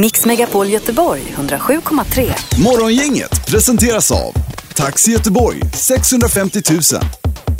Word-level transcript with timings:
Mix 0.00 0.24
Megapol 0.24 0.68
Göteborg 0.68 1.22
107,3. 1.36 2.32
Morgongänget 2.62 3.46
presenteras 3.46 4.10
av 4.10 4.32
Taxi 4.74 5.10
Göteborg 5.10 5.60
650 5.72 6.60
000 6.70 6.80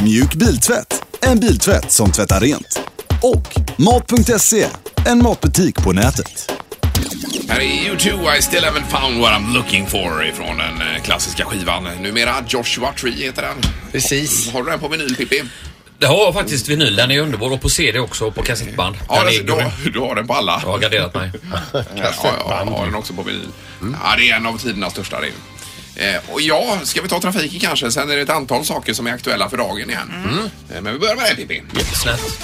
Mjuk 0.02 0.34
biltvätt, 0.34 1.02
en 1.20 1.40
biltvätt 1.40 1.92
som 1.92 2.12
tvättar 2.12 2.40
rent. 2.40 2.80
Och 3.22 3.60
Mat.se, 3.78 4.66
en 5.06 5.22
matbutik 5.22 5.82
på 5.82 5.92
nätet. 5.92 6.52
Här 7.48 7.60
är 7.60 7.64
U2, 7.64 8.36
I 8.38 8.42
still 8.42 8.64
haven't 8.64 9.00
found 9.00 9.20
what 9.20 9.30
I'm 9.32 9.54
looking 9.54 9.86
for 9.86 10.26
ifrån 10.26 10.56
den 10.58 10.80
eh, 10.80 11.02
klassiska 11.02 11.44
skivan. 11.44 11.84
Numera 12.02 12.34
Joshua 12.48 12.92
Tree 12.92 13.12
heter 13.12 13.42
den. 13.42 13.56
Precis. 13.92 14.52
Har 14.52 14.62
du 14.62 14.70
den 14.70 14.80
på 14.80 14.88
vinyl 14.88 15.16
Pippi? 15.16 15.42
Det 15.98 16.06
har 16.06 16.16
jag 16.24 16.34
faktiskt 16.34 16.68
vinyl. 16.68 16.96
Den 16.96 17.10
är 17.10 17.20
underbar 17.20 17.52
och 17.52 17.60
på 17.60 17.68
CD 17.68 17.98
också 17.98 18.24
och 18.26 18.34
på 18.34 18.42
kassettband. 18.42 18.96
Ja, 19.08 19.24
Den 19.24 19.34
är 19.34 19.42
du, 19.42 19.52
har- 19.52 19.90
du 19.92 19.98
har 20.00 20.14
den 20.14 20.26
på 20.26 20.34
alla? 20.34 20.60
Jag 20.64 20.70
har 20.70 20.78
garderat 20.78 21.14
mig. 21.14 21.30
Ja, 21.52 21.82
ja, 21.96 22.12
ja, 22.22 22.62
jag 22.66 22.72
har 22.72 22.84
den 22.86 22.94
också 22.94 23.12
på 23.12 23.22
vinyl. 23.22 23.48
Ja, 23.80 24.14
det 24.18 24.30
är 24.30 24.36
en 24.36 24.46
av 24.46 24.58
tidernas 24.58 24.92
största 24.92 25.20
det. 25.20 25.26
är. 25.26 26.14
Eh, 26.14 26.20
och 26.32 26.40
ja, 26.40 26.78
ska 26.82 27.02
vi 27.02 27.08
ta 27.08 27.20
trafiken 27.20 27.60
kanske? 27.60 27.90
Sen 27.90 28.10
är 28.10 28.16
det 28.16 28.22
ett 28.22 28.30
antal 28.30 28.64
saker 28.64 28.92
som 28.94 29.06
är 29.06 29.12
aktuella 29.12 29.50
för 29.50 29.56
dagen 29.56 29.90
igen. 29.90 30.12
Eh, 30.74 30.80
men 30.82 30.92
vi 30.92 30.98
börjar 30.98 31.16
med 31.16 31.24
dig 31.24 31.34
Pippi. 31.36 31.62
Snällt. 32.02 32.40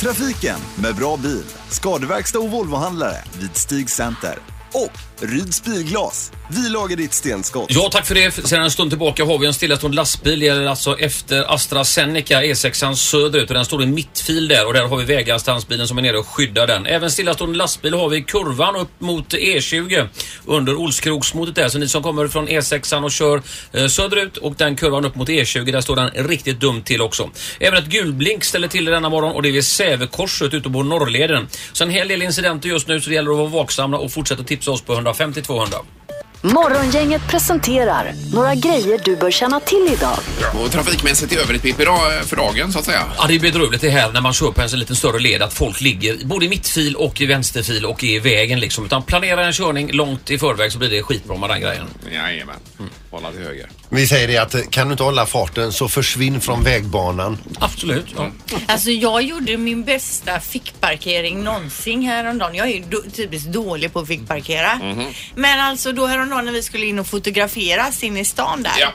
Trafiken 0.00 0.58
med 0.74 0.94
bra 0.94 1.16
bil, 1.16 1.42
skadeverkstad 1.70 2.38
och 2.38 2.50
Volvohandlare 2.50 3.16
vid 3.40 3.56
Stig 3.56 3.90
Center. 3.90 4.38
Och 4.72 4.92
Ryds 5.20 5.62
Bilglas, 5.64 6.32
vi 6.50 6.68
lagar 6.68 6.96
ditt 6.96 7.14
stenskott. 7.14 7.66
Ja, 7.70 7.88
tack 7.92 8.06
för 8.06 8.14
det. 8.14 8.48
Sedan 8.48 8.62
en 8.62 8.70
stund 8.70 8.90
tillbaka 8.90 9.24
har 9.24 9.38
vi 9.38 9.46
en 9.46 9.54
stillastående 9.54 9.96
lastbil. 9.96 10.40
Det 10.40 10.46
gäller 10.46 10.66
alltså 10.66 10.98
efter 10.98 11.54
AstraZeneca, 11.54 12.42
E6 12.42 12.94
söderut 12.94 13.50
och 13.50 13.54
den 13.54 13.64
står 13.64 13.82
i 13.82 13.86
mittfil 13.86 14.48
där 14.48 14.66
och 14.66 14.72
där 14.72 14.82
har 14.82 14.96
vi 14.96 15.04
vägarstansbilen 15.04 15.88
som 15.88 15.98
är 15.98 16.02
nere 16.02 16.18
och 16.18 16.26
skyddar 16.26 16.66
den. 16.66 16.86
Även 16.86 17.10
stillastående 17.10 17.58
lastbil 17.58 17.94
har 17.94 18.08
vi 18.08 18.16
i 18.16 18.22
kurvan 18.22 18.76
upp 18.76 19.00
mot 19.00 19.34
E20 19.34 20.08
under 20.46 20.74
Olskroksmotet 20.74 21.54
där. 21.54 21.68
Så 21.68 21.78
ni 21.78 21.88
som 21.88 22.02
kommer 22.02 22.28
från 22.28 22.48
E6 22.48 23.04
och 23.04 23.12
kör 23.12 23.42
eh, 23.72 23.86
söderut 23.86 24.36
och 24.36 24.54
den 24.54 24.76
kurvan 24.76 25.04
upp 25.04 25.14
mot 25.14 25.28
E20, 25.28 25.72
där 25.72 25.80
står 25.80 25.96
den 25.96 26.10
riktigt 26.10 26.60
dumt 26.60 26.82
till 26.82 27.00
också. 27.00 27.30
Även 27.60 27.78
ett 27.78 27.90
gulblink 27.90 28.44
ställer 28.44 28.68
till 28.68 28.84
det 28.84 28.90
denna 28.90 29.08
morgon 29.08 29.34
och 29.34 29.42
det 29.42 29.48
är 29.48 29.52
vid 29.52 29.64
Sävekorset 29.64 30.54
ute 30.54 30.70
på 30.70 30.82
Norrleden. 30.82 31.48
Så 31.72 31.84
en 31.84 31.90
hel 31.90 32.08
del 32.08 32.22
incidenter 32.22 32.68
just 32.68 32.88
nu 32.88 33.00
så 33.00 33.08
det 33.08 33.14
gäller 33.14 33.30
att 33.30 33.36
vara 33.36 33.48
vaksamma 33.48 33.98
och 33.98 34.12
fortsätta 34.12 34.42
tipsa 34.42 34.70
oss 34.70 34.82
på 34.82 34.92
150 34.92 35.42
200. 35.42 35.76
Morgongänget 36.42 37.22
presenterar 37.28 38.14
några 38.34 38.54
grejer 38.54 39.00
du 39.04 39.16
bör 39.16 39.30
känna 39.30 39.60
till 39.60 39.88
idag. 39.92 40.18
Och 40.64 40.70
trafikmässigt 40.72 41.32
i 41.32 41.36
övrigt 41.36 41.62
Pippi 41.62 41.84
då, 41.84 41.92
eh, 41.92 42.26
för 42.26 42.36
dagen 42.36 42.72
så 42.72 42.78
att 42.78 42.84
säga. 42.84 43.02
Ja, 43.18 43.24
det 43.28 43.34
är 43.34 43.38
bedrövligt 43.40 43.80
det 43.80 43.90
här 43.90 44.12
när 44.12 44.20
man 44.20 44.32
kör 44.32 44.50
på 44.50 44.62
en 44.62 44.70
så 44.70 44.76
liten 44.76 44.96
större 44.96 45.18
led 45.18 45.42
att 45.42 45.52
folk 45.54 45.80
ligger 45.80 46.16
både 46.24 46.46
i 46.46 46.48
mittfil 46.48 46.96
och 46.96 47.20
i 47.20 47.26
vänsterfil 47.26 47.84
och 47.86 48.04
är 48.04 48.08
i 48.08 48.18
vägen 48.18 48.60
liksom. 48.60 48.84
Utan 48.84 49.02
planera 49.02 49.46
en 49.46 49.52
körning 49.52 49.92
långt 49.92 50.30
i 50.30 50.38
förväg 50.38 50.72
så 50.72 50.78
blir 50.78 50.90
det 50.90 51.02
skitbra 51.02 51.36
med 51.36 51.50
den 51.50 51.60
grejen. 51.60 51.86
Jajamän. 52.12 52.56
Hålla 53.10 53.30
till 53.30 53.42
höger. 53.42 53.68
Vi 53.88 54.06
säger 54.06 54.28
det 54.28 54.38
att 54.38 54.70
kan 54.70 54.86
du 54.88 54.92
inte 54.92 55.02
hålla 55.02 55.26
farten 55.26 55.72
så 55.72 55.88
försvinn 55.88 56.40
från 56.40 56.64
vägbanan. 56.64 57.38
Absolut. 57.60 58.06
Ja. 58.16 58.30
Alltså 58.66 58.90
jag 58.90 59.22
gjorde 59.22 59.56
min 59.56 59.84
bästa 59.84 60.40
fickparkering 60.40 61.42
någonsin 61.44 62.02
häromdagen. 62.02 62.54
Jag 62.54 62.68
är 62.68 62.72
ju 62.74 62.82
do- 62.82 63.10
typiskt 63.10 63.48
dålig 63.52 63.92
på 63.92 63.98
att 64.00 64.06
fickparkera. 64.06 64.74
Mhm. 64.76 65.04
Men 65.34 65.60
alltså 65.60 65.92
då 65.92 66.06
häromdagen 66.06 66.27
när 66.36 66.52
vi 66.52 66.62
skulle 66.62 66.86
in 66.86 66.98
och 66.98 67.06
fotograferas 67.06 68.02
in 68.02 68.16
i 68.16 68.24
stan 68.24 68.62
där. 68.62 68.72
Ja. 68.80 68.88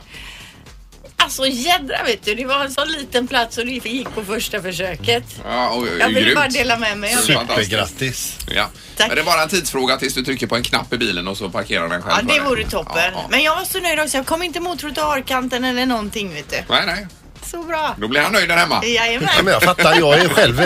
Alltså 1.17 1.45
jädra 1.48 2.03
vet 2.03 2.26
du, 2.26 2.36
det 2.36 2.45
var 2.45 2.66
en 2.66 2.72
sån 2.72 2.88
liten 2.88 3.28
plats 3.28 3.58
och 3.58 3.66
det 3.66 3.72
gick 3.72 4.16
på 4.16 4.23
första 4.26 4.62
försöket. 4.62 5.23
Ja, 5.45 5.72
oj, 5.76 5.89
oj, 5.94 5.98
Jag 6.00 6.08
ville 6.08 6.22
grymt. 6.22 6.36
bara 6.36 6.48
dela 6.48 6.78
med 6.78 6.98
mig. 6.98 7.16
Supergrattis. 7.16 8.38
Ja. 8.56 8.70
Tack. 8.98 9.08
Men 9.08 9.16
det 9.16 9.22
är 9.22 9.26
bara 9.26 9.44
en 9.44 9.50
tidsfråga 9.50 9.98
tills 9.98 10.14
du 10.14 10.23
trycker 10.23 10.48
på 10.48 10.56
en 10.56 10.64
knapp 10.64 10.94
i 10.94 10.98
bilen 10.98 11.28
och 11.28 11.38
så 11.38 11.50
parkerar 11.50 11.89
den 11.89 12.02
själv 12.02 12.28
Ja, 12.30 12.34
det 12.36 12.39
vore 12.50 12.70
toppen. 12.70 12.94
Ja, 12.98 13.09
ja. 13.14 13.28
Men 13.30 13.44
jag 13.44 13.56
var 13.56 13.64
så 13.66 13.80
nöjd 13.80 14.00
också. 14.00 14.17
Jag 14.17 14.26
kom 14.26 14.44
inte 14.44 14.59
mot 14.59 14.80
trottoarkanten 14.80 15.64
eller 15.64 15.86
någonting 15.86 16.34
vet 16.34 16.50
du. 16.50 16.58
Nej, 16.70 16.84
nej. 16.86 17.08
Så 17.54 17.64
bra. 17.64 17.96
Då 17.98 18.08
blir 18.08 18.22
han 18.22 18.32
nöjd 18.33 18.50
där 18.50 18.58
hemma. 18.58 18.86
Jajamän. 18.86 19.30
Ja, 19.38 19.44
men 19.44 19.54
jag 19.54 19.64
fattar, 19.64 19.95
jag 20.00 20.20
är 20.20 20.30
själv 20.30 20.60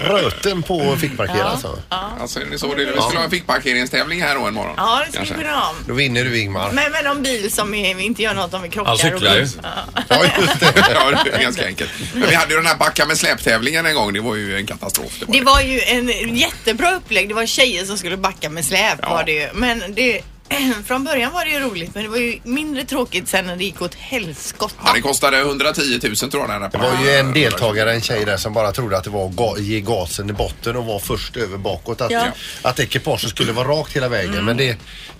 röten 0.00 0.62
på 0.62 0.92
att 0.92 1.00
fickparkera 1.00 1.36
Ja. 1.38 1.44
alltså. 1.44 1.78
Alltså, 1.88 2.40
är 2.40 2.44
det 2.44 2.58
så 2.58 2.74
det 2.74 2.84
Vi 2.84 2.90
skulle 3.02 3.18
ha 3.18 3.24
en 3.24 3.30
fickparkeringstävling 3.30 4.22
här 4.22 4.34
då 4.34 4.44
en 4.44 4.54
morgon. 4.54 4.74
Ja, 4.76 5.02
det 5.06 5.12
skulle 5.12 5.38
vi 5.38 5.44
kunna 5.44 5.56
ha. 5.56 5.74
Då 5.86 5.94
vinner 5.94 6.24
du 6.24 6.38
Ingmar. 6.40 6.70
Men 6.72 6.92
med 6.92 7.04
någon 7.04 7.22
bil 7.22 7.52
som 7.52 7.74
är, 7.74 8.00
inte 8.00 8.22
gör 8.22 8.34
något 8.34 8.54
om 8.54 8.62
vi 8.62 8.68
krockar. 8.68 8.88
Han 8.88 8.98
cyklar 8.98 9.34
ju. 9.36 9.46
Ja. 9.62 9.68
Ja, 10.08 10.24
just 10.40 10.60
det. 10.60 10.72
ja, 10.94 11.22
det 11.24 11.30
är 11.30 11.42
ganska 11.42 11.66
enkelt. 11.66 11.90
Men 12.14 12.28
vi 12.28 12.34
hade 12.34 12.50
ju 12.50 12.56
den 12.56 12.66
här 12.66 12.76
backa 12.76 13.06
med 13.06 13.18
släptävlingen 13.18 13.86
en 13.86 13.94
gång. 13.94 14.12
Det 14.12 14.20
var 14.20 14.34
ju 14.34 14.56
en 14.56 14.66
katastrof. 14.66 15.12
Det 15.28 15.40
var 15.40 15.60
ju 15.60 15.80
en 15.80 16.36
jättebra 16.36 16.94
upplägg. 16.94 17.28
Det 17.28 17.34
var 17.34 17.46
tjejer 17.46 17.84
som 17.84 17.98
skulle 17.98 18.16
backa 18.16 18.50
med 18.50 18.64
släp 18.64 18.98
Ja. 19.02 19.08
var 19.10 19.24
det 19.24 19.32
ju. 19.32 19.48
Men 19.54 19.82
det, 19.94 20.20
från 20.86 21.04
början 21.04 21.32
var 21.32 21.44
det 21.44 21.50
ju 21.50 21.58
roligt 21.60 21.94
men 21.94 22.02
det 22.02 22.08
var 22.08 22.16
ju 22.16 22.38
mindre 22.44 22.84
tråkigt 22.84 23.28
sen 23.28 23.46
när 23.46 23.56
det 23.56 23.64
gick 23.64 23.82
åt 23.82 23.94
helskotta. 23.94 24.74
Ja, 24.84 24.92
det 24.94 25.00
kostade 25.00 25.38
110 25.40 25.80
000 26.02 26.16
tror 26.16 26.32
jag. 26.42 26.48
Den 26.50 26.62
här 26.62 26.70
Det 26.70 26.78
var 26.78 27.04
ju 27.04 27.10
en 27.10 27.32
deltagare, 27.32 27.92
en 27.94 28.00
tjej 28.00 28.24
där 28.24 28.36
som 28.36 28.52
bara 28.52 28.72
trodde 28.72 28.96
att 28.98 29.04
det 29.04 29.10
var 29.10 29.26
att 29.26 29.32
ga- 29.32 29.60
ge 29.60 29.80
gasen 29.80 30.30
i 30.30 30.32
botten 30.32 30.76
och 30.76 30.84
var 30.84 30.98
först 30.98 31.36
över 31.36 31.58
bakåt. 31.58 32.00
Att, 32.00 32.10
Ja. 32.10 32.26
att 32.62 32.80
ekipaget 32.80 33.30
skulle 33.30 33.52
vara 33.52 33.68
rakt 33.68 33.96
hela 33.96 34.08
vägen. 34.08 34.44
Men 34.44 34.56
det, 34.56 34.64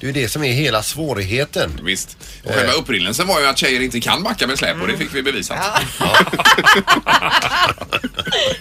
det 0.01 0.07
är 0.07 0.07
ju 0.07 0.13
det 0.13 0.29
som 0.29 0.45
är 0.45 0.53
hela 0.53 0.83
svårigheten. 0.83 1.81
Visst. 1.83 2.17
Och 2.45 2.55
själva 2.55 2.73
Eh. 2.73 2.79
upprinnelsen 2.79 3.27
var 3.27 3.41
ju 3.41 3.47
att 3.47 3.59
tjejer 3.59 3.81
inte 3.81 4.01
kan 4.01 4.23
backa 4.23 4.47
med 4.47 4.59
släp 4.59 4.81
och 4.83 4.89
det 4.89 4.97
fick 4.97 5.15
vi 5.15 5.23
bevisat. 5.23 5.59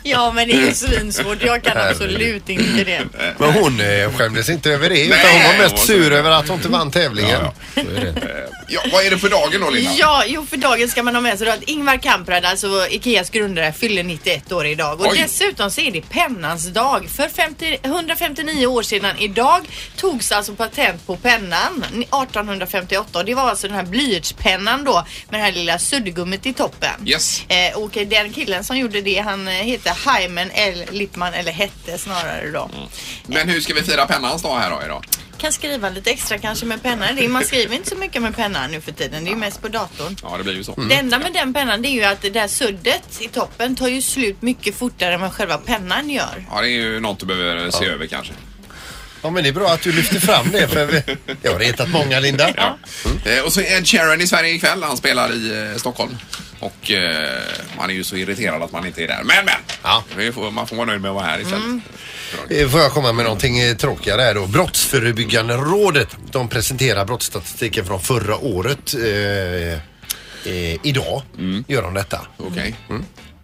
Ja 0.03 0.31
men 0.31 0.47
det 0.47 0.53
är 0.53 0.65
ju 0.65 0.73
svinsvårt. 0.73 1.37
Jag 1.43 1.63
kan 1.63 1.77
absolut 1.77 2.49
inte 2.49 2.83
det. 2.83 3.01
Men 3.37 3.53
hon 3.53 3.79
eh, 3.81 4.11
skämdes 4.17 4.49
inte 4.49 4.71
över 4.71 4.89
det 4.89 5.05
utan 5.05 5.17
Nej, 5.23 5.43
hon 5.47 5.57
var 5.57 5.63
mest 5.69 5.85
sur 5.85 6.13
över 6.13 6.31
att 6.31 6.47
hon 6.49 6.54
inte 6.55 6.69
vann 6.69 6.91
tävlingen. 6.91 7.39
Ja, 7.41 7.53
Så 7.73 7.79
är 7.79 7.85
det. 7.85 8.49
Ja, 8.67 8.81
vad 8.91 9.05
är 9.05 9.09
det 9.11 9.17
för 9.17 9.29
dagen 9.29 9.61
då 9.61 9.69
Linda? 9.69 9.91
Ja, 9.97 10.23
jo 10.27 10.45
för 10.45 10.57
dagen 10.57 10.89
ska 10.89 11.03
man 11.03 11.15
ha 11.15 11.21
med 11.21 11.37
sig 11.37 11.47
då 11.47 11.53
att 11.53 11.63
Ingvar 11.63 11.97
Kamprad, 11.97 12.45
alltså 12.45 12.87
Ikeas 12.89 13.29
grundare, 13.29 13.73
fyller 13.73 14.03
91 14.03 14.51
år 14.51 14.65
idag. 14.65 15.01
Och 15.01 15.07
Oj. 15.07 15.17
dessutom 15.21 15.71
så 15.71 15.81
är 15.81 15.91
det 15.91 16.01
pennans 16.01 16.67
dag. 16.67 17.09
För 17.09 17.27
50, 17.27 17.77
159 17.83 18.65
år 18.67 18.83
sedan 18.83 19.15
idag 19.19 19.61
togs 19.97 20.31
alltså 20.31 20.55
patent 20.55 21.05
på 21.07 21.15
pennan 21.17 21.83
1858. 21.83 23.19
Och 23.19 23.25
det 23.25 23.33
var 23.33 23.49
alltså 23.49 23.67
den 23.67 23.75
här 23.75 23.83
blyertspennan 23.85 24.83
då 24.83 25.05
med 25.29 25.39
det 25.39 25.43
här 25.43 25.51
lilla 25.51 25.79
suddgummit 25.79 26.45
i 26.45 26.53
toppen. 26.53 27.07
Yes. 27.07 27.43
Eh, 27.47 27.77
och 27.77 27.91
den 28.07 28.33
killen 28.33 28.63
som 28.63 28.77
gjorde 28.77 29.01
det 29.01 29.17
han 29.19 29.47
heter 29.47 30.19
Hyman 30.19 30.49
L. 30.53 30.83
Lippman, 30.91 31.33
eller 31.33 31.51
hette 31.51 31.97
snarare 31.97 32.51
då. 32.51 32.69
Men 33.25 33.49
hur 33.49 33.61
ska 33.61 33.73
vi 33.73 33.83
fira 33.83 34.05
pennans 34.05 34.41
dag 34.41 34.59
här 34.59 34.69
då 34.71 34.81
idag? 34.85 35.05
Kan 35.45 35.51
skriva 35.53 35.89
lite 35.89 36.11
extra 36.11 36.37
kanske 36.37 36.65
med 36.65 36.83
pennan. 36.83 37.15
Det 37.15 37.25
är- 37.25 37.29
Man 37.29 37.43
skriver 37.43 37.75
inte 37.75 37.89
så 37.89 37.95
mycket 37.95 38.21
med 38.21 38.35
pennan 38.35 38.71
nu 38.71 38.81
för 38.81 38.91
tiden. 38.91 39.23
Det 39.23 39.29
är 39.29 39.31
ju 39.31 39.37
mest 39.37 39.61
på 39.61 39.67
datorn. 39.67 40.15
Ja, 40.23 40.37
det 40.37 40.43
blir 40.43 40.53
ju 40.53 40.63
så. 40.63 40.81
Det 40.89 40.95
enda 40.95 41.19
med 41.19 41.33
den 41.33 41.53
pennan 41.53 41.81
det 41.81 41.87
är 41.87 41.91
ju 41.91 42.03
att 42.03 42.21
det 42.21 42.29
där 42.29 42.47
suddet 42.47 43.03
i 43.21 43.27
toppen 43.27 43.75
tar 43.75 43.87
ju 43.87 44.01
slut 44.01 44.41
mycket 44.41 44.75
fortare 44.75 45.13
än 45.13 45.21
vad 45.21 45.33
själva 45.33 45.57
pennan 45.57 46.09
gör. 46.09 46.45
Ja, 46.51 46.61
det 46.61 46.67
är 46.67 46.71
ju 46.71 46.99
något 46.99 47.19
du 47.19 47.25
behöver 47.25 47.71
se 47.71 47.85
över 47.85 48.07
kanske. 48.07 48.33
Ja 49.21 49.29
men 49.29 49.43
det 49.43 49.49
är 49.49 49.53
bra 49.53 49.67
att 49.69 49.81
du 49.81 49.91
lyfter 49.91 50.19
fram 50.19 50.51
det 50.51 50.67
för 50.67 50.85
vi, 50.85 51.01
jag 51.41 51.51
har 51.51 51.59
retat 51.59 51.89
många 51.89 52.19
Linda. 52.19 52.49
Ja. 52.57 52.77
Eh, 53.25 53.43
och 53.43 53.53
så 53.53 53.61
är 53.61 53.77
Ed 53.77 53.87
Sheeran 53.87 54.21
i 54.21 54.27
Sverige 54.27 54.53
ikväll. 54.53 54.83
Han 54.83 54.97
spelar 54.97 55.33
i 55.33 55.69
eh, 55.71 55.77
Stockholm. 55.77 56.17
Och 56.59 56.91
eh, 56.91 57.39
man 57.77 57.89
är 57.89 57.93
ju 57.93 58.03
så 58.03 58.15
irriterad 58.15 58.61
att 58.63 58.71
man 58.71 58.85
inte 58.87 59.03
är 59.03 59.07
där. 59.07 59.23
Men, 59.23 59.45
men! 59.45 59.55
Ja. 59.83 60.03
Vi 60.17 60.31
får, 60.31 60.51
man 60.51 60.67
får 60.67 60.75
vara 60.75 60.85
nöjd 60.85 61.01
med 61.01 61.09
att 61.11 61.15
vara 61.15 61.25
här 61.25 61.39
istället. 61.39 61.81
Eh, 62.49 62.69
Får 62.69 62.79
jag 62.81 62.91
komma 62.91 63.11
med 63.13 63.23
någonting 63.25 63.59
eh, 63.59 63.75
tråkigare 63.75 64.21
här 64.21 64.33
då. 64.35 64.47
Brottsförebyggande 64.47 65.53
rådet 65.55 66.17
de 66.31 66.49
presenterar 66.49 67.05
brottsstatistiken 67.05 67.85
från 67.85 67.99
förra 68.01 68.37
året. 68.37 68.93
Eh, 68.93 69.73
eh, 70.53 70.79
idag 70.83 71.21
gör 71.67 71.81
de 71.81 71.93
detta. 71.93 72.21
Okej. 72.37 72.75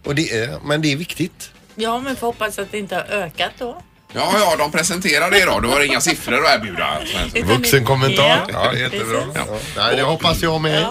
Och 0.04 0.14
det 0.14 0.30
är, 0.38 0.58
men 0.64 0.82
det 0.82 0.92
är 0.92 0.96
viktigt. 0.96 1.50
Ja, 1.74 1.98
men 2.00 2.16
får 2.16 2.26
hoppas 2.26 2.58
att 2.58 2.70
det 2.72 2.78
inte 2.78 2.94
har 2.94 3.02
ökat 3.02 3.50
då. 3.58 3.82
Ja, 4.14 4.32
ja, 4.38 4.56
de 4.58 4.72
presenterar 4.72 5.30
det 5.30 5.38
idag. 5.42 5.62
Du 5.62 5.68
har 5.68 5.80
inga 5.84 6.00
siffror 6.00 6.44
att 6.46 6.54
erbjuda. 6.58 6.98
Svensson. 7.12 7.56
Vuxenkommentar. 7.56 8.24
Ja, 8.28 8.46
Ja, 8.52 8.74
jättebra. 8.74 9.20
precis. 9.20 9.42
Ja. 9.48 9.58
Nej, 9.76 9.96
det 9.96 10.02
hoppas 10.02 10.42
jag 10.42 10.60
med. 10.60 10.86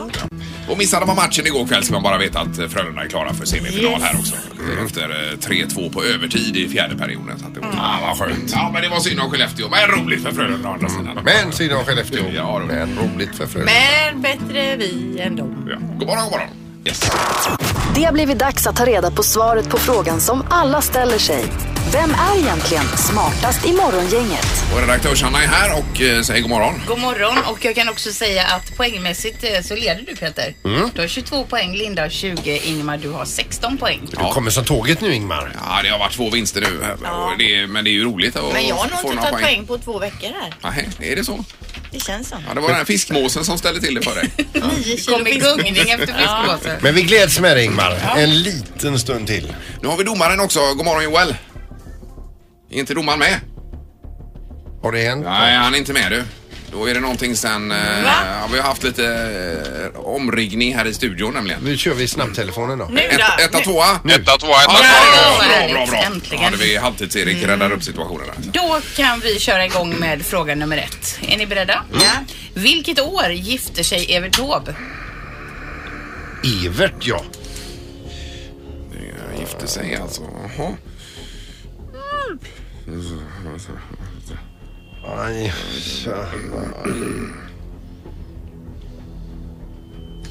Och 0.70 0.78
missade 0.78 1.06
man 1.06 1.16
matchen 1.16 1.48
igår 1.48 1.68
kväll 1.68 1.84
ska 1.84 1.94
man 1.94 2.04
bara 2.04 2.18
veta 2.18 2.40
att 2.40 2.60
eh, 2.60 2.68
Frölunda 2.68 3.04
är 3.04 3.08
klara 3.08 3.34
för 3.34 3.46
semifinal 3.46 3.92
Yes. 3.92 4.02
här 4.04 4.20
också. 4.20 4.36
Efter 4.86 5.10
eh, 5.10 5.38
3-2 5.38 5.94
på 5.94 6.04
övertid 6.04 6.58
i 6.58 6.70
fjärde 6.70 6.96
perioden. 6.98 7.40
Så 7.40 7.46
att 7.48 7.54
det 7.56 7.60
var, 7.60 7.68
ah, 7.78 7.98
vad 8.02 8.18
skönt. 8.18 8.52
Ja, 8.54 8.70
men 8.74 8.82
det 8.82 8.90
var 8.90 9.00
synd 9.00 9.20
om 9.20 9.32
Skellefteå. 9.32 9.70
Men 9.70 9.88
roligt 10.06 10.24
för 10.24 10.32
Frölunda 10.32 10.70
å 10.70 10.74
andra 10.74 10.90
sidan. 10.90 11.20
Men 11.24 11.52
synd 11.52 11.74
om 11.74 11.86
Skellefteå. 11.86 12.24
Ja, 12.36 12.60
då. 12.60 12.66
Men 12.66 12.98
roligt 12.98 13.36
för 13.36 13.48
Frölunda. 13.48 13.72
Men 14.12 14.22
bättre 14.22 14.76
vi 14.76 15.20
än 15.22 15.36
dem. 15.36 15.68
Ja. 15.70 15.76
God 16.00 16.08
morgon, 16.08 16.24
god 16.24 16.32
morgon. 16.32 16.48
Yes. 16.86 17.12
Det 17.96 18.04
har 18.04 18.12
blivit 18.14 18.40
dags 18.40 18.68
att 18.68 18.76
ta 18.76 18.86
reda 18.86 19.12
på 19.12 19.24
svaret 19.24 19.70
på 19.70 19.78
frågan 19.78 20.22
som 20.22 20.44
alla 20.50 20.82
ställer 20.82 21.18
sig. 21.18 21.46
Vem 21.90 22.12
är 22.14 22.38
egentligen 22.40 22.84
smartast 22.98 23.66
i 23.66 23.72
Morgongänget? 23.74 24.46
Och 24.74 24.80
redaktörs-Hanna 24.82 25.44
är 25.44 25.48
här 25.48 25.78
och 25.80 26.02
eh, 26.02 26.22
säger 26.22 26.42
god 26.42 26.50
morgon. 26.50 26.82
God 26.88 27.00
morgon 27.00 27.38
och 27.48 27.66
jag 27.66 27.76
kan 27.76 27.90
också 27.90 28.12
säga 28.12 28.44
att 28.46 28.78
poängmässigt 28.78 29.44
eh, 29.44 29.62
så 29.62 29.76
leder 29.76 30.04
du 30.08 30.16
Peter. 30.16 30.54
Du 30.96 31.02
har 31.02 31.08
22 31.08 31.46
poäng, 31.46 31.76
Linda 31.76 32.02
har 32.02 32.10
20, 32.10 32.58
Ingmar 32.64 32.98
du 32.98 33.10
har 33.10 33.26
16 33.26 33.78
poäng. 33.78 34.02
Du 34.12 34.16
kommer 34.18 34.52
som 34.52 34.66
tåget 34.66 35.02
nu 35.02 35.14
Ingmar. 35.14 35.56
Ja, 35.66 35.80
det 35.84 35.90
har 35.90 36.00
varit 36.00 36.14
två 36.14 36.30
vinster 36.30 36.62
nu. 36.62 37.08
Och 37.10 37.38
det 37.38 37.56
är, 37.60 37.68
men 37.68 37.84
det 37.84 37.90
är 37.90 37.94
ju 37.94 38.04
roligt 38.04 38.36
att 38.36 38.54
Men 38.54 38.68
jag 38.68 38.76
har 38.76 38.90
nog 38.90 39.00
få 39.00 39.08
inte 39.08 39.16
några 39.16 39.30
tagit 39.30 39.46
poäng 39.46 39.66
på 39.68 39.78
två 39.78 40.00
veckor 40.00 40.30
här. 40.42 40.54
Nej, 41.00 41.12
är 41.12 41.16
det 41.16 41.24
så? 41.24 41.46
Det 41.92 42.00
känns 42.00 42.30
som. 42.30 42.38
Ja, 42.48 42.54
det 42.54 42.62
var 42.62 42.68
den 42.68 42.78
här 42.78 42.86
fiskmåsen 42.86 43.46
som 43.46 43.58
ställde 43.58 43.82
till 43.82 43.96
det 43.96 44.02
för 44.02 44.16
dig. 44.16 44.32
Nio 44.54 44.98
kilo 44.98 45.18
Kom 45.18 45.28
i 45.28 45.32
fisk. 45.34 45.46
gungning 45.46 45.90
efter 45.90 46.06
fiskmåsen. 46.08 46.80
Men 46.82 46.96
vi 46.96 47.02
gläds 47.02 47.40
med 47.40 47.58
dig 47.58 47.66
Ingmar. 47.66 48.14
En 48.18 48.42
liten 48.42 49.00
stund 49.00 49.28
till. 49.28 49.54
Nu 49.82 49.88
har 49.88 49.98
vi 49.98 50.04
domaren 50.04 50.40
också. 50.40 50.60
God 50.60 50.86
morgon 50.86 51.04
Joel. 51.04 51.36
Är 52.72 52.80
inte 52.80 52.94
domaren 52.94 53.20
med? 53.20 53.40
Har 54.84 54.92
det 54.92 55.00
hänt? 55.04 55.26
Nej, 55.26 55.56
han 55.56 55.74
är 55.74 55.78
inte 55.78 55.94
med 55.94 56.12
du. 56.12 56.24
Då 56.72 56.86
är 56.90 56.94
det 56.94 57.00
någonting 57.00 57.36
sen... 57.36 57.72
Eh, 57.72 57.78
ja, 58.06 58.48
vi 58.52 58.60
har 58.60 58.68
haft 58.68 58.84
lite 58.84 59.06
eh, 59.96 60.00
omriggning 60.00 60.76
här 60.76 60.86
i 60.86 60.94
studion 60.94 61.34
nämligen. 61.34 61.62
Nu 61.64 61.78
kör 61.78 61.94
vi 61.94 62.08
snabbtelefonen 62.08 62.78
då. 62.78 62.86
Nu 62.92 63.00
Ett, 63.02 63.18
då. 63.38 63.44
etta, 63.44 63.60
tvåa. 63.60 64.00
Etta, 64.10 64.38
tvåa, 64.38 64.50
Ja, 64.50 64.64
etta, 64.64 64.74
bra, 64.74 64.78
tvåa. 64.78 65.48
bra, 65.48 65.56
härligt. 65.56 65.74
bra, 65.76 65.86
bra. 65.86 66.00
Äntligen. 66.02 66.44
Ja, 66.44 66.50
det 66.50 66.58
vi 66.58 66.78
halvtids-Erik 66.78 67.44
räddar 67.48 67.72
upp 67.72 67.84
situationen 67.84 68.26
där. 68.28 68.52
Då 68.62 68.80
kan 68.96 69.20
vi 69.20 69.40
köra 69.40 69.66
igång 69.66 69.96
med 70.00 70.22
fråga 70.26 70.56
nummer 70.56 70.78
ett. 70.78 71.20
Är 71.28 71.38
ni 71.38 71.46
beredda? 71.48 71.84
Ja. 71.94 72.00
Vilket 72.54 73.00
år 73.00 73.30
gifte 73.32 73.84
sig 73.84 74.16
Evert 74.16 74.34
Taube? 74.38 74.76
Evert 76.66 76.94
ja. 77.00 77.24
Jag 78.92 79.40
gifte 79.40 79.68
sig 79.68 79.96
alltså. 79.96 80.22
Jaha. 80.58 80.72
Aj. 85.06 85.54
Ja, 86.06 86.26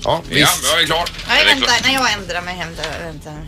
Ja, 0.04 0.22
visst. 0.28 0.64
jag 0.64 0.82
är 0.82 0.86
klar. 0.86 1.04
Nej, 1.28 1.40
Är 1.40 1.44
det 1.44 1.50
vänta. 1.50 1.66
klart? 1.66 1.80
Nej, 1.84 1.94
jag 1.94 2.12
ändrar 2.12 2.42
mig. 2.42 2.54
Hämta, 2.54 2.82
vänta. 3.00 3.30
Är 3.30 3.46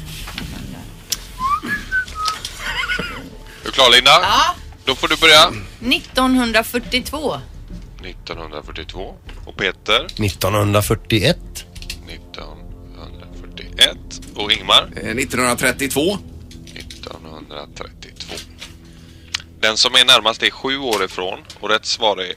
du 3.64 3.70
klar 3.70 3.90
Linda? 3.90 4.10
Ja. 4.10 4.54
Då 4.84 4.94
får 4.94 5.08
du 5.08 5.16
börja. 5.16 5.52
1942. 5.80 7.40
1942. 8.02 9.14
Och 9.46 9.56
Peter? 9.56 10.04
1941. 10.04 11.38
1941. 12.08 13.96
Och 14.34 14.52
Ingmar? 14.52 14.82
Eh, 14.96 15.10
1932. 15.10 16.18
1932. 16.74 18.01
Den 19.62 19.76
som 19.76 19.94
är 19.94 20.04
närmast 20.04 20.42
är 20.42 20.50
sju 20.50 20.78
år 20.78 21.04
ifrån 21.04 21.38
och 21.60 21.70
rätt 21.70 21.86
svar 21.86 22.16
är 22.16 22.34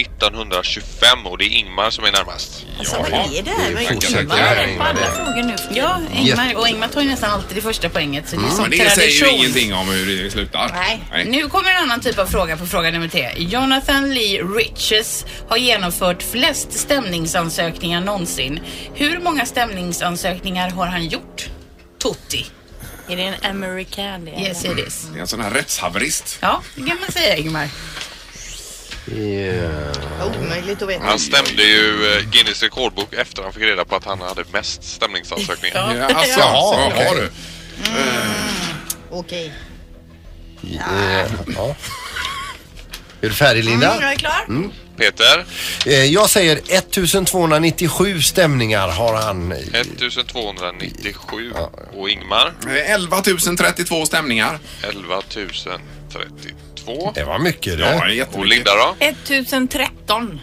1925 0.00 1.26
och 1.26 1.38
det 1.38 1.44
är 1.44 1.48
Ingmar 1.48 1.90
som 1.90 2.04
är 2.04 2.12
närmast. 2.12 2.66
Alltså, 2.78 2.96
vad 2.96 3.06
är 3.06 3.42
det 3.42 3.50
här? 3.50 3.74
Tackar, 3.74 4.68
Ingmar 4.68 4.76
på 4.76 4.82
alla 4.82 5.12
frågor 5.12 5.42
nu. 5.42 5.54
Ja, 5.70 6.00
Ingmar, 6.14 6.54
och 6.56 6.68
Ingmar 6.68 6.88
tar 6.88 7.00
ju 7.00 7.08
nästan 7.08 7.30
alltid 7.30 7.56
det 7.56 7.60
första 7.60 7.88
poänget. 7.88 8.28
Så 8.28 8.36
det 8.36 8.42
är 8.42 8.60
Men 8.60 8.70
det 8.70 8.90
säger 8.90 9.26
ju 9.26 9.36
ingenting 9.36 9.74
om 9.74 9.88
hur 9.88 10.24
det 10.24 10.30
slutar. 10.30 10.70
Nej. 11.10 11.24
Nu 11.24 11.48
kommer 11.48 11.70
en 11.70 11.82
annan 11.82 12.00
typ 12.00 12.18
av 12.18 12.26
fråga 12.26 12.56
på 12.56 12.66
fråga 12.66 12.90
nummer 12.90 13.08
tre. 13.08 13.32
Jonathan 13.36 14.14
Lee 14.14 14.42
Riches 14.42 15.26
har 15.48 15.56
genomfört 15.56 16.22
flest 16.22 16.72
stämningsansökningar 16.72 18.00
någonsin. 18.00 18.60
Hur 18.94 19.18
många 19.18 19.46
stämningsansökningar 19.46 20.70
har 20.70 20.86
han 20.86 21.06
gjort? 21.06 21.48
Tutti. 22.02 22.46
Är 23.08 23.16
det 23.16 23.22
en 23.22 23.34
american? 23.50 24.24
det? 24.24 24.30
Yes 24.30 24.64
it 24.64 24.78
is. 24.78 25.08
Det 25.12 25.18
är 25.18 25.20
en 25.20 25.28
sån 25.28 25.40
här 25.40 25.50
rättshaverist. 25.50 26.38
Ja, 26.40 26.62
det 26.74 26.82
kan 26.82 27.00
man 27.00 27.12
säga 27.12 27.36
Ingmar. 27.36 27.68
Omöjligt 30.40 30.82
att 30.82 30.88
veta. 30.88 31.04
Han 31.04 31.18
stämde 31.18 31.62
ju 31.62 32.12
eh, 32.12 32.30
Guinness 32.30 32.62
rekordbok 32.62 33.14
efter 33.14 33.42
han 33.42 33.52
fick 33.52 33.62
reda 33.62 33.84
på 33.84 33.96
att 33.96 34.04
han 34.04 34.20
hade 34.20 34.44
mest 34.52 34.84
stämningsansökningar. 34.84 35.94
Ja, 35.96 36.14
alltså, 36.14 36.40
Jaha, 36.40 36.90
ja, 36.90 36.92
okej. 36.94 37.12
du. 37.14 37.30
Okej. 39.10 39.52
Ja. 40.60 41.74
Är 43.20 43.28
du 43.28 43.34
färdig 43.34 43.64
Linda? 43.64 43.90
Mm, 43.90 44.02
jag 44.02 44.12
är 44.12 44.16
klar. 44.16 44.70
Peter? 44.96 45.44
Eh, 45.86 46.04
Jag 46.04 46.30
säger 46.30 46.56
1297 46.56 48.22
stämningar 48.22 48.88
har 48.88 49.14
han. 49.14 49.52
1297 49.52 51.52
och 51.96 52.10
Ingmar 52.10 52.52
Eh, 52.68 52.92
11 52.92 53.22
032 53.58 54.06
stämningar. 54.06 54.58
11 54.82 55.22
032 55.30 57.12
Det 57.14 57.24
var 57.24 57.38
mycket 57.38 57.78
Ja, 57.78 57.78
det 57.78 57.84
är 57.92 57.98
det. 57.98 58.04
och 58.06 58.10
jättemycket. 58.14 58.48
Linda 58.56 58.70
då? 58.74 58.96
1013. 59.04 60.40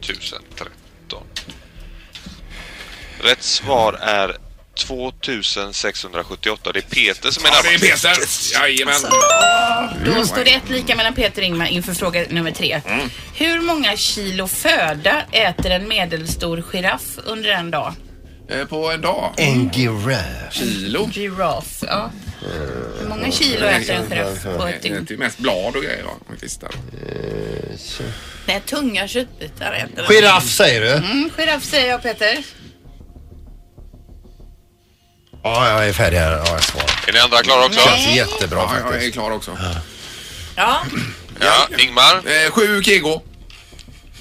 1013 0.00 1.22
Rätt 3.20 3.42
svar 3.42 3.92
är 3.92 4.36
2678. 4.76 6.72
Det 6.72 6.78
är 6.78 6.82
Peter 6.82 7.30
som 7.30 7.44
är 7.44 7.48
Ja, 7.48 7.62
det 7.62 7.68
är 7.68 7.78
närmast. 7.78 8.04
Peter. 8.04 8.60
Jajamän. 8.62 8.94
Då 10.16 10.24
står 10.26 10.44
det 10.44 10.54
ett 10.54 10.68
lika 10.70 10.96
mellan 10.96 11.14
Peter 11.14 11.42
och 11.42 11.46
Ingmar 11.46 11.66
inför 11.66 11.94
fråga 11.94 12.24
nummer 12.30 12.50
tre. 12.50 12.80
Mm. 12.86 13.10
Hur 13.34 13.60
många 13.60 13.96
kilo 13.96 14.48
föda 14.48 15.22
äter 15.32 15.70
en 15.70 15.88
medelstor 15.88 16.64
giraff 16.72 17.02
under 17.24 17.50
en 17.50 17.70
dag? 17.70 17.94
Eh, 18.48 18.64
På 18.64 18.90
en 18.90 19.00
dag. 19.00 19.34
En 19.36 19.70
giraff. 19.70 20.22
Kilo. 20.52 21.08
Giraff, 21.12 21.78
ja. 21.86 22.10
Hur 23.00 23.08
många 23.08 23.30
kilo 23.32 23.66
äter 23.66 23.94
en 23.94 24.08
giraff 24.10 24.42
på 24.58 24.66
ett 24.66 24.82
Det 24.82 24.88
dygn? 24.88 25.06
är 25.10 25.16
mest 25.16 25.38
blad 25.38 25.76
och 25.76 25.82
grejer 25.82 26.02
va? 26.02 26.10
Nej, 28.46 28.60
tunga 28.66 29.08
köttbitar 29.08 29.72
äter. 29.72 30.06
Giraff 30.14 30.50
säger 30.50 30.80
du? 30.80 30.90
Mm, 30.90 31.30
giraff 31.36 31.64
säger 31.64 31.88
jag 31.90 32.02
Peter. 32.02 32.38
Ja, 35.46 35.68
jag 35.68 35.88
är 35.88 35.92
färdig 35.92 36.16
här. 36.18 36.30
Ja, 36.32 36.44
jag 36.52 36.62
svarar. 36.64 37.04
Är 37.08 37.12
ni 37.12 37.18
andra 37.18 37.42
klara 37.42 37.66
också? 37.66 37.80
Känns 37.80 38.16
jättebra 38.16 38.58
Ja, 38.58 38.72
jag 38.78 38.86
är 38.88 38.92
faktiskt. 38.92 39.12
klar 39.12 39.30
också. 39.30 39.58
Ja. 40.56 40.82
Ja, 41.40 41.68
Ingmar. 41.78 42.14
Eh, 42.16 42.50
Sju 42.50 42.82
kego. 42.82 43.22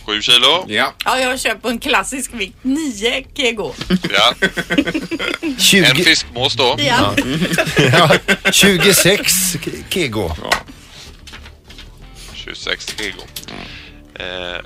7 0.05 0.21
kilo. 0.21 0.65
Ja. 0.67 0.93
ja, 1.05 1.19
jag 1.19 1.39
kör 1.39 1.55
på 1.55 1.69
en 1.69 1.79
klassisk 1.79 2.33
vikt. 2.33 2.57
9 2.61 3.23
kg. 3.35 3.59
Ja. 4.13 4.33
En 5.41 5.59
20, 5.59 6.03
fiskmås 6.03 6.53
då. 6.53 6.75
Ja. 6.79 7.13
ja, 7.91 8.09
26 8.51 9.33
kego. 9.89 10.31
26 12.33 12.95
kilo. 12.99 13.21
Eh, 14.19 14.61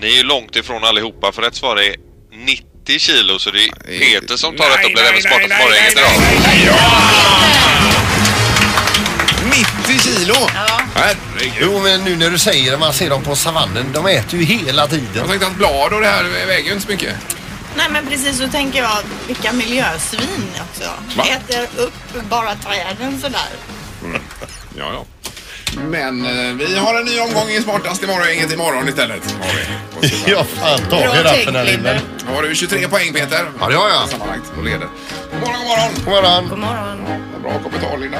ni 0.00 0.06
är 0.06 0.16
ju 0.16 0.22
långt 0.22 0.56
ifrån 0.56 0.84
allihopa 0.84 1.32
för 1.32 1.42
rätt 1.42 1.54
svar 1.54 1.76
är 1.76 1.96
90 2.46 2.66
kilo 2.86 3.38
så 3.38 3.50
det 3.50 3.64
är 3.64 3.70
Peter 4.20 4.36
som 4.36 4.56
tar 4.56 4.64
rätt 4.64 4.84
och 4.86 4.92
blir 4.92 5.02
även 5.02 5.22
smartast 5.22 5.48
morgongänget 5.48 5.92
idag. 5.92 6.10
ja! 6.66 7.02
90 9.86 10.00
kilo! 10.02 10.34
Herregud. 10.94 11.52
Jo, 11.60 11.80
men 11.82 12.04
nu 12.04 12.16
när 12.16 12.30
du 12.30 12.38
säger 12.38 12.70
det, 12.70 12.78
man 12.78 12.92
ser 12.92 13.10
dem 13.10 13.22
på 13.22 13.36
savannen. 13.36 13.86
De 13.92 14.06
äter 14.06 14.40
ju 14.40 14.44
hela 14.44 14.82
Jag 14.82 14.90
tiden. 14.90 15.28
tänkte 15.28 15.46
att 15.46 15.54
blad 15.56 15.92
och 15.92 16.00
det 16.00 16.06
här 16.08 16.24
väger 16.46 16.64
ju 16.66 16.72
inte 16.72 16.86
så 16.86 16.92
mycket. 16.92 17.14
Nej, 17.76 17.86
men 17.90 18.06
precis 18.06 18.38
så 18.38 18.48
tänker 18.48 18.78
jag. 18.82 18.98
Vilka 19.26 19.52
miljösvin 19.52 20.50
också. 20.70 20.90
Va? 21.16 21.24
Äter 21.24 21.66
upp 21.76 21.94
bara 22.30 22.54
träden 22.54 23.20
sådär. 23.20 23.48
Ja, 24.78 24.92
ja. 24.92 25.04
Men 25.80 26.26
eh, 26.26 26.52
vi 26.54 26.76
har 26.76 26.98
en 27.00 27.04
ny 27.04 27.18
omgång 27.20 27.48
i 27.50 27.62
Smartast 27.62 28.02
imorgon, 28.02 28.26
inget 28.34 28.52
imorgon 28.52 28.88
istället. 28.88 29.34
Har 29.40 29.54
vi. 29.56 29.62
Och 29.98 30.04
så- 30.04 30.30
Ja, 30.30 30.44
fan 30.44 30.78
ta 30.78 30.86
Bra 30.88 30.98
giraffen 31.16 31.54
här 31.56 31.64
tänkt, 31.64 31.78
inne. 31.80 31.92
Linda. 31.92 31.94
Då 32.28 32.34
har 32.34 32.42
du 32.42 32.54
23 32.54 32.88
poäng 32.88 33.12
Peter. 33.12 33.44
Ja, 33.60 33.68
det 33.68 33.74
har 33.74 33.88
jag. 33.88 34.08
Sammanlagt 34.08 34.52
och 34.58 34.64
leder. 34.64 34.88
God 35.32 35.40
morgon, 35.40 35.60
god 35.64 35.68
morgon. 35.68 35.90
God 36.04 36.08
morgon. 36.08 36.48
God 36.50 36.58
morgon. 36.58 36.98
Bra 37.42 37.52
kommentar 37.62 37.98
Linda. 37.98 38.18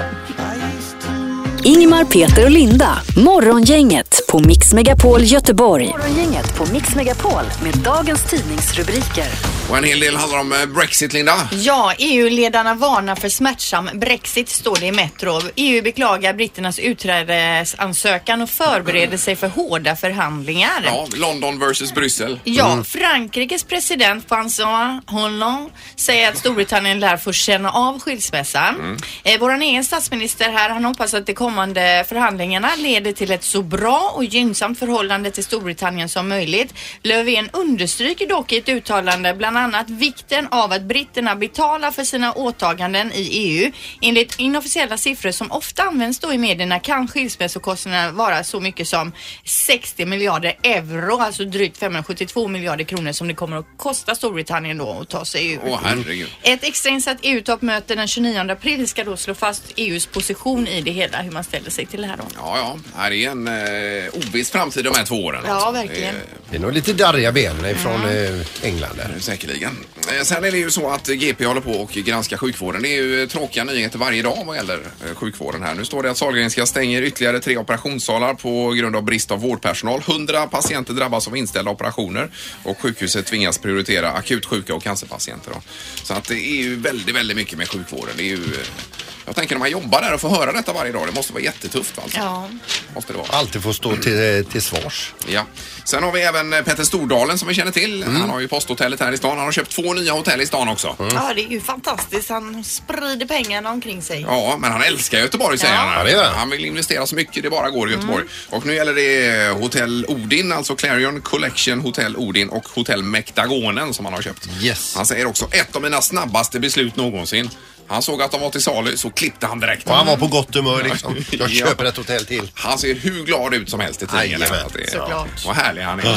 Ingmar, 1.64 2.04
Peter 2.04 2.44
och 2.44 2.50
Linda. 2.50 2.98
Morgongänget 3.16 4.20
på 4.28 4.38
Mix 4.38 4.72
Megapol 4.74 5.22
Göteborg. 5.24 5.88
Morgongänget 5.88 6.56
på 6.56 6.66
Mix 6.72 6.94
Megapol 6.94 7.42
med 7.62 7.74
dagens 7.78 8.22
tidningsrubriker. 8.24 9.26
Och 9.70 9.78
en 9.78 9.84
hel 9.84 10.00
del 10.00 10.16
handlar 10.16 10.38
om 10.38 10.52
eh, 10.52 10.66
Brexit 10.66 11.12
Linda. 11.12 11.48
Ja, 11.52 11.92
EU-ledarna 11.98 12.74
varnar 12.74 13.14
för 13.16 13.28
smärtsam 13.28 13.90
Brexit 13.94 14.48
står 14.48 14.76
det 14.76 14.86
i 14.86 14.92
Metro. 14.92 15.40
EU 15.56 15.82
beklagar 15.82 16.34
britternas 16.34 16.78
utträdesansökan 16.78 18.42
och 18.42 18.50
förbereder 18.50 19.16
sig 19.16 19.36
för 19.36 19.48
hårda 19.48 19.96
förhandlingar. 19.96 20.82
Ja, 20.84 21.06
London 21.16 21.58
versus 21.58 21.94
Bryssel. 21.94 22.40
Ja, 22.44 22.84
Frankrikes 22.84 23.64
president 23.64 24.28
François 24.28 25.00
Hollande 25.06 25.70
säger 25.96 26.28
att 26.28 26.38
Storbritannien 26.38 27.00
lär 27.00 27.16
få 27.16 27.32
känna 27.32 27.70
av 27.70 28.00
skilsmässan. 28.00 28.98
Eh, 29.24 29.40
vår 29.40 29.52
egen 29.52 29.84
statsminister 29.84 30.50
här, 30.50 30.70
han 30.70 30.84
hoppas 30.84 31.14
att 31.14 31.26
de 31.26 31.34
kommande 31.34 32.04
förhandlingarna 32.08 32.70
leder 32.76 33.12
till 33.12 33.30
ett 33.30 33.44
så 33.44 33.62
bra 33.62 34.12
och 34.14 34.22
och 34.22 34.26
gynnsamt 34.26 34.78
förhållande 34.78 35.30
till 35.30 35.44
Storbritannien 35.44 36.08
som 36.08 36.28
möjligt. 36.28 36.74
Löfven 37.02 37.50
understryker 37.52 38.26
dock 38.26 38.52
i 38.52 38.58
ett 38.58 38.68
uttalande 38.68 39.34
bland 39.34 39.51
annat 39.56 39.90
vikten 39.90 40.48
av 40.50 40.72
att 40.72 40.82
britterna 40.82 41.36
betalar 41.36 41.90
för 41.90 42.04
sina 42.04 42.32
åtaganden 42.32 43.12
i 43.12 43.28
EU. 43.32 43.72
Enligt 44.00 44.38
inofficiella 44.38 44.98
siffror 44.98 45.30
som 45.30 45.52
ofta 45.52 45.82
används 45.82 46.18
då 46.18 46.32
i 46.32 46.38
medierna 46.38 46.80
kan 46.80 47.08
skilsmässokostnaderna 47.08 48.12
vara 48.12 48.44
så 48.44 48.60
mycket 48.60 48.88
som 48.88 49.12
60 49.44 50.06
miljarder 50.06 50.58
euro, 50.62 51.18
alltså 51.18 51.44
drygt 51.44 51.78
572 51.78 52.48
miljarder 52.48 52.84
kronor 52.84 53.12
som 53.12 53.28
det 53.28 53.34
kommer 53.34 53.56
att 53.56 53.66
kosta 53.76 54.14
Storbritannien 54.14 54.78
då 54.78 54.98
att 55.00 55.08
ta 55.08 55.24
sig 55.24 55.52
ur. 55.52 55.60
Åh 55.64 55.80
herregud. 55.84 56.28
Ett 56.42 56.64
extrainsatt 56.64 57.18
EU-toppmöte 57.22 57.94
den 57.94 58.08
29 58.08 58.50
april 58.50 58.88
ska 58.88 59.04
då 59.04 59.16
slå 59.16 59.34
fast 59.34 59.62
EUs 59.76 60.06
position 60.06 60.68
i 60.68 60.80
det 60.80 60.90
hela, 60.90 61.22
hur 61.22 61.30
man 61.30 61.44
ställer 61.44 61.70
sig 61.70 61.86
till 61.86 62.00
det 62.00 62.06
här 62.06 62.16
då. 62.16 62.24
Ja, 62.36 62.58
ja. 62.58 62.78
Här 62.96 63.10
är 63.10 63.30
en 63.30 63.48
eh, 63.48 64.14
oviss 64.14 64.50
framtid 64.50 64.84
de 64.84 64.94
här 64.96 65.04
två 65.04 65.24
åren. 65.24 65.42
Ja, 65.46 65.52
alltså. 65.52 65.70
verkligen. 65.70 66.14
Det 66.50 66.56
är 66.56 66.60
nog 66.60 66.72
lite 66.72 66.92
darriga 66.92 67.32
ben 67.32 67.76
från 67.76 68.04
eh, 68.04 68.46
England 68.62 68.96
där 68.96 69.14
säkerligen. 69.42 69.76
Eh, 70.18 70.22
Sen 70.24 70.44
är 70.44 70.50
det 70.50 70.58
ju 70.58 70.70
så 70.70 70.90
att 70.90 71.06
GP 71.08 71.44
håller 71.44 71.60
på 71.60 71.70
och 71.70 71.90
granskar 71.90 72.36
sjukvården. 72.36 72.82
Det 72.82 72.88
är 72.88 73.02
ju 73.02 73.22
eh, 73.22 73.28
tråkiga 73.28 73.64
nyheter 73.64 73.98
varje 73.98 74.22
dag 74.22 74.42
vad 74.46 74.56
gäller 74.56 74.78
eh, 74.78 75.14
sjukvården 75.14 75.62
här. 75.62 75.74
Nu 75.74 75.84
står 75.84 76.02
det 76.02 76.10
att 76.10 76.16
Sahlgrenska 76.16 76.66
stänger 76.66 77.02
ytterligare 77.02 77.40
tre 77.40 77.56
operationssalar 77.56 78.34
på 78.34 78.70
grund 78.70 78.96
av 78.96 79.02
brist 79.02 79.30
av 79.30 79.40
vårdpersonal. 79.40 80.00
100 80.08 80.46
patienter 80.46 80.94
drabbas 80.94 81.28
av 81.28 81.36
inställda 81.36 81.70
operationer 81.70 82.30
och 82.62 82.80
sjukhuset 82.80 83.26
tvingas 83.26 83.58
prioritera 83.58 84.12
akut 84.12 84.46
sjuka 84.46 84.74
och 84.74 84.82
cancerpatienter. 84.82 85.50
Då. 85.50 85.62
Så 86.02 86.14
att 86.14 86.24
det 86.24 86.34
är 86.34 86.62
ju 86.62 86.76
väldigt, 86.76 87.14
väldigt 87.16 87.36
mycket 87.36 87.58
med 87.58 87.68
sjukvården. 87.68 88.14
Det 88.16 88.22
är 88.22 88.26
ju, 88.26 88.34
eh, 88.34 89.21
jag 89.32 89.36
tänker 89.36 89.54
när 89.54 89.60
man 89.60 89.70
jobbar 89.70 90.00
där 90.02 90.14
och 90.14 90.20
får 90.20 90.28
höra 90.28 90.52
detta 90.52 90.72
varje 90.72 90.92
dag, 90.92 91.06
det 91.06 91.12
måste 91.12 91.32
vara 91.32 91.42
jättetufft 91.42 91.98
alltså. 92.02 92.18
Ja. 92.18 92.48
Måste 92.94 93.12
det 93.12 93.18
vara. 93.18 93.28
Alltid 93.30 93.62
får 93.62 93.72
stå 93.72 93.96
till, 93.96 94.44
till 94.52 94.62
svars. 94.62 95.12
Ja. 95.28 95.46
Sen 95.84 96.02
har 96.02 96.12
vi 96.12 96.22
även 96.22 96.52
eh, 96.52 96.62
Petter 96.62 96.84
Stordalen 96.84 97.38
som 97.38 97.48
vi 97.48 97.54
känner 97.54 97.72
till. 97.72 98.02
Mm. 98.02 98.16
Han 98.20 98.30
har 98.30 98.40
ju 98.40 98.48
posthotellet 98.48 99.00
här 99.00 99.12
i 99.12 99.16
stan. 99.16 99.36
Han 99.36 99.44
har 99.46 99.52
köpt 99.52 99.70
två 99.70 99.94
nya 99.94 100.12
hotell 100.12 100.40
i 100.40 100.46
stan 100.46 100.68
också. 100.68 100.96
ja, 100.98 101.32
det 101.34 101.42
är 101.42 101.48
ju 101.50 101.60
fantastiskt. 101.60 102.28
Han 102.28 102.64
sprider 102.64 103.26
pengarna 103.26 103.70
omkring 103.70 104.02
sig. 104.02 104.20
Ja, 104.20 104.56
men 104.60 104.72
han 104.72 104.82
älskar 104.82 105.18
Göteborg 105.18 105.58
säger 105.58 105.74
Ja. 105.74 105.80
han. 105.80 105.98
Ja, 105.98 106.04
det 106.04 106.10
gör 106.10 106.24
han. 106.24 106.38
han 106.38 106.50
vill 106.50 106.64
investera 106.64 107.06
så 107.06 107.14
mycket 107.14 107.42
det 107.42 107.50
bara 107.50 107.70
går 107.70 107.88
i 107.90 107.92
Göteborg. 107.92 108.24
Och 108.50 108.66
nu 108.66 108.74
gäller 108.74 108.94
det 108.94 109.48
Hotell 109.62 110.04
Odin, 110.08 110.52
alltså 110.52 110.76
Clarion 110.76 111.20
Collection 111.20 111.80
Hotell 111.80 112.16
Odin 112.16 112.48
och 112.48 112.68
Hotell 112.68 113.02
Mektagonen 113.02 113.94
som 113.94 114.04
han 114.04 114.14
har 114.14 114.22
köpt. 114.22 114.48
Yes. 114.62 114.94
Han 114.96 115.06
säger 115.06 115.26
också 115.26 115.48
ett 115.50 115.76
av 115.76 115.82
mina 115.82 116.02
snabbaste 116.02 116.60
beslut 116.60 116.96
någonsin. 116.96 117.50
Han 117.92 118.02
såg 118.02 118.22
att 118.22 118.30
de 118.32 118.40
var 118.40 118.50
till 118.50 118.62
salu 118.62 118.96
så 118.96 119.10
klippte 119.10 119.46
han 119.46 119.60
direkt. 119.60 119.88
Och 119.88 119.94
han 119.94 120.06
var 120.06 120.16
på 120.16 120.26
gott 120.26 120.54
humör 120.54 120.82
liksom. 120.82 121.16
Jag 121.30 121.50
Ja. 121.50 121.66
köper 121.66 121.84
ett 121.84 121.96
hotell 121.96 122.24
till. 122.26 122.50
Han 122.54 122.78
ser 122.78 122.94
hur 122.94 123.24
glad 123.24 123.54
ut 123.54 123.70
som 123.70 123.80
helst 123.80 124.02
i 124.02 124.06
tidningen. 124.06 124.40
Jajamän. 124.40 124.66
Att 124.66 124.72
det 124.72 124.82
är- 124.82 124.90
Såklart. 124.90 125.46
Vad 125.46 125.56
härlig 125.56 125.82
han 125.82 126.00
är. 126.00 126.04
jag. 126.04 126.16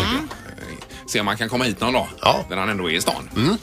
Se 1.09 1.19
om 1.19 1.25
man 1.25 1.37
kan 1.37 1.49
komma 1.49 1.63
hit 1.63 1.79
någon 1.81 1.93
dag. 1.93 2.07
Ja. 2.21 2.45
När 2.49 2.57
han 2.57 2.69
ändå 2.69 2.89
är 2.91 2.93
i 2.95 3.01
stan. 3.01 3.57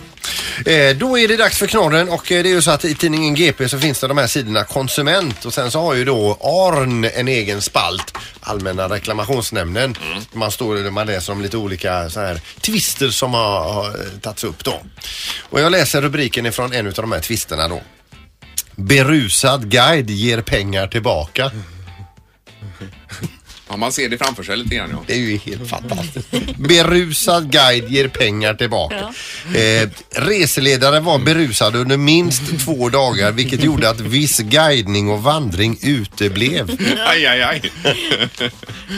Eh, 0.66 0.96
då 0.96 1.18
är 1.18 1.28
det 1.28 1.36
dags 1.36 1.58
för 1.58 1.66
knorren 1.66 2.08
och 2.08 2.32
eh, 2.32 2.42
det 2.42 2.48
är 2.48 2.54
ju 2.54 2.62
så 2.62 2.70
att 2.70 2.84
i 2.84 2.94
tidningen 2.94 3.34
GP 3.34 3.68
så 3.68 3.78
finns 3.78 4.00
det 4.00 4.06
de 4.08 4.18
här 4.18 4.26
sidorna 4.26 4.64
konsument 4.64 5.44
och 5.44 5.54
sen 5.54 5.70
så 5.70 5.80
har 5.80 5.94
ju 5.94 6.04
då 6.04 6.38
ARN 6.40 7.04
en 7.14 7.28
egen 7.28 7.62
spalt, 7.62 8.14
Allmänna 8.40 8.88
reklamationsnämnden. 8.88 9.96
Man 10.32 10.50
står 10.52 10.90
man 10.90 11.06
läser 11.06 11.32
om 11.32 11.42
lite 11.42 11.56
olika 11.56 12.10
så 12.10 12.20
här 12.20 12.40
tvister 12.60 13.08
som 13.08 13.34
har, 13.34 13.72
har 13.72 13.86
eh, 13.88 14.18
tagits 14.20 14.44
upp 14.44 14.64
då. 14.64 14.82
Och 15.40 15.60
jag 15.60 15.72
läser 15.72 16.02
rubriken 16.02 16.46
ifrån 16.46 16.72
en 16.72 16.86
av 16.86 16.92
de 16.92 17.12
här 17.12 17.20
tvisterna 17.20 17.68
då. 17.68 17.82
Berusad 18.76 19.70
guide 19.70 20.10
ger 20.10 20.42
pengar 20.42 20.86
tillbaka. 20.86 21.50
Ja, 23.72 23.76
man 23.76 23.92
ser 23.92 24.08
det 24.08 24.18
framför 24.18 24.42
sig 24.42 24.56
lite 24.56 24.74
grann. 24.74 24.88
Ja. 24.92 25.04
Det 25.06 25.12
är 25.12 25.18
ju 25.18 25.36
helt 25.36 25.68
fantastiskt. 25.68 26.28
Berusad 26.56 27.50
guide 27.50 27.88
ger 27.90 28.08
pengar 28.08 28.54
tillbaka. 28.54 29.14
Eh, 29.54 29.88
reseledare 30.10 31.00
var 31.00 31.18
berusad 31.18 31.76
under 31.76 31.96
minst 31.96 32.42
två 32.64 32.88
dagar 32.88 33.32
vilket 33.32 33.64
gjorde 33.64 33.90
att 33.90 34.00
viss 34.00 34.38
guidning 34.38 35.10
och 35.10 35.22
vandring 35.22 35.78
uteblev. 35.82 36.70
Aj, 37.06 37.26
aj, 37.26 37.42
aj. 37.42 37.72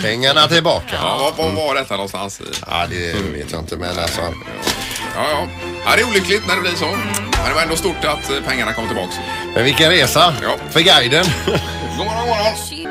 Pengarna 0.03 0.49
tillbaka. 0.49 0.95
Ja, 0.95 1.33
var, 1.37 1.45
var 1.45 1.55
var 1.55 1.75
detta 1.75 1.95
någonstans? 1.95 2.41
I? 2.41 2.45
Ja, 2.67 2.87
det 2.91 3.13
vet 3.39 3.53
jag 3.53 3.61
inte 3.61 3.77
men 3.77 3.99
alltså. 3.99 4.21
Ja, 4.21 5.31
ja. 5.31 5.49
ja, 5.85 5.97
det 5.97 6.03
är 6.03 6.09
olyckligt 6.09 6.47
när 6.49 6.55
det 6.55 6.61
blir 6.61 6.75
så. 6.77 6.87
Men 6.87 7.49
det 7.49 7.55
var 7.55 7.63
ändå 7.63 7.77
stort 7.77 8.05
att 8.05 8.31
eh, 8.31 8.37
pengarna 8.49 8.73
kom 8.73 8.87
tillbaks. 8.87 9.15
Men 9.55 9.65
vilken 9.65 9.91
resa 9.91 10.35
Ja. 10.43 10.57
för 10.71 10.81
guiden. 10.81 11.25
God 11.47 12.07
morgon, 12.07 12.27
god 12.29 12.29
morgon. 12.29 12.91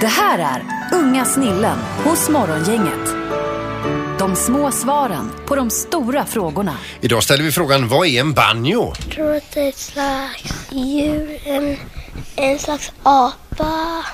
Det 0.00 0.06
här 0.06 0.38
är 0.38 0.62
Unga 0.98 1.24
snillen 1.24 1.78
hos 2.04 2.28
Morgongänget. 2.28 3.14
De 4.18 4.36
små 4.36 4.70
svaren 4.70 5.30
på 5.46 5.56
de 5.56 5.70
stora 5.70 6.24
frågorna. 6.26 6.76
Idag 7.00 7.22
ställer 7.22 7.44
vi 7.44 7.52
frågan 7.52 7.88
vad 7.88 8.06
är 8.06 8.20
en 8.20 8.32
banjo? 8.32 8.92
Jag 9.04 9.14
tror 9.14 9.34
att 9.36 9.50
det 9.54 9.60
är 9.60 9.68
ett 9.68 9.78
slags 9.78 10.68
djur, 10.72 11.38
en, 11.44 11.76
en 12.36 12.58
slags 12.58 12.92
apa. 13.02 14.04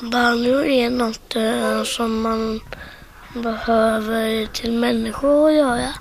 Banjo 0.00 0.64
är 0.64 0.90
något 0.90 1.36
eh, 1.36 1.82
som 1.84 2.20
man 2.22 2.60
behöver 3.34 4.46
till 4.46 4.72
människor 4.72 5.48
att 5.48 5.54
göra. 5.56 5.94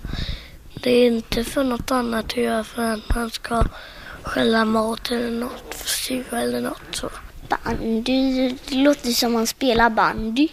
Det 0.83 0.91
är 0.91 1.07
inte 1.07 1.43
för 1.43 1.63
något 1.63 1.91
annat 1.91 2.25
att 2.25 2.37
göra 2.37 2.63
för 2.63 2.93
att 2.93 3.15
man 3.15 3.29
ska 3.31 3.63
skälla 4.27 4.65
mat 4.65 5.11
eller 5.11 5.31
något, 5.31 5.75
för 5.75 6.37
eller 6.37 6.61
något 6.61 6.95
så. 6.95 7.09
Bandy, 7.49 8.53
det 8.69 8.75
låter 8.75 9.09
som 9.09 9.33
man 9.33 9.47
spelar 9.47 9.89
bandy. 9.89 10.47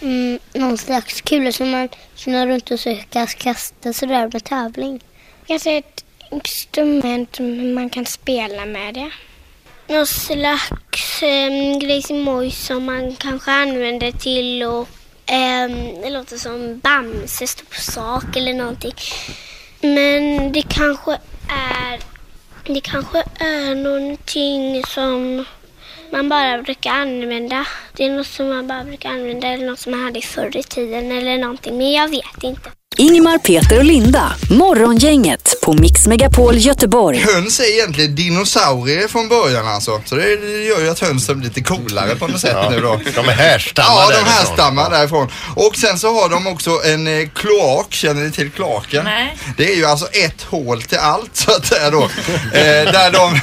Mm, 0.00 0.38
någon 0.54 0.78
slags 0.78 1.20
kula 1.20 1.52
som 1.52 1.70
man 1.70 1.88
snurrar 2.14 2.46
runt 2.46 2.70
och 2.70 2.80
så 2.80 2.98
kasta 3.38 3.92
sådär 3.92 4.30
med 4.32 4.44
tävling. 4.44 5.00
Kanske 5.46 5.76
ett 5.76 6.04
instrument 6.30 7.36
som 7.36 7.74
man 7.74 7.90
kan 7.90 8.06
spela 8.06 8.66
med 8.66 8.94
det. 8.94 9.10
Någon 9.86 10.06
slags 10.06 11.22
ehm, 11.22 11.72
um, 11.72 11.78
grejsimoj 11.78 12.50
som 12.50 12.84
man 12.84 13.16
kanske 13.16 13.50
använder 13.50 14.12
till 14.12 14.62
och 14.62 14.88
ehm, 15.26 16.00
det 16.02 16.10
låter 16.10 16.36
som 16.36 16.78
Bamse, 16.78 17.46
stor 17.46 17.74
sak 17.74 18.36
eller 18.36 18.54
någonting. 18.54 18.94
Men 19.80 20.52
det 20.52 20.62
kanske 20.62 21.12
är 21.48 22.00
det 22.74 22.80
kanske 22.80 23.18
är 23.40 23.74
någonting 23.74 24.82
som 24.84 25.44
man 26.12 26.28
bara 26.28 26.62
brukar 26.62 26.90
använda. 26.90 27.66
Det 27.92 28.04
är 28.04 28.10
något 28.10 28.26
som 28.26 28.48
man 28.48 28.66
bara 28.66 28.84
brukar 28.84 29.10
använda 29.10 29.48
eller 29.48 29.66
något 29.66 29.78
som 29.78 29.92
man 29.92 30.04
hade 30.04 30.20
förr 30.20 30.56
i 30.56 30.62
tiden 30.62 31.12
eller 31.12 31.38
någonting. 31.38 31.78
Men 31.78 31.92
jag 31.92 32.08
vet 32.08 32.44
inte. 32.44 32.70
Ingmar, 32.98 33.38
Peter 33.38 33.78
och 33.78 33.84
Linda. 33.84 34.32
Morgongänget 34.50 35.54
på 35.62 35.72
Mix 35.72 36.06
Megapol 36.06 36.56
Göteborg. 36.56 37.18
Höns 37.18 37.60
är 37.60 37.64
egentligen 37.74 38.14
dinosaurier 38.14 39.08
från 39.08 39.28
början 39.28 39.66
alltså. 39.68 40.00
Så 40.04 40.14
det 40.14 40.24
gör 40.64 40.80
ju 40.80 40.88
att 40.90 40.98
hönsen 41.00 41.38
blir 41.38 41.48
lite 41.48 41.62
coolare 41.62 42.16
på 42.16 42.26
något 42.28 42.40
sätt 42.40 42.56
nu 42.70 42.80
då. 42.80 43.00
De 43.14 43.28
är 43.28 43.32
härstammar 43.32 43.88
Ja, 44.00 44.06
de 44.08 44.12
därifrån. 44.14 44.32
härstammar 44.32 44.90
därifrån. 44.90 45.28
Och 45.56 45.76
sen 45.76 45.98
så 45.98 46.14
har 46.20 46.28
de 46.28 46.46
också 46.46 46.70
en 46.84 47.06
eh, 47.06 47.28
kloak, 47.34 47.86
känner 47.94 48.22
ni 48.24 48.30
till 48.30 48.50
kloaken? 48.50 49.04
Nej. 49.04 49.36
Det 49.56 49.72
är 49.72 49.76
ju 49.76 49.84
alltså 49.84 50.06
ett 50.06 50.42
hål 50.42 50.82
till 50.82 50.98
allt 50.98 51.36
så 51.36 51.50
att 51.52 51.66
säga 51.66 51.90
då. 51.90 52.02
eh, 52.02 52.92
där, 52.92 53.10
de, 53.12 53.40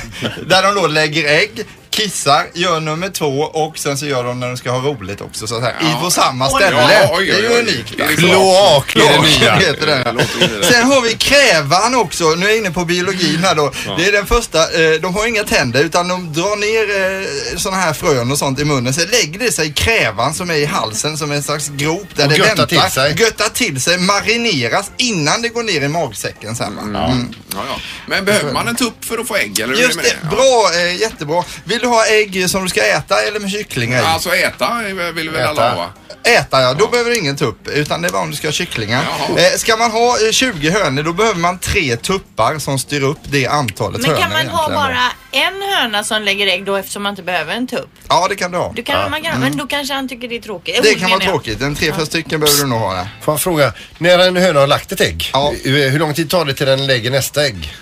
där 0.48 0.64
de 0.64 0.82
då 0.82 0.88
lägger 0.88 1.28
ägg, 1.40 1.66
kissar, 1.96 2.48
gör 2.54 2.80
nummer 2.80 3.10
två 3.10 3.40
och 3.42 3.78
sen 3.78 3.98
så 3.98 4.06
gör 4.06 4.24
de 4.24 4.40
när 4.40 4.48
de 4.48 4.58
ska 4.58 4.72
ha 4.72 4.80
roligt 4.90 5.22
också 5.22 5.48
så 5.48 5.56
att 5.56 5.64
säga, 5.64 5.76
i 5.82 6.04
på 6.04 6.12
samma 6.12 6.46
Oj, 6.46 6.52
ställe. 6.56 6.78
ja, 6.94 7.10
oj, 7.12 7.18
oj, 7.20 7.26
det 7.26 7.34
är 7.34 7.42
ju 7.42 7.50
oj. 7.50 7.60
unikt. 7.60 8.00
Är 8.00 8.16
Kloak 8.16 8.96
är 8.96 9.00
det 9.00 9.22
nya. 9.22 9.56
heter 9.56 9.86
den. 10.04 10.64
Sen 10.64 10.84
har 10.92 11.02
vi 11.02 11.14
krävan 11.14 11.96
också. 11.96 12.24
Nu 12.30 12.46
är 12.46 12.50
jag 12.50 12.58
inne 12.58 12.72
på 12.72 12.86
biologin 12.86 13.40
här 13.44 13.56
då. 13.56 13.72
Det 13.98 14.06
är 14.08 14.12
den 14.12 14.26
första. 14.26 14.60
Eh, 14.60 14.92
de 15.02 15.16
har 15.16 15.28
inga 15.28 15.44
tänder 15.44 15.84
utan 15.84 16.08
de 16.08 16.34
drar 16.34 16.56
ner 16.56 17.22
eh, 17.22 17.58
sådana 17.58 17.82
här 17.82 17.94
frön 17.94 18.32
och 18.32 18.38
sånt 18.38 18.60
i 18.60 18.66
munnen. 18.66 18.94
Sen 18.94 19.08
lägger 19.12 19.40
det 19.40 19.52
sig 19.52 19.68
i 19.68 19.72
krävan 19.74 20.34
som 20.34 20.50
är 20.50 20.56
i 20.56 20.66
halsen 20.66 21.18
som 21.18 21.32
är 21.32 21.36
en 21.36 21.44
slags 21.44 21.70
grop 21.70 22.08
där 22.16 22.24
Och 22.24 22.30
det 22.32 22.38
göttar 22.38 22.56
väntar. 22.56 22.66
till 22.66 22.92
sig. 22.92 23.16
Göttar 23.20 23.50
till 23.50 23.82
sig. 23.82 23.98
Marineras 23.98 24.92
innan 24.98 25.42
det 25.42 25.50
går 25.50 25.64
ner 25.64 25.82
i 25.82 25.88
magsäcken 25.88 26.56
sen 26.56 26.76
va. 26.76 26.82
Mm. 26.82 27.34
Ja, 27.54 27.58
ja. 27.70 27.80
Men 28.08 28.26
behöver 28.26 28.54
man 28.54 28.68
en 28.68 28.76
tupp 28.76 29.06
för 29.06 29.18
att 29.18 29.28
få 29.28 29.36
ägg? 29.36 29.60
Eller 29.60 29.74
Just 29.76 30.00
det, 30.04 30.30
bra, 30.30 30.70
eh, 30.76 30.96
jättebra. 31.02 31.44
Vill 31.64 31.85
du 31.86 31.96
ha 31.96 32.06
ägg 32.06 32.50
som 32.50 32.64
du 32.64 32.70
ska 32.70 32.82
äta 32.82 33.22
eller 33.22 33.40
med 33.40 33.52
kycklingar 33.52 34.00
i? 34.00 34.02
Ja. 34.04 34.08
Alltså 34.10 34.36
äta 34.36 34.72
vill 35.16 35.30
väl 35.30 35.48
alla 35.48 35.68
Äta. 35.68 35.76
ha? 35.76 35.82
va? 35.82 35.90
Äta 36.24 36.62
ja, 36.62 36.74
då 36.74 36.88
behöver 36.88 37.10
du 37.12 37.18
ingen 37.18 37.36
tupp 37.36 37.68
utan 37.68 38.02
det 38.02 38.08
är 38.08 38.12
bara 38.12 38.22
om 38.22 38.30
du 38.32 38.36
ska 38.38 38.48
ha 38.48 38.52
kycklingar. 38.52 39.04
Jaha. 39.28 39.40
Eh, 39.40 39.58
ska 39.58 39.78
man 39.78 39.92
ha 39.92 40.26
eh, 40.26 40.32
20 40.32 40.70
hönor 40.70 41.04
då 41.04 41.14
behöver 41.14 41.40
man 41.40 41.60
tre 41.60 41.96
tuppar 41.98 42.60
som 42.60 42.80
styr 42.80 43.02
upp 43.04 43.18
det 43.24 43.48
antalet 43.48 44.02
Men 44.02 44.10
hönor 44.10 44.22
kan 44.22 44.32
man 44.32 44.48
ha 44.48 44.68
då. 44.68 44.74
bara 44.74 45.12
en 45.32 45.62
höna 45.76 46.04
som 46.04 46.22
lägger 46.22 46.48
ägg 46.48 46.66
då 46.66 46.76
eftersom 46.76 47.04
man 47.04 47.10
inte 47.10 47.24
behöver 47.24 47.54
en 47.56 47.68
tupp? 47.68 47.90
Ja 48.10 48.28
det 48.30 48.36
kan 48.36 48.52
du 48.52 48.58
ha. 48.58 48.74
Du 48.76 48.84
kan, 48.84 49.12
man 49.12 49.24
kan, 49.24 49.40
Men 49.40 49.58
då 49.58 49.68
kanske 49.68 49.94
han 49.94 50.10
tycker 50.10 50.28
det 50.28 50.36
är 50.36 50.42
tråkigt. 50.42 50.80
Det 50.84 50.96
Oh, 50.96 51.00
kan 51.00 51.10
vara 51.10 51.20
tråkigt. 51.20 51.62
En 51.62 51.76
tre, 51.76 51.94
fyra 51.94 52.06
stycken 52.06 52.40
behöver 52.40 52.62
du 52.62 52.68
nog 52.70 52.80
ha 52.80 52.94
där. 52.94 53.08
Får 53.22 53.34
jag 53.34 53.42
fråga, 53.42 53.74
när 53.98 54.20
en 54.20 54.36
höna 54.38 54.60
har 54.60 54.68
lagt 54.68 54.92
ett 54.92 55.02
ägg, 55.02 55.30
Ja. 55.34 55.54
hur 55.64 55.90
hur 55.90 56.00
lång 56.00 56.14
tid 56.14 56.30
tar 56.30 56.46
det 56.46 56.54
till 56.54 56.66
den 56.68 56.88
lägger 56.88 57.12
nästa 57.12 57.46
ägg? 57.46 57.74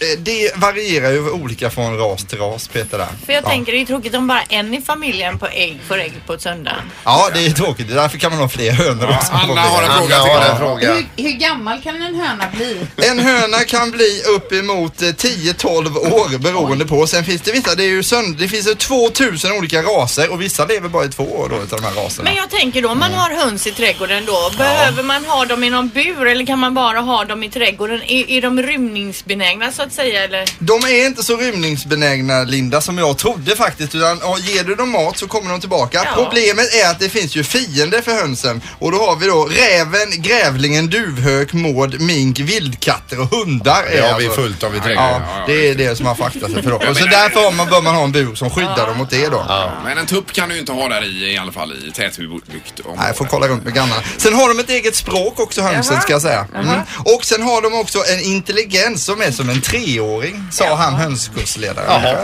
Eh, 0.00 0.18
det 0.18 0.56
varierar 0.56 1.10
ju 1.10 1.30
olika 1.30 1.70
från 1.70 1.98
ras 1.98 2.24
till 2.24 2.38
ras 2.38 2.68
Peter 2.68 2.98
där. 2.98 3.08
För 3.26 3.32
jag 3.32 3.44
ja. 3.44 3.48
tänker 3.48 3.72
det 3.72 3.80
är 3.80 3.84
tråkigt 3.86 4.14
om 4.14 4.26
bara 4.26 4.42
en 4.48 4.74
i 4.74 4.80
familjen 4.80 5.38
på 5.38 5.46
ägg 5.46 5.80
får 5.88 5.98
ägg 6.00 6.12
på 6.26 6.38
söndagen. 6.38 6.80
Ja, 7.04 7.30
det 7.34 7.46
är 7.46 7.50
tråkigt. 7.50 7.88
Därför 7.88 8.18
kan 8.18 8.30
man 8.32 8.40
ha 8.40 8.48
fler 8.48 8.72
hönor 8.72 9.08
också. 9.16 9.32
Anna 9.32 9.60
har 9.60 9.82
en 9.82 9.90
fråga 9.98 10.18
har 10.18 10.40
till. 10.40 10.50
en 10.50 10.58
fråga. 10.58 10.94
Hur, 10.94 11.06
hur 11.24 11.32
gammal 11.32 11.80
kan 11.82 12.02
en 12.02 12.14
höna 12.14 12.44
bli? 12.56 12.80
En 12.96 13.18
höna 13.18 13.58
kan 13.58 13.90
bli 13.90 14.22
uppemot 14.36 15.02
eh, 15.02 15.06
10-12 15.06 15.96
år 16.12 16.38
beroende 16.38 16.86
på. 16.86 17.06
Sen 17.06 17.24
finns 17.24 17.42
det 17.42 17.52
vissa, 17.52 17.74
det 17.74 17.84
är 17.84 17.88
ju 17.88 18.00
sönd- 18.02 18.36
det 18.38 18.48
finns 18.48 18.68
ju 18.68 18.74
2000 18.74 19.52
olika 19.52 19.82
raser 19.82 20.30
och 20.32 20.42
vissa 20.42 20.64
lever 20.66 20.88
bara 20.88 21.04
i 21.04 21.08
två 21.08 21.24
år 21.24 21.48
då 21.48 21.62
utav 21.62 21.80
de 21.80 21.86
här 21.86 22.04
raserna. 22.04 22.24
Men 22.24 22.34
jag 22.36 22.50
tänker 22.50 22.82
då, 22.82 22.88
om 22.88 22.98
man 22.98 23.12
har 23.14 23.30
höns 23.30 23.66
i 23.66 23.72
trädgården 23.72 24.24
då, 24.26 24.50
behöver 24.58 25.02
man 25.02 25.24
ha 25.24 25.44
dem 25.44 25.64
i 25.64 25.70
någon 25.70 25.88
bur 25.88 26.26
eller 26.26 26.46
kan 26.46 26.58
man 26.58 26.74
bara 26.74 27.00
ha 27.00 27.24
dem 27.24 27.42
i 27.42 27.50
trädgården? 27.50 28.02
Är, 28.02 28.30
är 28.30 28.42
de 28.42 28.62
rymningsbenägna 28.62 29.72
så 29.72 29.82
att 29.82 29.89
säga 29.92 30.24
eller? 30.24 30.44
De 30.58 30.84
är 30.84 31.06
inte 31.06 31.22
så 31.22 31.36
rymningsbenägna 31.36 32.42
Linda 32.42 32.80
som 32.80 32.98
jag 32.98 33.18
trodde 33.18 33.56
faktiskt 33.56 33.94
utan 33.94 34.18
ja, 34.22 34.38
ger 34.38 34.64
du 34.64 34.74
dem 34.74 34.90
mat 34.90 35.18
så 35.18 35.28
kommer 35.28 35.50
de 35.50 35.60
tillbaka. 35.60 36.02
Ja. 36.04 36.24
Problemet 36.24 36.74
är 36.74 36.90
att 36.90 36.98
det 36.98 37.08
finns 37.08 37.36
ju 37.36 37.44
fiender 37.44 38.02
för 38.02 38.12
hönsen 38.12 38.62
och 38.78 38.92
då 38.92 38.98
har 38.98 39.16
vi 39.16 39.26
då 39.26 39.44
räven, 39.44 40.22
grävlingen, 40.22 40.86
duvhök, 40.86 41.52
mård, 41.52 42.00
mink, 42.00 42.38
vildkatter 42.38 43.20
och 43.20 43.30
hundar. 43.30 43.84
Det 43.90 43.98
är 43.98 44.12
har 44.12 44.20
vi 44.20 44.28
fullt 44.28 44.62
av 44.62 44.76
i 44.76 44.80
trädgården. 44.80 45.22
Ja, 45.22 45.44
det 45.46 45.68
är 45.68 45.74
det 45.74 45.96
som 45.96 46.06
har 46.06 46.14
faktat 46.14 46.50
sig 46.50 46.62
för 46.62 46.70
dem. 46.70 46.80
Och 46.90 46.96
så 46.96 47.06
därför 47.06 47.40
har 47.40 47.52
man, 47.52 47.68
bör 47.68 47.82
man 47.82 47.94
ha 47.94 48.04
en 48.04 48.12
bur 48.12 48.34
som 48.34 48.50
skyddar 48.50 48.86
dem 48.86 48.98
mot 48.98 49.10
det 49.10 49.28
då. 49.28 49.44
Men 49.84 49.98
en 49.98 50.06
tupp 50.06 50.32
kan 50.32 50.48
du 50.48 50.54
ju 50.54 50.60
inte 50.60 50.72
ha 50.72 50.88
där 50.88 51.04
i, 51.04 51.32
i 51.32 51.38
alla 51.38 51.52
fall 51.52 51.72
i 51.88 51.90
tätbebyggt 51.92 52.80
område. 52.80 52.96
Nej, 52.98 53.06
jag 53.06 53.16
får 53.16 53.24
kolla 53.24 53.48
runt 53.48 53.64
med 53.64 53.74
grannarna. 53.74 54.02
Sen 54.16 54.34
har 54.34 54.48
de 54.48 54.58
ett 54.58 54.70
eget 54.70 54.96
språk 54.96 55.40
också 55.40 55.62
hönsen 55.62 56.00
ska 56.00 56.12
jag 56.12 56.22
säga. 56.22 56.46
Mm. 56.54 56.80
Och 57.04 57.24
sen 57.24 57.42
har 57.42 57.62
de 57.62 57.74
också 57.74 57.98
en 57.98 58.20
intelligens 58.20 59.04
som 59.04 59.20
är 59.20 59.30
som 59.30 59.48
en 59.48 59.60
treåring, 59.84 60.48
sa 60.50 60.74
han 60.74 60.94
hönskursledaren. 60.94 61.86
Jaha, 61.88 62.16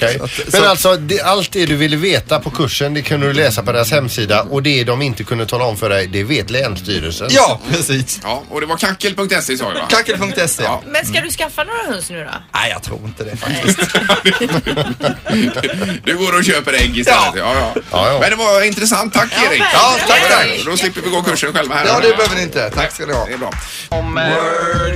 ja. 0.00 0.08
Så 0.18 0.24
att- 0.24 0.52
Men 0.52 0.62
så- 0.62 0.68
alltså, 0.68 0.96
det, 0.96 1.20
allt 1.20 1.52
det 1.52 1.66
du 1.66 1.76
ville 1.76 1.96
veta 1.96 2.40
på 2.40 2.50
kursen, 2.50 2.94
det 2.94 3.02
kunde 3.02 3.26
du 3.26 3.32
läsa 3.32 3.62
på 3.62 3.72
deras 3.72 3.90
hemsida 3.90 4.42
och 4.42 4.62
det 4.62 4.84
de 4.84 5.02
inte 5.02 5.24
kunde 5.24 5.46
tala 5.46 5.64
om 5.64 5.76
för 5.76 5.88
dig, 5.88 6.06
det 6.06 6.22
vet 6.24 6.50
Länsstyrelsen. 6.50 7.28
Ja, 7.30 7.60
precis. 7.70 8.20
Ja, 8.22 8.42
och 8.50 8.60
det 8.60 8.66
var 8.66 8.76
kackel.se 8.76 9.56
sa 9.56 9.64
jag 9.64 9.74
va? 9.74 9.86
Kackel.se. 9.90 10.62
Ja. 10.62 10.82
Men 10.86 11.06
ska 11.06 11.20
du 11.20 11.30
skaffa 11.30 11.64
några 11.64 11.82
höns 11.94 12.10
nu 12.10 12.24
då? 12.24 12.30
Nej, 12.54 12.70
jag 12.70 12.82
tror 12.82 13.00
inte 13.04 13.24
det 13.24 13.36
faktiskt. 13.36 13.78
Du 16.04 16.16
går 16.16 16.36
och 16.38 16.44
köper 16.44 16.72
ägg 16.72 16.98
istället. 16.98 17.20
Ja. 17.24 17.32
Ja, 17.36 17.54
ja. 17.74 17.82
Ja, 17.92 18.12
ja. 18.12 18.18
Men 18.20 18.30
det 18.30 18.36
var 18.36 18.62
intressant. 18.66 19.14
Tack 19.14 19.28
Ja, 19.36 19.50
Erik. 19.52 19.62
Ja, 19.74 19.94
tack, 20.08 20.20
tack. 20.30 20.46
Då 20.66 20.76
slipper 20.76 21.00
vi 21.00 21.10
gå 21.10 21.22
kursen 21.22 21.52
själva 21.52 21.74
här. 21.74 21.86
Ja, 21.86 22.00
det 22.02 22.16
behöver 22.16 22.36
ni 22.36 22.42
inte. 22.42 22.70
Tack 22.70 22.92
ska 22.92 23.06
ni 23.06 23.12
ha. 23.12 23.26
Det 23.26 23.32
är 23.32 23.38
bra. 23.38 23.52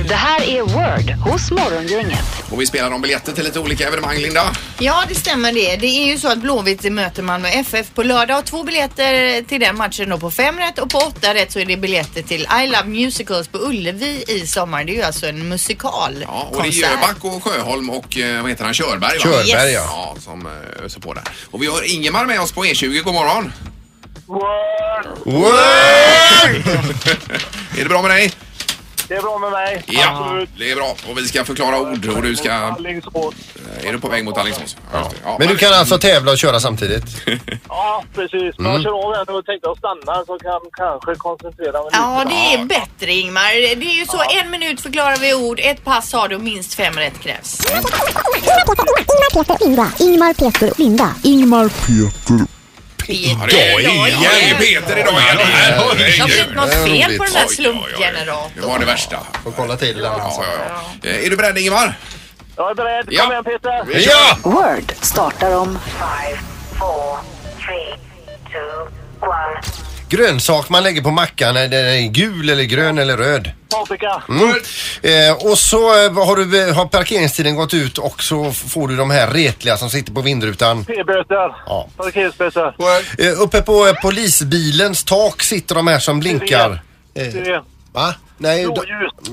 Det 0.07 0.15
här 0.15 0.41
är 0.49 0.61
Word 1.07 1.15
hos 1.31 1.51
Morgongänget. 1.51 2.19
Och 2.51 2.61
vi 2.61 2.65
spelar 2.65 2.91
om 2.91 3.01
biljetter 3.01 3.31
till 3.33 3.43
lite 3.43 3.59
olika 3.59 3.87
evenemang, 3.87 4.17
Linda. 4.17 4.55
Ja, 4.79 5.03
det 5.07 5.15
stämmer 5.15 5.53
det. 5.53 5.75
Det 5.75 5.87
är 5.87 6.05
ju 6.05 6.17
så 6.17 6.27
att 6.31 6.37
Blåvitt 6.37 6.91
möter 6.93 7.23
Malmö 7.23 7.47
FF 7.49 7.87
på 7.93 8.03
lördag 8.03 8.39
och 8.39 8.45
två 8.45 8.63
biljetter 8.63 9.41
till 9.41 9.59
den 9.61 9.77
matchen 9.77 10.09
då 10.09 10.17
på 10.17 10.31
fem 10.31 10.57
rätt 10.57 10.79
och 10.79 10.89
på 10.89 10.97
åtta 10.97 11.33
rätt 11.33 11.51
så 11.51 11.59
är 11.59 11.65
det 11.65 11.77
biljetter 11.77 12.21
till 12.21 12.41
I 12.63 12.67
Love 12.67 12.83
Musicals 12.85 13.47
på 13.47 13.57
Ullevi 13.57 14.23
i 14.27 14.47
sommar. 14.47 14.83
Det 14.83 14.91
är 14.91 14.95
ju 14.95 15.01
alltså 15.03 15.27
en 15.27 15.49
musikal 15.49 16.15
Ja, 16.27 16.49
och 16.51 16.63
det 16.63 16.69
är 16.69 16.71
Jöback 16.71 17.17
och 17.25 17.43
Sjöholm 17.43 17.89
och 17.89 18.17
eh, 18.17 18.41
vad 18.41 18.49
heter 18.51 18.63
han, 18.63 18.73
Körberg 18.73 18.99
va? 19.17 19.23
Körberg, 19.23 19.47
Yes. 19.49 19.73
ja. 19.73 20.13
Ja, 20.15 20.15
som 20.21 20.45
eh, 20.45 20.85
öser 20.85 20.99
på 20.99 21.13
där. 21.13 21.23
Och 21.51 21.61
vi 21.61 21.67
har 21.67 21.93
Ingemar 21.93 22.25
med 22.25 22.41
oss 22.41 22.51
på 22.51 22.65
E20. 22.65 23.01
God 23.01 23.13
morgon. 23.13 23.53
Är 27.77 27.83
det 27.83 27.89
bra 27.89 28.01
med 28.01 28.11
dig? 28.11 28.31
Det 29.07 29.15
är 29.15 29.21
bra 29.21 29.37
med 29.37 29.51
mig. 29.51 29.83
Ja, 29.87 30.17
Absolut. 30.21 30.49
det 30.57 30.71
är 30.71 30.75
bra. 30.75 30.95
Och 31.09 31.17
vi 31.17 31.27
ska 31.27 31.43
förklara 31.45 31.79
ord 31.81 32.05
och 32.05 32.21
du 32.21 32.35
ska... 32.35 32.51
Alingsås. 32.53 33.35
Är 33.83 33.93
du 33.93 33.99
på 33.99 34.07
väg 34.07 34.25
mot 34.25 34.37
Alingsås? 34.37 34.77
Ja. 34.93 35.11
Ja, 35.23 35.35
Men 35.39 35.47
du 35.47 35.57
kan 35.57 35.73
alltså 35.73 35.97
tävla 35.97 36.31
och 36.31 36.37
köra 36.37 36.59
samtidigt? 36.59 37.03
Ja, 37.69 38.03
precis. 38.15 38.55
Men 38.57 38.71
jag 38.71 38.83
kör 38.83 39.05
av 39.07 39.15
här 39.15 39.25
nu 39.27 39.33
och 39.33 39.45
tänkte 39.45 39.69
att 39.69 39.77
stanna 39.77 40.25
så 40.25 40.37
kan 40.39 40.59
kanske 40.71 41.15
koncentrera 41.15 41.71
mig 41.71 41.89
Ja, 41.91 42.23
lite. 42.23 42.35
det 42.35 42.53
är 42.53 42.65
bättre 42.65 43.13
Ingmar. 43.13 43.75
Det 43.75 43.85
är 43.85 43.99
ju 43.99 44.05
så, 44.05 44.21
en 44.43 44.51
minut 44.51 44.81
förklarar 44.81 45.17
vi 45.17 45.33
ord, 45.33 45.59
ett 45.63 45.83
pass 45.83 46.13
har 46.13 46.27
du 46.27 46.35
och 46.35 46.41
minst 46.41 46.73
fem 46.73 46.93
rätt 46.93 47.19
krävs. 47.19 47.59
Ingmar, 47.65 49.43
Peter, 49.43 49.65
Linda. 49.65 49.91
Ingmar, 49.99 50.33
Peter, 50.33 50.71
Linda. 50.77 51.13
Ingmar, 51.23 51.69
Peter. 51.69 52.56
Ja, 53.09 53.45
det 53.49 53.61
är, 53.61 53.79
Idag 53.79 53.81
igen. 54.09 54.19
ja, 54.23 54.29
det 54.41 54.49
är 54.49 54.55
Peter 54.81 54.97
idag 54.97 55.13
igen. 55.13 55.37
Det 55.37 55.43
har 55.43 55.95
Herregud. 55.95 56.25
blivit 56.25 56.55
något 56.55 56.73
fel 56.73 57.17
på 57.17 57.23
den 57.23 57.33
där 57.33 57.47
slumpgeneratorn. 57.47 58.51
Det 58.55 58.67
var 58.67 58.79
det 58.79 58.85
värsta. 58.85 59.19
Får 59.43 59.51
kolla 59.51 59.77
till 59.77 59.97
den 59.97 60.13
alltså. 60.13 60.41
ja, 60.41 60.81
ja. 61.03 61.09
Är 61.09 61.29
du 61.29 61.37
beredd 61.37 61.57
Ingemar? 61.57 61.97
Jag 62.55 62.69
är 62.71 62.75
beredd. 62.75 63.05
Kom 63.05 63.13
Ja. 63.15 63.31
igen 63.31 63.43
Peter. 63.43 63.83
Ja! 64.09 64.37
Word 64.43 64.93
startar 65.01 65.55
om 65.55 65.79
Grönsak 70.09 70.69
man 70.69 70.83
lägger 70.83 71.01
på 71.01 71.11
mackan, 71.11 71.57
är 71.57 71.67
den 71.67 72.13
gul 72.13 72.49
eller 72.49 72.63
grön 72.63 72.97
eller 72.97 73.17
röd? 73.17 73.51
Paprika. 73.69 74.23
Mm. 74.29 74.49
Eh, 75.01 75.51
och 75.51 75.57
så 75.57 75.77
eh, 75.77 76.25
har, 76.25 76.35
du, 76.35 76.71
har 76.71 76.85
parkeringstiden 76.85 77.55
gått 77.55 77.73
ut 77.73 77.97
och 77.97 78.23
så 78.23 78.51
får 78.51 78.87
du 78.87 78.95
de 78.95 79.11
här 79.11 79.27
retliga 79.27 79.77
som 79.77 79.89
sitter 79.89 80.13
på 80.13 80.21
vindrutan. 80.21 80.85
P-böter. 80.85 81.55
Ja. 81.65 81.89
Parkeringsböter. 81.97 82.75
Eh, 83.17 83.41
uppe 83.41 83.61
på 83.61 83.87
eh, 83.87 83.93
polisbilens 84.01 85.03
tak 85.03 85.43
sitter 85.43 85.75
de 85.75 85.87
här 85.87 85.99
som 85.99 86.19
blinkar. 86.19 86.81
Eh, 87.13 87.61
va? 87.91 88.13
Nej, 88.37 88.63
då, 88.63 88.83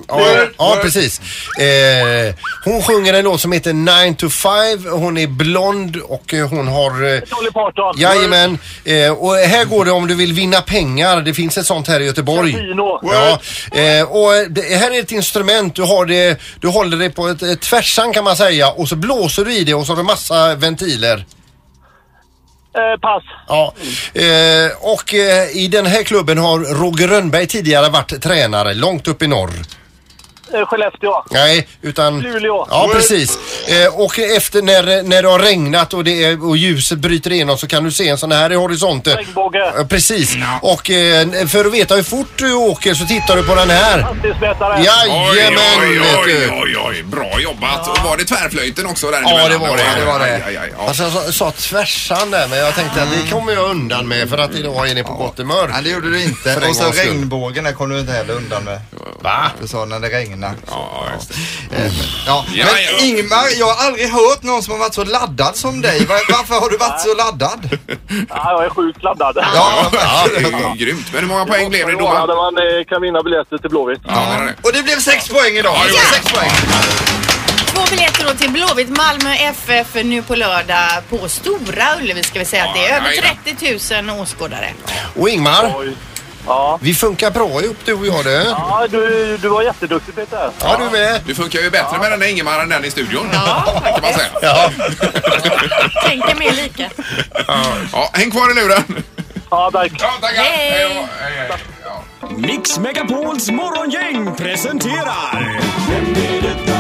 ja, 0.09 0.47
ja, 0.59 0.79
precis. 0.83 1.21
Eh, 1.61 2.35
hon 2.65 2.83
sjunger 2.83 3.15
en 3.15 3.25
låt 3.25 3.41
som 3.41 3.53
heter 3.53 3.73
9 3.73 4.15
to 4.15 4.29
5. 4.29 4.53
Hon 4.91 5.19
är 5.19 5.27
blond 5.27 5.97
och 5.97 6.35
eh, 6.35 6.49
hon 6.49 6.69
har... 6.69 6.91
Eh, 6.91 7.21
Dolly 7.21 7.51
Parton. 7.53 7.95
Jajamän. 7.99 8.59
Eh, 8.85 9.13
och 9.13 9.35
här 9.35 9.65
går 9.65 9.85
det 9.85 9.91
om 9.91 10.07
du 10.07 10.15
vill 10.15 10.33
vinna 10.33 10.61
pengar. 10.61 11.21
Det 11.21 11.35
finns 11.35 11.59
ett 11.59 11.67
sånt 11.67 11.89
här 11.89 12.01
i 12.01 12.05
Göteborg. 12.05 12.53
Casino. 12.53 13.01
Ja, 13.03 13.41
eh, 13.81 14.03
och 14.11 14.51
det 14.51 14.77
här 14.77 14.91
är 14.91 15.01
ett 15.01 15.13
instrument. 15.13 15.75
Du, 15.75 15.83
har 15.83 16.07
det, 16.07 16.41
du 16.61 16.69
håller 16.69 16.97
det 16.97 17.11
på 17.11 17.29
ett, 17.29 17.43
ett 17.43 17.61
tvärsan 17.61 18.13
kan 18.13 18.25
man 18.25 18.37
säga 18.37 18.71
och 18.71 18.89
så 18.89 18.97
blåser 18.97 19.45
du 19.45 19.55
i 19.55 19.65
det 19.65 19.75
och 19.75 19.87
så 19.87 19.93
har 19.93 19.97
du 19.97 20.03
massa 20.03 20.55
ventiler. 20.55 21.25
Eh, 22.77 23.01
pass. 23.01 23.23
Ja, 23.49 23.75
eh, 24.15 24.93
och 24.93 25.15
eh, 25.15 25.57
i 25.57 25.69
den 25.69 25.87
här 25.87 26.03
klubben 26.03 26.39
har 26.39 26.59
Roger 26.59 27.09
Rönnberg 27.09 27.47
tidigare 27.47 27.89
varit 27.91 28.23
tränare 28.23 28.75
långt 28.75 29.09
upp 29.09 29.23
i 29.23 29.27
norr. 29.27 29.51
Eh, 30.53 30.67
Skellefteå. 30.67 31.23
Nej, 31.31 31.69
utan... 31.83 32.21
Luleå. 32.21 32.67
Ja, 32.71 32.91
precis. 32.93 33.39
Eh, 33.69 34.01
och 34.01 34.19
efter 34.19 34.63
när, 34.63 35.03
när 35.03 35.23
det 35.23 35.29
har 35.29 35.39
regnat 35.39 35.95
och, 35.95 36.05
det 36.05 36.25
är, 36.25 36.45
och 36.47 36.57
ljuset 36.57 36.99
bryter 36.99 37.33
igenom 37.33 37.59
så 37.59 37.67
kan 37.67 37.85
du 37.85 37.91
se 37.93 38.09
en 38.09 38.19
sån 38.19 38.33
här 38.33 38.53
i 38.53 38.55
horisonten. 38.55 39.17
Regnbåge. 39.17 39.73
Ja, 39.77 39.85
precis. 39.89 40.37
Och 40.63 40.91
eh, 40.91 41.47
för 41.47 41.65
att 41.65 41.73
veta 41.73 41.95
hur 41.95 42.03
fort 42.03 42.29
du 42.37 42.55
åker 42.55 42.95
så 42.95 43.05
tittar 43.07 43.37
du 43.37 43.43
på 43.43 43.55
den 43.55 43.71
här. 43.71 44.01
Hastighetsmätare. 44.01 44.83
Jajamän, 44.85 45.61
oj, 45.83 45.99
vet 45.99 46.17
oj, 46.19 46.25
du. 46.27 46.51
oj, 46.63 46.77
oj, 46.89 47.03
bra 47.03 47.41
jobbat. 47.41 47.89
Och 47.89 48.05
var 48.05 48.17
det 48.17 48.25
tvärflöjten 48.25 48.87
också 48.87 49.11
där 49.11 49.21
Ja, 49.23 49.29
emellan? 49.31 49.51
det 49.51 49.59
var 49.69 49.77
det. 49.77 49.83
det 50.01 50.05
var 50.07 50.19
det. 50.19 50.25
Aj, 50.25 50.43
aj, 50.47 50.57
aj, 50.57 50.73
ja. 50.79 50.89
Alltså 50.89 51.03
jag 51.03 51.13
sa, 51.13 51.33
sa 51.33 51.51
tvärsan 51.51 52.31
där 52.31 52.49
men 52.49 52.59
jag 52.59 52.75
tänkte 52.75 53.03
att 53.03 53.09
det 53.25 53.31
kommer 53.31 53.53
jag 53.53 53.71
undan 53.71 54.09
med 54.09 54.29
för 54.29 54.39
att 54.39 54.55
idag 54.55 54.89
är 54.91 54.95
ni 54.95 55.03
på 55.05 55.13
gott 55.15 55.39
humör. 55.39 55.69
Nej, 55.73 55.83
det 55.83 55.91
gjorde 55.91 56.11
du 56.11 56.19
För 56.21 56.29
inte. 56.29 56.53
en 56.53 56.71
Och 56.71 56.77
så 56.77 56.83
gångs 56.85 56.97
skull. 56.97 57.09
regnbågen 57.11 57.65
där 57.65 57.73
kom 57.73 57.89
du 57.91 58.01
inte 58.01 58.13
heller 58.13 58.35
undan 58.35 58.65
med. 58.65 58.81
Va? 59.21 59.51
Du 59.61 59.69
sa 59.69 59.85
när 59.85 60.01
det 60.01 60.09
regnar. 60.35 60.55
Ja, 60.67 61.07
just 61.15 61.29
det. 61.71 61.77
Eh, 61.77 61.93
Ja. 62.27 62.45
Ja, 62.55 62.67
Men 62.73 62.83
ja. 62.99 63.05
Ingmar, 63.05 63.59
jag 63.59 63.67
har 63.67 63.87
aldrig 63.87 64.09
hört 64.11 64.43
någon 64.43 64.63
som 64.63 64.73
har 64.73 64.79
varit 64.79 64.95
så 64.95 65.05
laddad 65.05 65.57
som 65.57 65.81
dig. 65.81 66.05
Var, 66.07 66.33
varför 66.33 66.55
har 66.55 66.71
du 66.71 66.77
varit 66.77 67.01
så 67.01 67.15
laddad? 67.15 67.79
Ja, 68.29 68.53
jag 68.53 68.65
är 68.65 68.71
sjukt 68.71 69.03
laddad. 69.03 69.37
Ja, 69.55 69.91
Ja, 69.93 70.27
det 70.31 70.37
är 70.37 70.75
ju 70.75 70.85
grymt. 70.85 71.07
Men 71.13 71.21
hur 71.21 71.29
många 71.29 71.47
poäng 71.47 71.71
blev 71.71 71.87
det 71.87 71.93
Då 71.93 72.09
hade 72.09 72.35
man 72.35 72.59
eh, 72.59 72.85
kan 72.89 73.03
vinna 73.03 73.23
biljetter 73.23 73.59
till 73.59 73.71
Blåvitt. 73.71 74.01
Ja, 74.07 74.13
det 74.13 74.43
är 74.43 74.47
det. 74.47 74.55
Och 74.63 74.73
det 74.73 74.83
blev 74.83 74.97
sex 74.99 75.29
poäng 75.29 75.55
idag. 75.57 75.77
Ja, 75.77 75.85
det. 75.87 76.17
Sex 76.17 76.33
poäng. 76.33 76.51
Två 77.67 77.81
biljetter 77.91 78.25
då 78.25 78.35
till 78.35 78.51
Blåvitt 78.51 78.89
Malmö 78.89 79.35
FF 79.35 79.95
nu 79.95 80.23
på 80.23 80.35
lördag 80.35 80.91
på 81.11 81.29
Stora 81.29 81.97
Ullevi 82.01 82.23
ska 82.23 82.39
vi 82.39 82.45
säga 82.45 82.65
att 82.65 82.75
det 82.75 82.87
är 82.87 82.97
över 82.97 83.11
jajamän. 83.11 83.37
30 83.45 84.03
000 84.09 84.21
åskådare. 84.21 84.73
Och 85.17 85.29
Ingmar, 85.29 85.75
Oj. 85.79 85.97
Ja. 86.47 86.79
vi 86.83 86.95
funkar 86.95 87.31
bra 87.31 87.63
ihop 87.63 87.77
du 87.85 87.93
och 87.93 88.07
jag 88.07 88.25
du. 88.25 88.31
Ja, 88.31 88.87
du, 88.91 89.37
du 89.43 89.49
var 89.49 89.63
jätteduktig 89.63 90.15
Peter. 90.15 90.51
Ja, 90.61 90.77
du 90.79 90.99
med. 90.99 91.21
Du 91.27 91.35
funkar 91.35 91.61
ju 91.61 91.71
bättre 91.71 91.99
med 91.99 92.11
den 92.11 92.21
där 92.21 92.27
Ingemar 92.27 92.61
än 92.61 92.69
den 92.69 92.85
i 92.85 92.91
studion. 92.91 93.29
Ja, 93.33 93.83
kan 93.85 94.03
man 94.03 94.13
säga. 94.13 94.29
Ja. 94.43 94.71
Tänker 96.07 96.35
mer 96.35 96.53
lika. 96.53 96.91
Ja, 97.93 98.11
häng 98.13 98.31
kvar 98.31 98.51
i 98.51 98.55
luren. 98.55 99.05
Ja, 99.51 99.71
tack. 99.73 99.93
Ja, 99.99 100.11
tackar. 100.21 100.43
Hej. 100.43 100.71
Hej 100.71 100.95
då. 100.95 101.07
Hej, 101.25 101.33
hej. 101.39 101.51
Ja. 101.85 102.29
Mix 102.37 102.79
Megapols 102.79 103.51
morgongäng 103.51 104.37
presenterar... 104.37 105.61
Vem 105.89 106.25
är 106.25 106.43
detta 106.43 106.74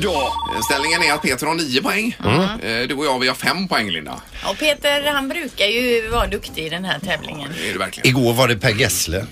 nu 0.00 0.06
då? 0.06 0.32
Ställningen 0.64 1.02
är 1.02 1.12
att 1.12 1.22
Peter 1.22 1.46
har 1.46 1.54
9 1.54 1.82
poäng. 1.82 2.16
Mm. 2.24 2.40
Eh, 2.60 2.88
Du 2.88 2.94
och 2.94 3.06
jag 3.06 3.18
vi 3.18 3.28
har 3.28 3.34
5 3.34 3.68
poäng 3.68 3.90
Linda. 3.90 4.20
Och 4.50 4.58
Peter 4.58 5.12
han 5.12 5.28
brukar 5.28 5.66
ju 5.66 6.08
vara 6.08 6.26
duktig 6.26 6.66
i 6.66 6.68
den 6.68 6.84
här 6.84 6.98
tävlingen. 6.98 7.50
Det 7.58 7.68
är 7.68 7.72
det 7.72 7.78
verkligen. 7.78 8.06
Igår 8.08 8.32
var 8.34 8.48
det 8.48 8.56
Per 8.56 8.70
Gessle. 8.74 9.26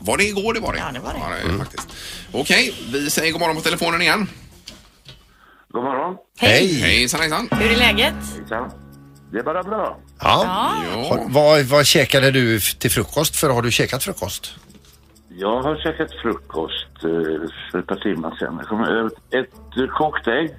Var 0.00 0.16
det 0.16 0.24
igår 0.24 0.54
det 0.54 0.60
var 0.60 0.72
det? 0.72 0.78
Ja, 0.78 0.92
det 0.92 1.00
var 1.00 1.12
det. 1.12 1.18
Ja, 1.18 1.48
det 1.48 1.54
är 1.54 1.58
faktiskt. 1.58 1.88
Okej, 2.32 2.74
vi 2.92 3.10
säger 3.10 3.32
god 3.32 3.40
morgon 3.40 3.56
på 3.56 3.62
telefonen 3.62 4.02
igen. 4.02 4.28
God 5.72 5.84
morgon. 5.84 6.16
Hej! 6.40 6.74
Hejsan 6.80 7.20
hejsan. 7.20 7.48
Hur 7.52 7.70
är 7.72 7.76
läget? 7.76 8.14
Hejsan. 8.38 8.70
Det 9.32 9.38
är 9.38 9.42
bara 9.42 9.62
bra. 9.62 9.98
Ja. 10.20 10.44
Ja. 10.94 11.08
Har, 11.08 11.24
vad, 11.28 11.62
vad 11.62 11.86
käkade 11.86 12.30
du 12.30 12.56
f- 12.56 12.74
till 12.78 12.90
frukost? 12.90 13.36
För 13.36 13.50
har 13.50 13.62
du 13.62 13.70
käkat 13.72 14.04
frukost? 14.04 14.54
Jag 15.36 15.62
har 15.62 15.76
käkat 15.76 16.10
frukost 16.22 16.86
eh, 17.04 17.50
för 17.70 17.78
ett 17.78 17.86
par 17.86 17.96
timmar 17.96 18.36
sedan. 18.38 18.56
Jag 18.58 18.66
kom, 18.68 18.80
eh, 18.80 19.40
ett 19.40 19.90
kokt 19.90 20.26
ägg, 20.28 20.50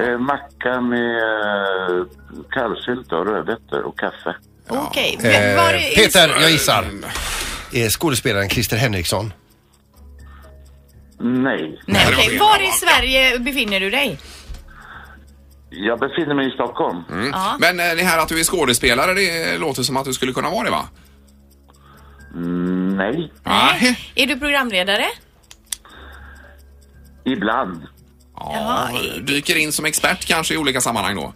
eh, 0.00 0.18
macka 0.18 0.80
med 0.80 1.16
eh, 1.16 2.04
kallsylta 2.50 3.16
och 3.16 3.26
rödbetor 3.26 3.82
och 3.82 3.98
kaffe. 3.98 4.36
Okej. 4.68 5.18
Eh, 5.18 5.22
Men 5.22 5.56
var 5.56 5.72
är- 5.74 5.94
Peter, 5.96 6.28
jag 6.40 6.50
gissar. 6.50 6.84
Är 7.72 7.88
skådespelaren 7.88 8.48
Christer 8.48 8.76
Henriksson? 8.76 9.32
Nej. 11.18 11.80
Nej, 11.86 12.06
okej. 12.12 12.38
Var 12.38 12.62
i 12.62 12.66
Sverige 12.72 13.38
befinner 13.38 13.80
du 13.80 13.90
dig? 13.90 14.18
Jag 15.70 15.98
befinner 15.98 16.34
mig 16.34 16.48
i 16.48 16.50
Stockholm. 16.50 17.02
Ja. 17.32 17.56
Men 17.60 17.80
eh, 17.80 17.86
det 17.96 18.02
här 18.02 18.18
att 18.18 18.28
du 18.28 18.40
är 18.40 18.44
skådespelare, 18.44 19.14
det 19.14 19.58
låter 19.58 19.82
som 19.82 19.96
att 19.96 20.04
du 20.04 20.12
skulle 20.12 20.32
kunna 20.32 20.50
vara 20.50 20.64
det 20.64 20.70
va? 20.70 20.88
Mm, 22.36 22.96
nej. 22.96 23.32
Nej. 23.44 23.98
Är 24.14 24.26
du 24.26 24.38
programledare? 24.38 25.04
Ibland. 27.24 27.82
Jaha. 28.34 28.88
Dyker 29.22 29.56
in 29.56 29.72
som 29.72 29.84
expert 29.84 30.24
kanske 30.24 30.54
i 30.54 30.56
olika 30.56 30.80
sammanhang 30.80 31.16
då? 31.16 31.32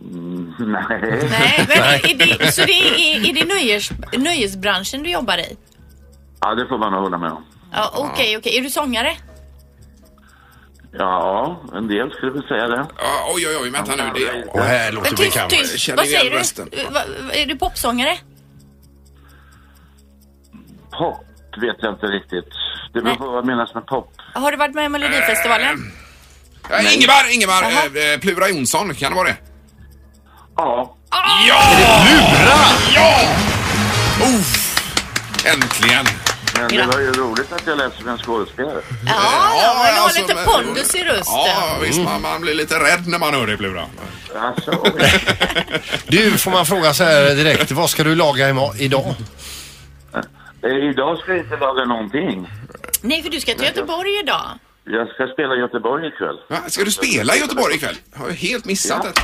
Mm, 0.00 0.54
nej. 0.58 1.28
Nej, 1.30 1.66
men 1.68 1.78
är 1.78 2.38
det, 2.38 2.52
så 2.52 2.60
det 2.64 2.72
är, 2.72 3.28
är 3.30 3.32
det 3.34 3.44
nöjes, 3.44 3.90
nöjesbranschen 4.18 5.02
du 5.02 5.10
jobbar 5.10 5.38
i? 5.38 5.56
Ja, 6.40 6.54
det 6.54 6.66
får 6.66 6.78
man 6.78 6.92
nog 6.92 7.00
hålla 7.02 7.18
med 7.18 7.30
om. 7.32 7.44
Ja, 7.72 7.90
Okej, 7.96 8.36
okej. 8.36 8.56
Är 8.58 8.62
du 8.62 8.70
sångare? 8.70 9.16
Ja, 10.92 11.60
en 11.74 11.88
del 11.88 12.10
skulle 12.12 12.32
väl 12.32 12.42
säga 12.42 12.66
det. 12.68 12.86
Ja, 12.98 13.30
oj, 13.34 13.46
oj, 13.48 13.56
oj, 13.62 13.70
vänta 13.70 13.96
nu. 13.96 14.02
Det, 14.14 14.44
Och 14.44 14.60
här 14.60 14.92
låter 14.92 15.10
Men 15.10 15.16
vi 15.18 15.24
tyst, 15.24 15.36
kan. 15.36 15.48
tyst. 15.48 15.78
Känner 15.78 15.96
Vad 15.96 16.06
igen 16.06 16.20
säger 16.20 16.32
rösten. 16.38 16.68
du? 16.72 16.84
Va, 16.84 16.90
va- 17.26 17.32
är 17.32 17.46
du 17.46 17.56
popsångare? 17.58 18.18
Vet 21.58 21.76
jag 21.80 21.94
inte 21.94 22.06
riktigt. 22.06 22.48
Det 22.92 23.00
beror 23.00 23.14
på 23.16 23.26
vad 23.30 23.46
menas 23.46 23.74
med 23.74 23.86
pop. 23.86 24.12
Har 24.34 24.50
du 24.50 24.56
varit 24.56 24.74
med 24.74 24.84
i 24.84 24.88
Melodifestivalen? 24.88 25.92
Ja, 26.70 26.80
Ingemar, 26.92 27.34
Ingemar, 27.34 27.62
eh, 27.62 28.12
eh, 28.12 28.18
Plura 28.20 28.48
Jonsson, 28.48 28.94
kan 28.94 29.10
det 29.12 29.16
vara 29.16 29.28
det? 29.28 29.36
Ja. 30.56 30.96
Ja! 31.48 31.62
Plura! 32.06 32.58
Ja! 32.94 33.20
Uff, 34.22 34.76
äntligen. 35.44 36.06
Men 36.58 36.68
det 36.68 36.82
var 36.86 37.00
ju 37.00 37.12
roligt 37.12 37.52
att 37.52 37.66
jag 37.66 37.78
lät 37.78 37.94
som 37.94 38.08
en 38.08 38.18
skådespelare. 38.18 38.80
Ja, 39.06 39.12
ja, 39.62 39.74
men 39.84 39.94
du 39.94 39.98
har 40.00 40.04
alltså, 40.04 40.20
lite 40.22 40.34
men- 40.34 40.44
pondus 40.44 40.94
i 40.94 41.04
rösten. 41.04 41.34
Ja, 41.34 41.76
visst, 41.82 42.00
man, 42.00 42.22
man 42.22 42.40
blir 42.40 42.54
lite 42.54 42.74
rädd 42.74 43.06
när 43.08 43.18
man 43.18 43.34
hör 43.34 43.46
dig 43.46 43.56
Plura. 43.56 43.84
Alltså, 44.40 44.70
Du, 46.06 46.38
får 46.38 46.50
man 46.50 46.66
fråga 46.66 46.94
så 46.94 47.04
här 47.04 47.34
direkt. 47.34 47.70
Vad 47.70 47.90
ska 47.90 48.04
du 48.04 48.14
laga 48.14 48.50
ima- 48.50 48.76
idag? 48.78 49.14
Eh, 50.62 50.88
idag 50.90 51.18
ska 51.18 51.30
jag 51.32 51.40
inte 51.44 51.56
laga 51.56 51.84
någonting. 51.84 52.48
Nej, 53.02 53.22
för 53.22 53.30
du 53.30 53.40
ska 53.40 53.52
till 53.54 53.64
Göteborg 53.64 54.18
idag. 54.22 54.46
Jag 54.84 55.08
ska 55.08 55.26
spela 55.26 55.56
i 55.56 55.58
Göteborg 55.58 56.06
ikväll. 56.08 56.38
Va, 56.48 56.56
Ska 56.56 56.84
du 56.84 56.90
spela 56.90 57.36
i 57.36 57.38
Göteborg 57.38 57.74
ikväll? 57.74 57.96
Jag 58.12 58.18
har 58.18 58.28
ju 58.28 58.34
helt 58.34 58.64
missat 58.64 59.02
detta. 59.02 59.20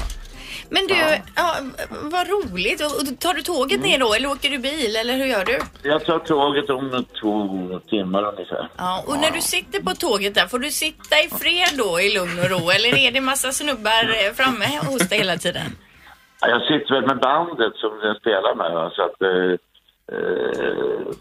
Men 0.70 0.87
du, 0.87 0.94
ja. 1.37 1.57
vad 2.03 2.29
roligt. 2.29 2.81
Och, 2.81 3.18
tar 3.20 3.35
du 3.35 3.42
tåget 3.42 3.81
ner 3.83 3.99
då 3.99 4.14
eller 4.14 4.31
åker 4.31 4.51
du 4.51 4.59
bil 4.59 4.96
eller 4.96 5.14
hur 5.16 5.25
gör 5.27 5.44
du? 5.44 5.59
Jag 5.83 6.05
tar 6.05 6.18
tåget 6.18 6.70
om 6.70 7.05
två 7.20 7.81
timmar 7.90 8.22
ungefär. 8.33 8.68
Ja, 8.77 9.05
och 9.07 9.18
när 9.18 9.31
du 9.31 9.40
sitter 9.40 9.83
på 9.83 9.90
tåget 9.94 10.35
där, 10.35 10.46
får 10.46 10.59
du 10.59 10.70
sitta 10.70 11.16
i 11.25 11.29
fred 11.29 11.79
då 11.79 12.01
i 12.01 12.14
lugn 12.14 12.38
och 12.38 12.51
ro 12.51 12.70
eller 12.70 12.99
är 12.99 13.11
det 13.12 13.20
massa 13.20 13.53
snubbar 13.53 14.03
eh, 14.27 14.33
framme 14.35 14.81
hos 14.87 15.09
dig 15.09 15.18
hela 15.18 15.37
tiden? 15.37 15.77
Ja, 16.40 16.49
Jag 16.49 16.62
sitter 16.62 16.94
väl 16.94 17.07
med 17.07 17.18
bandet 17.18 17.72
som 17.77 17.92
jag 18.03 18.16
spelar 18.16 18.55
med. 18.55 18.72
Va? 18.72 18.90
Så 18.96 19.03
att, 19.03 19.22
eh, 19.22 19.59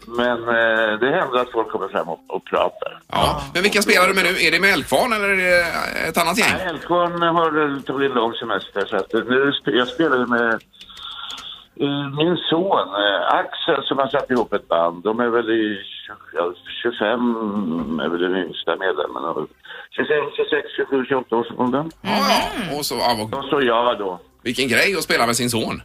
men 0.06 0.38
eh, 0.48 0.98
det 1.00 1.10
händer 1.10 1.38
att 1.38 1.52
folk 1.52 1.68
kommer 1.70 1.88
fram 1.88 2.08
och, 2.08 2.20
och 2.28 2.44
pratar. 2.44 3.00
Ja. 3.12 3.42
Men 3.54 3.62
vilka 3.62 3.82
spelar 3.82 4.08
du 4.08 4.14
med 4.14 4.24
nu? 4.24 4.30
Är 4.46 4.50
det 4.50 4.60
med 4.60 4.70
Eldkvarn 4.72 5.12
eller 5.12 5.28
är 5.28 5.36
det 5.36 6.08
ett 6.08 6.18
annat 6.18 6.38
gäng? 6.38 6.54
Nej, 6.58 6.66
Älvkvarn 6.66 7.22
har 7.22 7.72
eh, 7.74 7.80
tagit 7.80 8.14
lång 8.14 8.32
semester 8.32 8.86
så 8.86 8.96
att 8.96 9.14
eh, 9.14 9.20
nu 9.28 9.52
jag 9.64 9.88
spelar 9.88 10.26
med 10.26 10.52
eh, 11.80 12.10
min 12.16 12.36
son 12.50 12.88
eh, 13.04 13.34
Axel 13.34 13.84
som 13.84 13.98
har 13.98 14.08
satt 14.08 14.30
ihop 14.30 14.52
ett 14.52 14.68
band. 14.68 15.02
De 15.04 15.20
är 15.20 15.28
väl 15.28 15.50
i 15.50 15.78
tjo- 16.06 16.30
ja, 16.34 16.52
25 16.82 18.00
är 18.00 18.08
väl 18.08 18.20
den 18.20 18.36
yngsta 18.36 18.76
medlemmen. 18.76 19.24
Och 19.24 19.46
25, 19.90 20.16
26, 20.36 20.68
27, 20.76 21.04
28 21.08 21.36
års 21.36 21.46
åldern. 21.56 21.90
Ja, 22.02 22.10
ja. 22.28 22.76
Och 22.78 22.84
så, 22.86 22.94
ja, 22.94 23.16
vad- 23.18 23.34
Och 23.38 23.44
så 23.50 23.60
jag 23.62 23.98
då. 23.98 24.20
vilken 24.42 24.68
grej 24.68 24.94
att 24.96 25.02
spela 25.04 25.26
med 25.26 25.36
sin 25.36 25.50
son. 25.50 25.82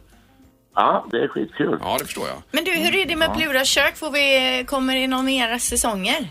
Ja, 0.74 1.06
det 1.10 1.16
är 1.22 1.28
skitkul. 1.28 1.78
Ja, 1.82 1.96
det 1.98 2.04
förstår 2.04 2.28
jag. 2.28 2.42
Men 2.50 2.64
du, 2.64 2.70
hur 2.70 2.94
är 2.96 3.06
det 3.06 3.16
med 3.16 3.34
Plura 3.34 3.64
kök? 3.64 3.96
Får 3.96 4.10
vi, 4.10 4.64
kommer 4.68 4.94
det 4.96 5.06
någon 5.06 5.24
mera 5.24 5.58
säsonger? 5.58 6.28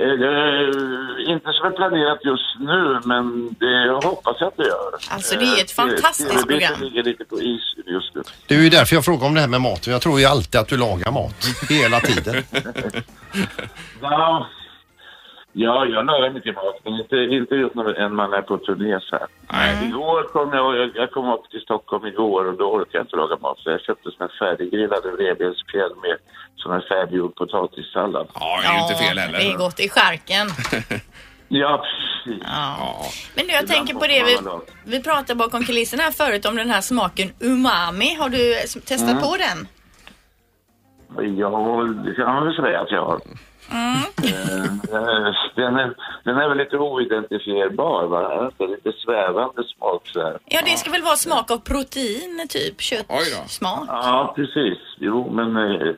Eh, 0.00 0.06
det 0.08 0.26
är 0.26 1.30
inte 1.30 1.52
som 1.52 1.66
är 1.66 1.70
planerat 1.76 2.18
just 2.24 2.56
nu, 2.60 3.00
men 3.04 3.54
det 3.60 4.06
hoppas 4.08 4.36
jag 4.40 4.48
att 4.48 4.56
det 4.56 4.66
gör. 4.66 4.94
Alltså, 5.10 5.38
det 5.38 5.44
är 5.44 5.54
ett 5.64 5.78
Eh, 5.78 5.84
fantastiskt 5.84 6.46
program. 6.46 6.80
ligger 6.80 7.02
lite 7.02 7.24
på 7.24 7.40
is 7.40 7.60
just 7.86 8.14
nu. 8.14 8.22
Det 8.46 8.54
är 8.54 8.58
ju 8.58 8.68
därför 8.70 8.94
jag 8.94 9.04
frågar 9.04 9.26
om 9.26 9.34
det 9.34 9.40
här 9.40 9.48
med 9.48 9.60
mat. 9.60 9.86
Jag 9.86 10.02
tror 10.02 10.20
ju 10.20 10.26
alltid 10.26 10.60
att 10.60 10.68
du 10.68 10.76
lagar 10.76 11.12
mat. 11.12 11.44
Hela 11.68 12.00
tiden. 12.00 12.42
Ja, 14.02 14.46
ja 15.64 15.74
jag 15.94 16.02
lagar 16.06 16.30
mycket 16.30 16.54
mat, 16.54 16.76
men 16.84 16.92
inte, 17.00 17.16
inte 17.16 17.54
just 17.54 17.74
när 17.74 18.08
man 18.08 18.32
är 18.32 18.42
på 18.42 18.56
turné 18.58 19.00
så 19.00 19.16
här. 19.16 19.26
Nej. 19.52 19.88
Igår 19.88 20.22
kom 20.22 20.48
jag, 20.52 20.76
jag, 20.76 20.90
jag 20.94 21.10
kom 21.10 21.28
upp 21.34 21.50
till 21.50 21.60
Stockholm 21.60 22.06
igår 22.06 22.42
och 22.48 22.56
då 22.58 22.64
orkade 22.72 22.98
jag 22.98 23.02
inte 23.04 23.16
laga 23.16 23.36
mat. 23.36 23.58
Så 23.58 23.70
jag 23.70 23.80
köpte 23.80 24.10
såna 24.10 24.30
färdiggrillade 24.40 25.08
revbenspjäll 25.08 25.92
med 26.04 26.16
sån 26.56 26.72
här 26.72 26.84
färdiggjord 26.88 27.34
potatissallad. 27.34 28.26
Ja, 28.34 28.60
det 28.62 28.68
är 28.68 28.74
ju 28.76 28.82
inte 28.82 28.94
fel 29.04 29.18
heller. 29.18 29.38
det 29.38 29.52
är 29.52 29.56
gott 29.56 29.80
i 29.80 29.88
skärken. 29.88 30.46
Ja, 31.50 31.84
precis. 31.84 32.42
Ja. 32.46 32.96
Men 33.36 33.46
du, 33.46 33.52
jag 33.52 33.66
tänker 33.66 33.94
på 33.94 34.06
det, 34.06 34.24
vi, 34.24 34.36
vi 34.84 35.02
pratade 35.02 35.34
bakom 35.34 35.64
kulisserna 35.64 36.02
här 36.02 36.10
förut 36.10 36.46
om 36.46 36.56
den 36.56 36.70
här 36.70 36.80
smaken 36.80 37.32
umami. 37.40 38.14
Har 38.14 38.28
du 38.28 38.54
testat 38.80 39.10
Mm. 39.10 39.22
på 39.22 39.36
den? 39.36 39.68
Ja, 41.38 41.84
det 42.04 42.14
kan 42.14 42.34
man 42.34 42.44
väl 42.46 42.54
säga 42.56 42.80
att 42.80 42.90
jag 42.90 43.04
har. 43.04 43.20
Mm. 43.70 44.80
Den, 45.54 45.76
är, 45.76 45.94
den 46.24 46.36
är 46.36 46.48
väl 46.48 46.58
lite 46.58 46.76
oidentifierbar, 46.76 48.06
va? 48.06 48.50
Det 48.58 48.64
är 48.64 48.68
lite 48.68 48.92
svävande 49.04 49.62
smak 49.76 50.02
så 50.08 50.22
här. 50.22 50.38
Ja, 50.44 50.60
det 50.64 50.76
ska 50.78 50.90
väl 50.90 51.02
vara 51.02 51.16
smak 51.16 51.50
av 51.50 51.58
protein, 51.58 52.46
typ 52.48 52.80
köttsmak. 52.80 53.84
Ja, 53.88 54.32
precis. 54.36 54.78
Jo, 54.98 55.30
men 55.30 55.56
eh, 55.56 55.94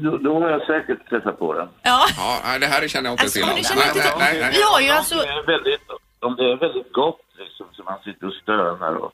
då, 0.00 0.16
då 0.16 0.40
har 0.40 0.50
jag 0.50 0.66
säkert 0.66 1.08
träffat 1.08 1.38
på 1.38 1.52
den. 1.54 1.68
Ja. 1.82 2.00
Ja, 2.44 2.58
det 2.60 2.66
här 2.66 2.88
känner 2.88 3.08
jag 3.10 3.14
inte 3.14 3.22
Alltså, 3.22 3.38
till 3.38 3.46
Nej, 3.48 3.62
till- 3.64 3.76
nej, 3.76 4.14
nej, 4.18 4.40
nej. 4.40 4.50
Vi 4.52 4.62
har 4.62 4.80
ju 4.80 4.90
Om 4.90 4.96
alltså... 4.96 5.14
det 5.14 5.28
är 5.28 5.46
väldigt, 5.46 5.80
om 6.20 6.36
det 6.36 6.52
är 6.52 6.56
väldigt 6.56 6.92
gott 6.92 7.20
liksom, 7.38 7.66
så 7.72 7.82
man 7.82 7.98
sitter 8.04 8.26
och 8.26 8.32
stönar 8.42 8.94
och, 8.94 9.12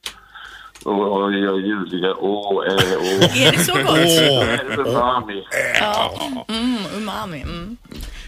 och, 0.85 1.13
och 1.13 1.33
gör 1.33 1.59
ljudliga 1.59 2.15
åh, 2.19 2.67
eh, 2.67 2.75
åh. 2.99 3.47
Är 3.47 3.53
det 3.53 3.59
så 3.59 3.73
gott? 3.73 3.89
Åh. 3.89 4.87
Umami. 4.87 5.43
Ja. 5.81 6.31
Mm, 6.49 6.79
umami. 6.97 7.43
Mm. 7.43 7.77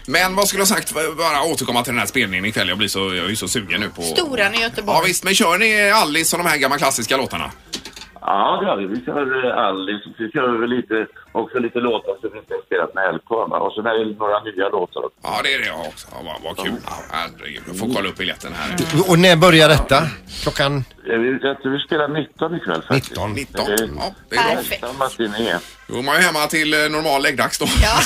Men 0.05 0.35
vad 0.35 0.47
skulle 0.47 0.61
jag 0.61 0.67
sagt, 0.67 0.93
bara 1.17 1.43
återkomma 1.43 1.83
till 1.83 1.93
den 1.93 1.99
här 1.99 2.07
spelningen 2.07 2.45
ikväll. 2.45 2.69
Jag 2.69 2.77
blir 2.77 2.87
så, 2.87 2.99
jag 2.99 3.25
är 3.25 3.29
ju 3.29 3.35
så 3.35 3.47
sugen 3.47 3.81
nu 3.81 3.89
på... 3.89 4.01
Storan 4.01 4.55
i 4.55 4.61
Göteborg. 4.61 4.97
Ja 4.97 5.03
visst, 5.05 5.23
men 5.23 5.35
kör 5.35 5.57
ni 5.57 5.89
Alice 5.89 6.35
och 6.35 6.43
de 6.43 6.49
här 6.49 6.57
gamla 6.57 6.77
klassiska 6.77 7.17
låtarna? 7.17 7.51
Ja, 8.29 8.57
det 8.61 8.65
gör 8.67 8.77
vi. 8.77 8.85
Vi 8.85 9.05
kör 9.05 9.45
eh, 9.45 9.57
Alice. 9.65 10.09
Vi 10.17 10.31
kör 10.31 10.57
väl 10.61 10.69
lite, 10.69 11.07
också 11.31 11.59
lite 11.59 11.79
låtar 11.79 12.15
som 12.21 12.29
vi 12.33 12.37
inte 12.39 12.53
har 12.53 12.61
spelat 12.61 12.93
med 12.95 13.15
LK. 13.15 13.29
va? 13.29 13.57
Och 13.59 13.73
sen 13.73 13.85
är 13.85 13.93
det 13.99 14.05
några 14.19 14.39
nya 14.43 14.69
låtar 14.69 15.05
också. 15.05 15.19
Ja, 15.23 15.39
det 15.43 15.53
är 15.53 15.59
det 15.59 15.65
jag 15.65 15.79
också. 15.79 16.07
Ja, 16.11 16.17
vad, 16.27 16.55
vad 16.55 16.65
kul. 16.65 16.75
Herregud, 17.11 17.63
jag 17.67 17.79
får 17.79 17.93
kolla 17.95 18.09
upp 18.09 18.17
biljetten 18.17 18.53
här. 18.53 18.69
Och 19.09 19.19
när 19.19 19.35
börjar 19.35 19.69
detta? 19.69 19.97
Klockan? 20.43 20.83
Vi, 21.03 21.39
jag 21.41 21.61
tror 21.61 21.71
vi 21.71 21.79
spelar 21.79 22.07
19 22.07 22.55
ikväll 22.55 22.81
faktiskt. 22.81 23.09
19. 23.11 23.33
19. 23.33 23.65
Det 23.65 23.73
är, 23.73 23.89
Ja, 23.97 24.13
det 24.29 24.35
är. 24.35 24.55
Perfekt. 24.55 24.81
Då 25.87 25.97
är 25.97 26.03
man 26.03 26.15
ju 26.15 26.21
hemma 26.21 26.47
till 26.47 26.73
eh, 26.73 26.89
normal 26.89 27.21
läggdags 27.23 27.59
då. 27.59 27.65
Ja. 27.81 27.99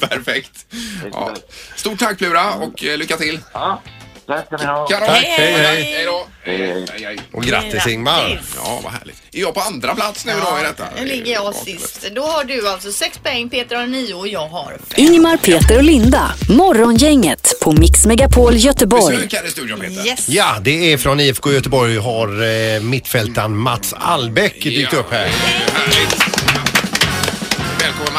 Perfekt. 0.08 0.66
Ja. 1.12 1.34
Stort 1.76 1.98
tack 1.98 2.18
Plura 2.18 2.54
och 2.54 2.84
eh, 2.84 2.98
lycka 2.98 3.16
till. 3.16 3.40
Ja, 3.52 3.80
Tack 4.26 4.46
ska 4.46 4.56
ni 4.56 4.64
ha. 4.64 4.86
Kanon. 4.86 5.06
Tack, 5.08 5.24
hej, 5.24 5.52
hej. 5.52 5.82
Hej 5.82 6.04
då. 6.04 6.26
Hej, 6.42 6.56
hej. 6.56 6.86
Hej, 6.92 7.04
hej. 7.04 7.18
Och 7.32 7.42
grattis 7.42 7.86
Ingmar. 7.86 8.42
Ja, 8.56 8.80
vad 8.84 8.92
härligt. 8.92 9.22
Är 9.32 9.40
jag 9.40 9.54
på 9.54 9.60
andra 9.60 9.94
plats 9.94 10.26
nu 10.26 10.32
då 10.32 10.60
i 10.60 10.62
detta? 10.62 10.84
Nu 10.98 11.04
ligger 11.06 11.32
jag 11.32 11.54
sist. 11.54 12.06
Då 12.14 12.22
har 12.22 12.44
du 12.44 12.68
alltså 12.68 12.92
sex 12.92 13.18
poäng, 13.18 13.48
Peter 13.48 13.76
har 13.76 13.86
nio 13.86 14.14
och 14.14 14.28
jag 14.28 14.48
har 14.48 14.64
fem. 14.70 14.78
Ingemar, 14.96 15.36
Peter 15.36 15.76
och 15.76 15.82
Linda. 15.84 16.30
Morgongänget 16.48 17.52
på 17.62 17.72
Mix 17.72 18.06
Megapol 18.06 18.54
Göteborg. 18.56 19.16
Besök 19.16 19.34
här 19.34 19.46
i 19.46 19.50
studion 19.50 19.80
Peter. 19.80 20.06
Yes. 20.06 20.28
Ja, 20.28 20.56
det 20.62 20.92
är 20.92 20.96
från 20.98 21.20
IFK 21.20 21.52
Göteborg 21.52 21.96
har 21.98 22.28
eh, 22.74 22.80
mittfältaren 22.82 23.56
Mats 23.56 23.94
Albeck 23.98 24.62
dykt 24.62 24.92
Ja. 24.92 24.98
upp 24.98 25.12
här. 25.12 25.28
Härligt. 25.28 26.35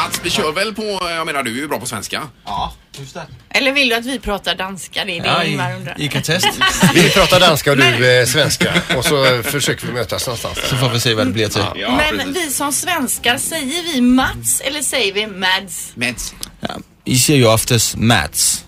Mats. 0.08 0.20
Vi 0.24 0.30
kör 0.30 0.52
väl 0.52 0.74
på, 0.74 0.82
jag 1.10 1.26
menar 1.26 1.42
du 1.42 1.50
är 1.50 1.54
ju 1.60 1.68
bra 1.68 1.80
på 1.80 1.86
svenska. 1.86 2.22
Ja, 2.44 2.74
just 2.98 3.14
det. 3.14 3.26
Eller 3.50 3.72
vill 3.72 3.88
du 3.88 3.94
att 3.94 4.04
vi 4.06 4.18
pratar 4.18 4.54
danska? 4.54 5.04
Det 5.04 5.18
är 5.18 5.22
det 5.22 5.28
Ja, 5.28 5.44
Ingmar 5.44 5.70
I, 5.70 5.74
undrar. 5.74 6.00
I 6.00 6.08
kan 6.08 6.22
testa. 6.22 6.48
Vi 6.94 7.10
pratar 7.10 7.40
danska 7.40 7.70
och 7.70 7.76
du 7.76 8.20
eh, 8.20 8.26
svenska 8.26 8.72
och 8.96 9.04
så 9.04 9.24
eh, 9.34 9.42
försöker 9.42 9.86
vi 9.86 9.92
mötas 9.92 10.26
någonstans. 10.26 10.58
Så 10.70 10.76
får 10.76 10.88
vi 10.88 11.00
se 11.00 11.14
vad 11.14 11.26
det 11.26 11.32
blir 11.32 11.48
till. 11.48 11.62
Ja, 11.76 11.96
Men 11.96 12.18
precis. 12.26 12.46
vi 12.46 12.52
som 12.52 12.72
svenskar, 12.72 13.38
säger 13.38 13.82
vi 13.94 14.00
Mats 14.00 14.60
eller 14.60 14.82
säger 14.82 15.12
vi 15.12 15.26
Mads? 15.26 15.92
Mats. 15.94 16.34
Ja, 16.60 16.68
I 17.04 17.18
säger 17.18 17.38
ju 17.38 17.46
oftast 17.46 17.96
Mats. 17.96 18.64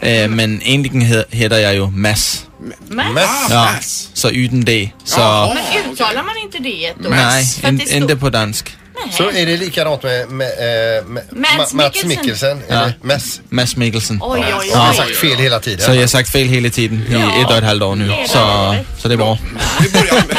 Eh, 0.00 0.28
men 0.30 0.62
egentligen 0.62 1.02
he- 1.06 1.24
heter 1.34 1.58
jag 1.58 1.74
ju 1.74 1.86
Mads. 1.86 2.46
Mads? 2.88 3.10
Mats. 3.14 3.46
Ja, 3.50 3.64
Mads. 3.74 4.10
så 4.14 4.30
utan 4.30 4.60
D. 4.64 4.90
Så 5.04 5.20
Jaha. 5.20 5.54
Men 5.54 5.92
uttalar 5.92 6.22
man 6.22 6.36
inte 6.42 6.58
det 6.58 6.92
då? 7.02 7.08
nej, 7.08 7.46
För 7.46 7.66
att 7.66 7.72
in, 7.72 7.78
det 7.78 7.86
står- 7.86 7.96
inte 7.96 8.16
på 8.16 8.30
dansk. 8.30 8.76
Så 9.12 9.30
är 9.30 9.46
det 9.46 9.56
likadant 9.56 10.02
med, 10.02 10.28
med, 10.30 10.48
eh, 10.98 11.04
med 11.04 11.24
Mads 11.32 11.72
Ma- 11.72 11.76
Mats 11.76 12.04
Mikkelsen. 12.04 12.62
Ja. 12.68 12.90
Mess. 13.02 13.40
Mads 13.48 13.76
Mikkelsen. 13.76 14.18
Oj, 14.22 14.40
oj, 14.46 14.54
oj. 14.60 14.68
Jag 14.72 14.78
har 14.78 14.92
sagt 14.92 15.16
fel 15.16 15.36
hela 15.38 15.60
tiden. 15.60 15.80
Så 15.86 15.94
jag 15.94 16.00
har 16.00 16.06
sagt 16.06 16.32
fel 16.32 16.46
hela 16.48 16.70
tiden 16.70 16.98
i 17.08 17.12
Ja. 17.12 17.40
ett 17.40 17.50
och 17.50 17.56
ett 17.56 17.64
halvt 17.64 17.82
år 17.82 17.96
nu. 17.96 18.12
Så, 18.26 18.74
så 18.98 19.08
det 19.08 19.14
är 19.14 19.16
bra. 19.16 19.38
Vi 19.82 19.90
börjat 19.90 20.28
med, 20.28 20.36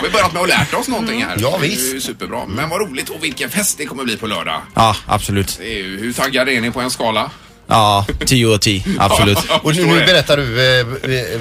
vi 0.00 0.06
har 0.06 0.12
börjat 0.12 0.32
med 0.32 0.42
att 0.42 0.48
lärt 0.48 0.74
oss 0.74 0.88
någonting 0.88 1.22
här. 1.24 1.36
Ja, 1.38 1.56
Det 1.60 1.66
är 1.66 1.70
visst. 1.70 1.94
ju 1.94 2.00
superbra. 2.00 2.46
Men 2.48 2.68
vad 2.68 2.80
roligt 2.80 3.08
och 3.08 3.24
vilken 3.24 3.50
fest 3.50 3.78
det 3.78 3.86
kommer 3.86 4.04
bli 4.04 4.16
på 4.16 4.26
lördag. 4.26 4.60
Ja, 4.74 4.96
absolut. 5.06 5.56
Det 5.58 5.72
är 5.72 5.76
ju, 5.78 6.00
hur 6.00 6.12
taggade 6.12 6.52
är 6.52 6.60
ni 6.60 6.70
på 6.70 6.80
en 6.80 6.90
skala? 6.90 7.30
Ja, 7.70 8.06
10 8.26 8.54
av 8.54 8.58
10. 8.58 8.82
Absolut. 8.98 9.38
Och 9.62 9.76
nu, 9.76 9.86
nu 9.86 10.00
berättar 10.00 10.36
du 10.36 10.80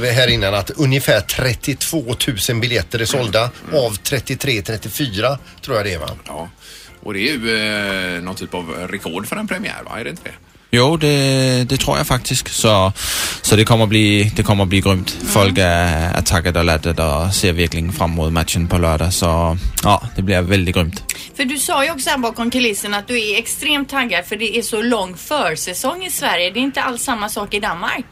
eh, 0.09 0.13
här 0.13 0.27
innan 0.27 0.53
att 0.53 0.69
ungefär 0.69 1.21
32 1.21 2.15
000 2.49 2.59
biljetter 2.61 2.99
är 2.99 3.05
sålda 3.05 3.49
av 3.73 3.97
33-34 3.97 5.37
tror 5.61 5.77
jag 5.77 5.85
det 5.85 5.93
är 5.93 5.99
va? 5.99 6.09
Ja. 6.27 6.49
Och 7.03 7.13
det 7.13 7.19
är 7.19 7.33
ju 7.33 8.15
eh, 8.15 8.21
någon 8.21 8.35
typ 8.35 8.53
av 8.53 8.69
rekord 8.89 9.27
för 9.27 9.35
en 9.35 9.47
premiär, 9.47 9.83
va? 9.85 9.99
Är 9.99 10.03
det 10.03 10.09
inte 10.09 10.23
det? 10.23 10.48
Jo, 10.71 10.97
det, 10.97 11.63
det 11.69 11.77
tror 11.77 11.97
jag 11.97 12.08
faktiskt. 12.08 12.47
Så, 12.47 12.93
så 13.41 13.55
det 13.55 13.65
kommer 13.65 13.86
bli, 13.86 14.32
det 14.36 14.43
kommer 14.43 14.65
bli 14.65 14.82
grymt. 14.82 15.17
Folk 15.27 15.58
är, 15.58 16.13
är 16.17 16.21
taggade 16.21 16.60
och 16.60 16.65
laddade 16.65 17.03
och 17.03 17.34
ser 17.34 17.53
verkligen 17.53 17.93
fram 17.93 18.12
emot 18.12 18.34
matchen 18.34 18.67
på 18.67 18.77
lördag. 18.77 19.13
Så 19.13 19.58
ja, 19.84 20.03
det 20.15 20.21
blir 20.21 20.41
väldigt 20.41 20.75
grymt. 20.75 21.03
För 21.38 21.45
du 21.45 21.58
sa 21.58 21.86
ju 21.86 21.91
också 21.91 22.10
här 22.10 22.17
bakom 22.17 22.51
kulissen 22.51 22.93
att 22.93 23.08
du 23.08 23.32
är 23.32 23.38
extremt 23.38 23.89
taggad 23.89 24.25
för 24.25 24.36
det 24.36 24.58
är 24.58 24.62
så 24.62 24.82
lång 24.82 25.17
försäsong 25.17 26.03
i 26.03 26.10
Sverige. 26.10 26.51
Det 26.51 26.60
är 26.60 26.63
inte 26.63 26.82
alls 26.82 27.03
samma 27.03 27.29
sak 27.29 27.53
i 27.53 27.60
Danmark. 27.60 28.05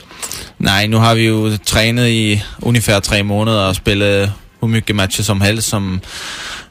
Nej, 0.57 0.87
nu 0.87 0.97
har 0.97 1.15
vi 1.15 1.21
ju 1.21 1.57
tränat 1.57 2.05
i 2.05 2.43
ungefär 2.61 3.01
tre 3.01 3.23
månader 3.23 3.69
och 3.69 3.75
spelat 3.75 4.29
hur 4.59 4.67
mycket 4.67 4.95
matcher 4.95 5.23
som 5.23 5.41
helst 5.41 5.69
som 5.69 6.01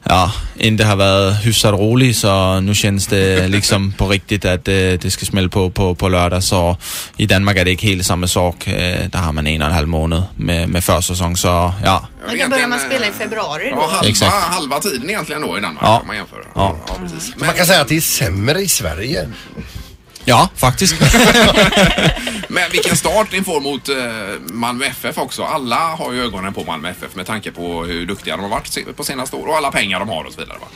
ja, 0.09 0.31
inte 0.55 0.83
har 0.83 0.95
varit 0.95 1.45
hyfsat 1.45 1.71
rolig 1.73 2.15
så 2.15 2.59
nu 2.59 2.75
känns 2.75 3.07
det 3.07 3.47
liksom 3.47 3.91
på 3.97 4.07
riktigt 4.07 4.45
att 4.45 4.67
eh, 4.67 4.73
det 4.73 5.11
ska 5.11 5.25
smälla 5.25 5.49
på, 5.49 5.69
på 5.69 5.95
på 5.95 6.09
lördag 6.09 6.43
så 6.43 6.77
i 7.17 7.25
Danmark 7.25 7.57
är 7.57 7.65
det 7.65 7.71
inte 7.71 7.87
helt 7.87 8.05
samma 8.05 8.27
sak. 8.27 8.67
Eh, 8.67 9.09
där 9.09 9.19
har 9.19 9.31
man 9.33 9.47
en 9.47 9.61
och 9.61 9.67
en 9.67 9.73
halv 9.73 9.87
månad 9.87 10.23
med, 10.35 10.69
med 10.69 10.83
försäsong 10.83 11.37
så 11.37 11.47
ja. 11.47 11.73
Ja, 11.83 12.07
Men 12.27 12.37
då 12.39 12.47
börjar 12.49 12.67
man 12.67 12.79
spela 12.79 13.07
i 13.07 13.11
februari 13.11 13.69
då. 13.69 13.77
Ja, 13.77 13.87
halva, 13.91 14.09
Exakt. 14.09 14.33
halva 14.33 14.79
tiden 14.79 15.09
egentligen 15.09 15.41
då 15.41 15.57
i 15.57 15.61
Danmark 15.61 15.83
Ja. 15.85 15.99
om 15.99 16.07
man 16.07 16.15
jämför. 16.15 16.43
Ja. 16.55 16.75
precis. 17.01 17.33
Man 17.37 17.53
kan 17.53 17.65
säga 17.65 17.81
att 17.81 17.87
det 17.87 17.97
är 17.97 18.01
sämre 18.01 18.59
i 18.61 18.67
Sverige. 18.67 19.27
Ja, 20.29 20.49
faktiskt. 20.55 20.95
Men 22.47 22.71
vilken 22.71 22.95
start 22.97 23.31
ni 23.31 23.43
får 23.43 23.61
mot 23.61 23.89
eh, 23.89 23.95
Malmö 24.53 24.85
FF 24.85 25.17
också. 25.17 25.43
Alla 25.43 25.75
har 25.75 26.13
ju 26.13 26.23
ögonen 26.23 26.53
på 26.53 26.63
Malmö 26.63 26.89
FF 26.89 27.15
med 27.15 27.25
tanke 27.25 27.51
på 27.51 27.83
hur 27.85 28.05
duktiga 28.05 28.35
de 28.35 28.41
har 28.43 28.49
varit 28.49 28.67
se- 28.67 28.83
på 28.95 29.03
senaste 29.03 29.35
år 29.35 29.47
och 29.47 29.57
alla 29.57 29.71
pengar 29.71 29.99
de 29.99 30.09
har 30.09 30.23
och 30.23 30.33
så 30.33 30.39
vidare. 30.39 30.57
Va? 30.61 30.67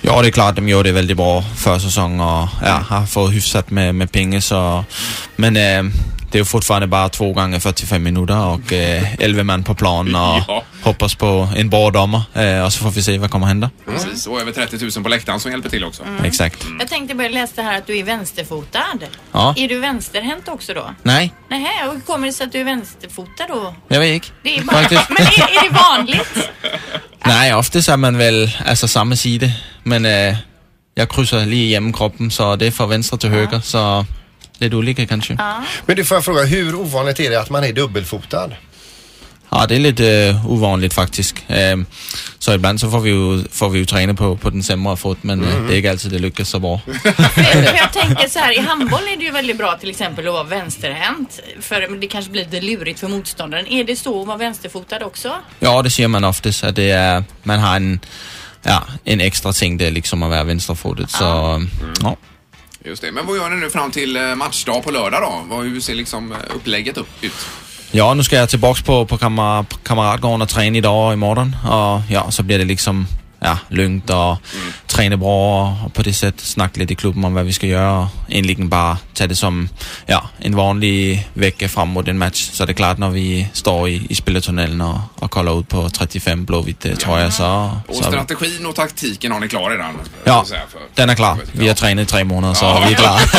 Ja, 0.00 0.22
det 0.22 0.28
är 0.28 0.32
klart, 0.32 0.56
de 0.56 0.68
gjorde 0.68 0.88
det 0.88 0.92
väldigt 0.92 1.16
bra 1.16 1.42
försäsong 1.56 2.20
och 2.20 2.48
ja, 2.62 2.82
har 2.88 3.06
fått 3.06 3.32
hyfsat 3.32 3.70
med, 3.70 3.94
med 3.94 4.12
pengar 4.12 4.40
så... 4.40 4.84
Men 5.36 5.56
eh, 5.56 5.92
det 6.32 6.38
är 6.38 6.44
fortfarande 6.44 6.86
bara 6.86 7.08
två 7.08 7.32
gånger 7.32 7.58
45 7.60 8.02
minuter 8.02 8.46
och 8.46 8.72
eh, 8.72 9.14
11 9.18 9.42
man 9.44 9.64
på 9.64 9.74
plan 9.74 10.14
och 10.14 10.20
Ja. 10.48 10.62
hoppas 10.82 11.14
på 11.14 11.48
en 11.56 11.70
bra 11.70 11.90
domare 11.90 12.22
eh, 12.58 12.64
och 12.64 12.72
så 12.72 12.78
får 12.84 12.90
vi 12.90 13.02
se 13.02 13.18
vad 13.18 13.30
kommer 13.30 13.46
hända. 13.46 13.70
Precis, 13.86 14.26
och 14.26 14.40
över 14.40 14.52
30 14.52 14.76
000 14.96 15.02
på 15.02 15.08
läktaren 15.08 15.40
som 15.40 15.50
hjälper 15.50 15.68
till 15.70 15.84
också. 15.84 16.02
Exakt. 16.24 16.66
Jag 16.78 16.88
tänkte 16.88 17.14
bara 17.14 17.28
läsa 17.28 17.62
här 17.62 17.78
att 17.78 17.86
du 17.86 17.98
är 17.98 18.04
vänsterfotad. 18.04 18.98
Ja. 19.32 19.54
Är 19.56 19.68
du 19.68 19.78
vänsterhänt 19.78 20.48
också 20.48 20.74
då? 20.74 20.94
Nej, 21.02 21.32
Nej, 21.48 21.66
och 21.88 21.94
hur 21.94 22.00
kommer 22.00 22.26
det 22.26 22.32
sig 22.32 22.46
att 22.46 22.52
du 22.52 22.60
är 22.60 22.64
vänsterfotad 22.64 23.46
då? 23.48 23.74
jag 23.88 24.00
vet. 24.00 24.32
Det 24.42 24.56
är 24.58 24.62
bara... 24.64 24.80
Men 25.08 25.26
är, 25.26 25.40
är 25.40 25.68
det 25.70 25.76
vanligt? 25.76 26.50
Nej, 27.26 27.54
oftast 27.54 27.88
är 27.88 27.96
man 27.96 28.18
väl 28.18 28.50
alltså 28.66 28.88
samma 28.88 29.16
sida. 29.16 29.46
Men 29.82 30.04
eh, 30.06 30.36
jag 30.94 31.08
kryssar 31.10 31.46
lige 31.46 31.62
igenom 31.62 31.92
kroppen 31.92 32.30
så 32.30 32.56
det 32.56 32.66
är 32.66 32.70
från 32.70 32.88
vänster 32.88 33.16
till 33.16 33.28
höger 33.30 33.60
så 33.60 34.06
lite 34.60 34.76
olika 34.76 35.06
kanske. 35.06 35.34
Ja. 35.38 35.64
Men 35.86 35.96
du 35.96 36.04
får 36.04 36.16
jag 36.16 36.24
fråga, 36.24 36.44
hur 36.44 36.74
ovanligt 36.74 37.20
är 37.20 37.30
det 37.30 37.40
att 37.40 37.50
man 37.50 37.64
är 37.64 37.72
dubbelfotad? 37.72 38.50
Ja, 39.52 39.66
det 39.66 39.74
är 39.74 39.78
lite 39.78 40.30
uh, 40.30 40.50
ovanligt 40.50 40.94
faktiskt. 40.94 41.36
Ehm, 41.48 41.86
så 42.38 42.54
ibland 42.54 42.80
så 42.80 42.90
får 42.90 43.00
vi 43.00 43.10
ju, 43.10 43.44
får 43.52 43.68
vi 43.68 43.78
ju 43.78 43.84
träna 43.84 44.14
på, 44.14 44.36
på 44.36 44.50
den 44.50 44.62
sämre 44.62 44.96
fot 44.96 45.18
men 45.22 45.44
eh, 45.44 45.62
det 45.62 45.74
är 45.74 45.76
inte 45.76 45.90
alltid 45.90 46.12
det 46.12 46.18
lyckas 46.18 46.48
så 46.48 46.58
bra. 46.58 46.80
Jag 47.74 47.92
tänker 47.92 48.28
så 48.28 48.38
här, 48.38 48.58
i 48.58 48.60
handboll 48.60 49.00
är 49.12 49.16
det 49.16 49.24
ju 49.24 49.30
väldigt 49.30 49.58
bra 49.58 49.76
till 49.76 49.90
exempel 49.90 50.26
att 50.26 50.32
vara 50.32 50.44
vänsterhänt. 50.44 51.40
För 51.60 52.00
det 52.00 52.06
kanske 52.06 52.30
blir 52.30 52.44
lite 52.44 52.60
lurigt 52.60 53.00
för 53.00 53.08
motståndaren. 53.08 53.66
Är 53.66 53.84
det 53.84 53.96
så 53.96 54.20
att 54.20 54.26
vara 54.26 54.36
vänsterfotad 54.36 55.04
också? 55.04 55.34
Ja, 55.58 55.82
det 55.82 55.90
ser 55.90 56.08
man 56.08 56.24
oftast 56.24 56.64
att 56.64 56.76
det 56.76 56.90
är, 56.90 57.24
man 57.42 57.58
har 57.58 57.76
en, 57.76 58.00
ja, 58.62 58.82
en 59.04 59.20
extra 59.20 59.52
ting 59.52 59.76
det 59.76 59.86
är 59.86 59.90
liksom 59.90 60.22
att 60.22 60.30
vara 60.30 60.44
vänsterfotad. 60.44 61.06
Så 61.06 61.24
ja. 62.02 62.16
Just 62.84 63.02
det. 63.02 63.12
Men 63.12 63.26
vad 63.26 63.36
gör 63.36 63.50
ni 63.50 63.56
nu 63.56 63.70
fram 63.70 63.90
till 63.90 64.16
eh, 64.16 64.34
matchdag 64.34 64.84
på 64.84 64.90
lördag 64.90 65.22
då? 65.22 65.54
Vad, 65.54 65.64
hur 65.64 65.80
ser 65.80 65.94
liksom 65.94 66.32
eh, 66.32 66.38
upplägget 66.56 66.96
upp, 66.96 67.08
ut? 67.20 67.46
Ja, 67.90 68.14
nu 68.14 68.22
ska 68.22 68.36
jag 68.36 68.48
tillbaka 68.48 68.82
på, 68.82 69.06
på 69.06 69.18
kamar, 69.18 69.62
på 69.62 69.76
Kamratgården 69.76 70.42
och 70.42 70.48
träna 70.48 70.76
idag 70.76 71.06
och 71.06 71.12
imorgon. 71.12 71.56
Och 71.64 72.00
ja, 72.10 72.30
så 72.30 72.42
blir 72.42 72.58
det 72.58 72.64
liksom 72.64 73.06
ja, 73.40 73.58
lugnt 73.68 74.10
och 74.10 74.36
träna 74.86 75.16
bra 75.16 75.76
och 75.84 75.94
på 75.94 76.02
det 76.02 76.12
sättet 76.12 76.40
snacka 76.46 76.80
lite 76.80 76.92
i 76.92 76.96
klubben 76.96 77.24
om 77.24 77.34
vad 77.34 77.44
vi 77.44 77.52
ska 77.52 77.66
göra. 77.66 78.08
Egentligen 78.28 78.68
bara 78.68 78.98
ta 79.14 79.26
det 79.26 79.36
som 79.36 79.68
ja, 80.06 80.28
en 80.38 80.56
vanlig 80.56 81.28
vecka 81.34 81.68
fram 81.68 81.88
mot 81.88 82.08
en 82.08 82.18
match. 82.18 82.50
Så 82.52 82.66
det 82.66 82.72
är 82.72 82.74
klart 82.74 82.98
när 82.98 83.10
vi 83.10 83.48
står 83.52 83.88
i, 83.88 84.06
i 84.08 84.14
spelartunneln 84.14 84.80
och, 84.80 84.98
och 85.18 85.30
kollar 85.30 85.60
ut 85.60 85.68
på 85.68 85.90
35 85.90 86.44
blåvitt 86.44 86.86
eh, 86.86 86.94
tröjor 86.94 87.30
så... 87.30 87.70
Och 87.88 87.96
så 87.96 88.02
strategin 88.02 88.66
och 88.66 88.74
taktiken 88.74 89.32
har 89.32 89.40
ni 89.40 89.48
klar 89.48 89.70
redan? 89.70 89.98
Ja, 90.24 90.44
säga, 90.48 90.60
för- 90.72 90.80
den 90.94 91.10
är 91.10 91.14
klar. 91.14 91.38
Vi 91.52 91.68
har 91.68 91.74
tränat 91.74 92.02
i 92.02 92.06
tre 92.06 92.24
månader 92.24 92.54
så 92.54 92.64
Ja. 92.64 92.84
vi 92.86 92.92
är 92.92 92.96
klara. 92.96 93.20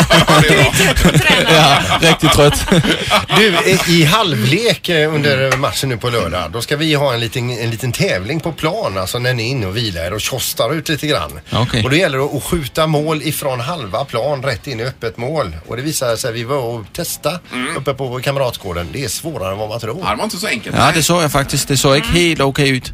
Ja, 1.49 1.55
är 1.55 1.55
ja, 1.55 2.09
riktigt 2.09 2.31
trött. 2.31 2.65
Du, 3.37 3.55
i 3.93 4.03
halvlek 4.03 4.89
eh, 4.89 5.13
under 5.15 5.57
matchen 5.57 5.89
nu 5.89 5.97
på 5.97 6.09
lördag, 6.09 6.51
då 6.51 6.61
ska 6.61 6.77
vi 6.77 6.93
ha 6.93 7.13
en 7.13 7.19
liten, 7.19 7.49
en 7.49 7.69
liten 7.71 7.91
tävling 7.91 8.39
på 8.39 8.51
plan, 8.51 8.97
alltså 8.97 9.19
när 9.19 9.33
ni 9.33 9.43
är 9.43 9.47
inne 9.47 9.65
och 9.67 9.77
vilar 9.77 9.90
och 10.13 10.21
tjostar 10.21 10.73
ut 10.73 10.89
lite 10.89 11.07
grann. 11.07 11.39
Okej. 11.53 11.83
Och 11.83 11.89
då 11.89 11.95
gäller 11.95 12.17
det 12.17 12.23
att 12.23 12.43
skjuta 12.43 12.87
mål 12.87 13.21
ifrån 13.21 13.59
halva 13.59 14.05
plan 14.05 14.43
rätt 14.43 14.67
in 14.67 14.79
i 14.79 14.83
öppet 14.83 15.17
mål. 15.17 15.55
Och 15.67 15.77
det 15.77 15.81
visade 15.81 16.17
sig, 16.17 16.33
vi 16.33 16.43
var 16.43 16.57
och 16.57 16.85
testa 16.93 17.39
uppe 17.77 17.93
på 17.93 18.19
Kamratgården, 18.19 18.87
det 18.93 19.03
är 19.03 19.07
svårare 19.07 19.51
än 19.51 19.57
vad 19.57 19.69
man 19.69 19.79
tror. 19.79 19.99
Ja, 20.03 20.09
det 20.09 20.15
var 20.15 20.23
inte 20.23 20.37
så 20.37 20.47
enkelt. 20.47 20.75
Ja, 20.79 20.91
det 20.93 21.03
såg 21.03 21.23
jag 21.23 21.31
faktiskt. 21.31 21.67
Det 21.67 21.77
såg 21.77 21.95
inte 21.95 22.09
helt 22.09 22.41
okej 22.41 22.69
ut. 22.69 22.87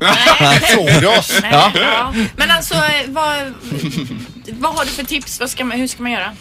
Såg 0.76 1.02
du 1.02 1.08
oss? 1.08 1.40
Ja. 1.52 1.72
Ja. 1.76 2.14
Men 2.36 2.52
alltså, 2.52 2.74
eh, 2.74 2.82
vad, 3.08 3.54
vad 4.52 4.76
har 4.76 4.86
du 4.86 4.92
för 4.92 5.04
tips? 5.04 5.40
Vad 5.40 5.50
ska 5.50 5.66
man, 5.66 5.80
hur 5.80 5.88
ska 5.88 6.04
man 6.04 6.12
göra? 6.12 6.36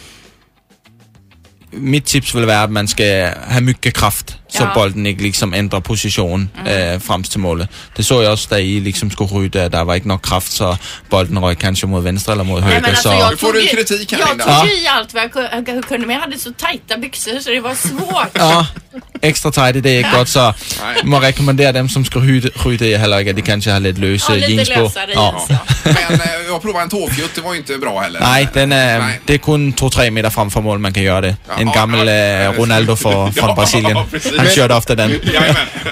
Mitt 1.71 2.05
tips 2.05 2.35
vill 2.35 2.45
vara 2.45 2.61
att 2.61 2.71
man 2.71 2.87
ska 2.87 3.03
ha 3.49 3.59
mycket 3.61 3.93
kraft 3.93 4.37
så 4.49 4.63
Ja. 4.63 4.71
bollen 4.75 5.05
inte 5.07 5.23
liksom 5.23 5.53
ändrar 5.53 5.79
position 5.79 6.49
äh, 6.65 6.99
fram 6.99 7.23
till 7.23 7.39
målet. 7.39 7.69
Det 7.95 8.03
såg 8.03 8.23
jag 8.23 8.33
också 8.33 8.49
där 8.49 8.57
I 8.59 8.79
liksom 8.79 9.11
skulle 9.11 9.29
skjuta, 9.29 9.69
där 9.69 9.83
var 9.83 9.95
inte 9.95 10.07
nog 10.07 10.21
kraft 10.25 10.51
så 10.51 10.77
bollen 11.09 11.37
rök 11.43 11.59
kanske 11.59 11.87
mot 11.87 12.03
vänster 12.03 12.31
eller 12.31 12.43
mot 12.43 12.61
höger. 12.63 12.89
alltså, 12.89 13.09
så... 13.09 13.15
jag 13.15 13.39
får 13.39 13.47
tog 13.47 13.53
du 13.61 13.67
kritik 13.67 14.11
här, 14.11 14.19
Jag 14.19 14.29
tog 14.29 14.39
Ja. 14.47 14.67
i 14.67 14.87
allt 14.87 15.13
vad 15.13 15.23
jag 15.23 15.31
ku- 15.31 15.63
jag 15.75 15.85
kunde 15.87 16.07
men 16.07 16.15
jag 16.15 16.21
hade 16.21 16.37
så 16.39 16.51
tajta 16.51 16.97
byxor 16.97 17.39
så 17.39 17.49
det 17.49 17.59
var 17.59 17.75
svårt. 17.75 18.29
Ja, 18.33 18.67
extra 19.21 19.51
tight, 19.51 19.83
det 19.83 19.89
är 19.89 19.97
inte 20.05 20.17
gott 20.17 20.29
så 20.29 20.53
man 21.03 21.21
rekommenderar 21.21 21.73
dem 21.73 21.89
som 21.89 22.05
ska 22.05 22.19
ryda 22.19 22.85
i 22.85 22.95
halvlek 22.97 23.27
att 23.27 23.35
de 23.35 23.41
kanske 23.41 23.71
har 23.71 23.79
lite 23.79 24.01
lösa 24.01 24.37
Ja, 24.37 24.47
jeans 24.47 24.69
på. 24.69 24.79
lösare 24.79 25.11
jeans, 25.13 25.49
Men 25.83 26.19
eh, 26.21 26.27
jag 26.47 26.61
provade 26.61 26.83
en 26.83 26.89
tåfjutt, 26.89 27.35
det 27.35 27.41
var 27.41 27.55
inte 27.55 27.77
bra 27.77 27.99
heller. 27.99 28.19
Nej, 28.19 28.47
den 28.53 28.71
är, 28.71 29.13
det 29.25 29.33
är 29.33 29.37
kun 29.37 29.73
2-3 29.73 30.09
meter 30.11 30.29
framför 30.29 30.61
mål 30.61 30.79
man 30.79 30.93
kan 30.93 31.03
göra 31.03 31.21
det. 31.21 31.35
En 31.57 31.71
gammal 31.71 32.07
eh, 32.07 32.13
Ronaldo 32.57 32.95
från 33.35 33.55
Brasilien. 33.55 33.97
Han 34.37 34.45
Men- 34.45 34.55
körde 34.55 34.73
ofta 34.75 34.95
den. 34.95 35.09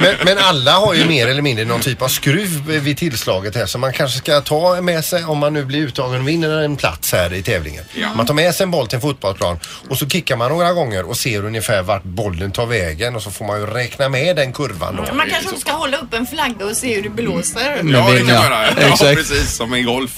Men, 0.01 0.15
men 0.25 0.37
alla 0.37 0.71
har 0.71 0.93
ju 0.93 1.05
mer 1.05 1.27
eller 1.27 1.41
mindre 1.41 1.65
någon 1.65 1.79
typ 1.81 2.01
av 2.01 2.07
skruv 2.07 2.63
vid 2.67 2.97
tillslaget 2.97 3.55
här 3.55 3.65
som 3.65 3.81
man 3.81 3.93
kanske 3.93 4.17
ska 4.17 4.41
ta 4.41 4.81
med 4.81 5.05
sig 5.05 5.23
om 5.25 5.37
man 5.37 5.53
nu 5.53 5.65
blir 5.65 5.79
uttagen 5.79 6.21
och 6.21 6.27
vinner 6.27 6.61
en 6.61 6.75
plats 6.75 7.11
här 7.13 7.33
i 7.33 7.41
tävlingen. 7.43 7.83
Man 8.15 8.25
tar 8.25 8.33
med 8.33 8.55
sig 8.55 8.63
en 8.63 8.71
boll 8.71 8.87
till 8.87 8.95
en 8.95 9.01
fotbollsplan 9.01 9.59
och 9.89 9.97
så 9.97 10.09
kickar 10.09 10.35
man 10.35 10.51
några 10.51 10.73
gånger 10.73 11.03
och 11.09 11.17
ser 11.17 11.45
ungefär 11.45 11.81
vart 11.81 12.03
bollen 12.03 12.51
tar 12.51 12.65
vägen 12.65 13.15
och 13.15 13.21
så 13.21 13.31
får 13.31 13.45
man 13.45 13.59
ju 13.59 13.65
räkna 13.67 14.09
med 14.09 14.35
den 14.35 14.53
kurvan 14.53 14.95
då. 14.95 15.13
Man 15.13 15.29
kanske 15.29 15.59
ska 15.59 15.71
hålla 15.71 15.97
upp 15.97 16.13
en 16.13 16.25
flagga 16.27 16.65
och 16.65 16.77
se 16.77 16.95
hur 16.95 17.03
det 17.03 17.09
blåser. 17.09 17.61
Ja, 17.83 18.09
det 18.11 18.17
kan 18.17 18.25
man 18.25 18.35
göra. 18.35 18.65
Ja, 18.81 18.87
Exakt. 18.87 19.15
precis 19.17 19.55
som 19.55 19.75
i 19.75 19.81
golf. 19.81 20.11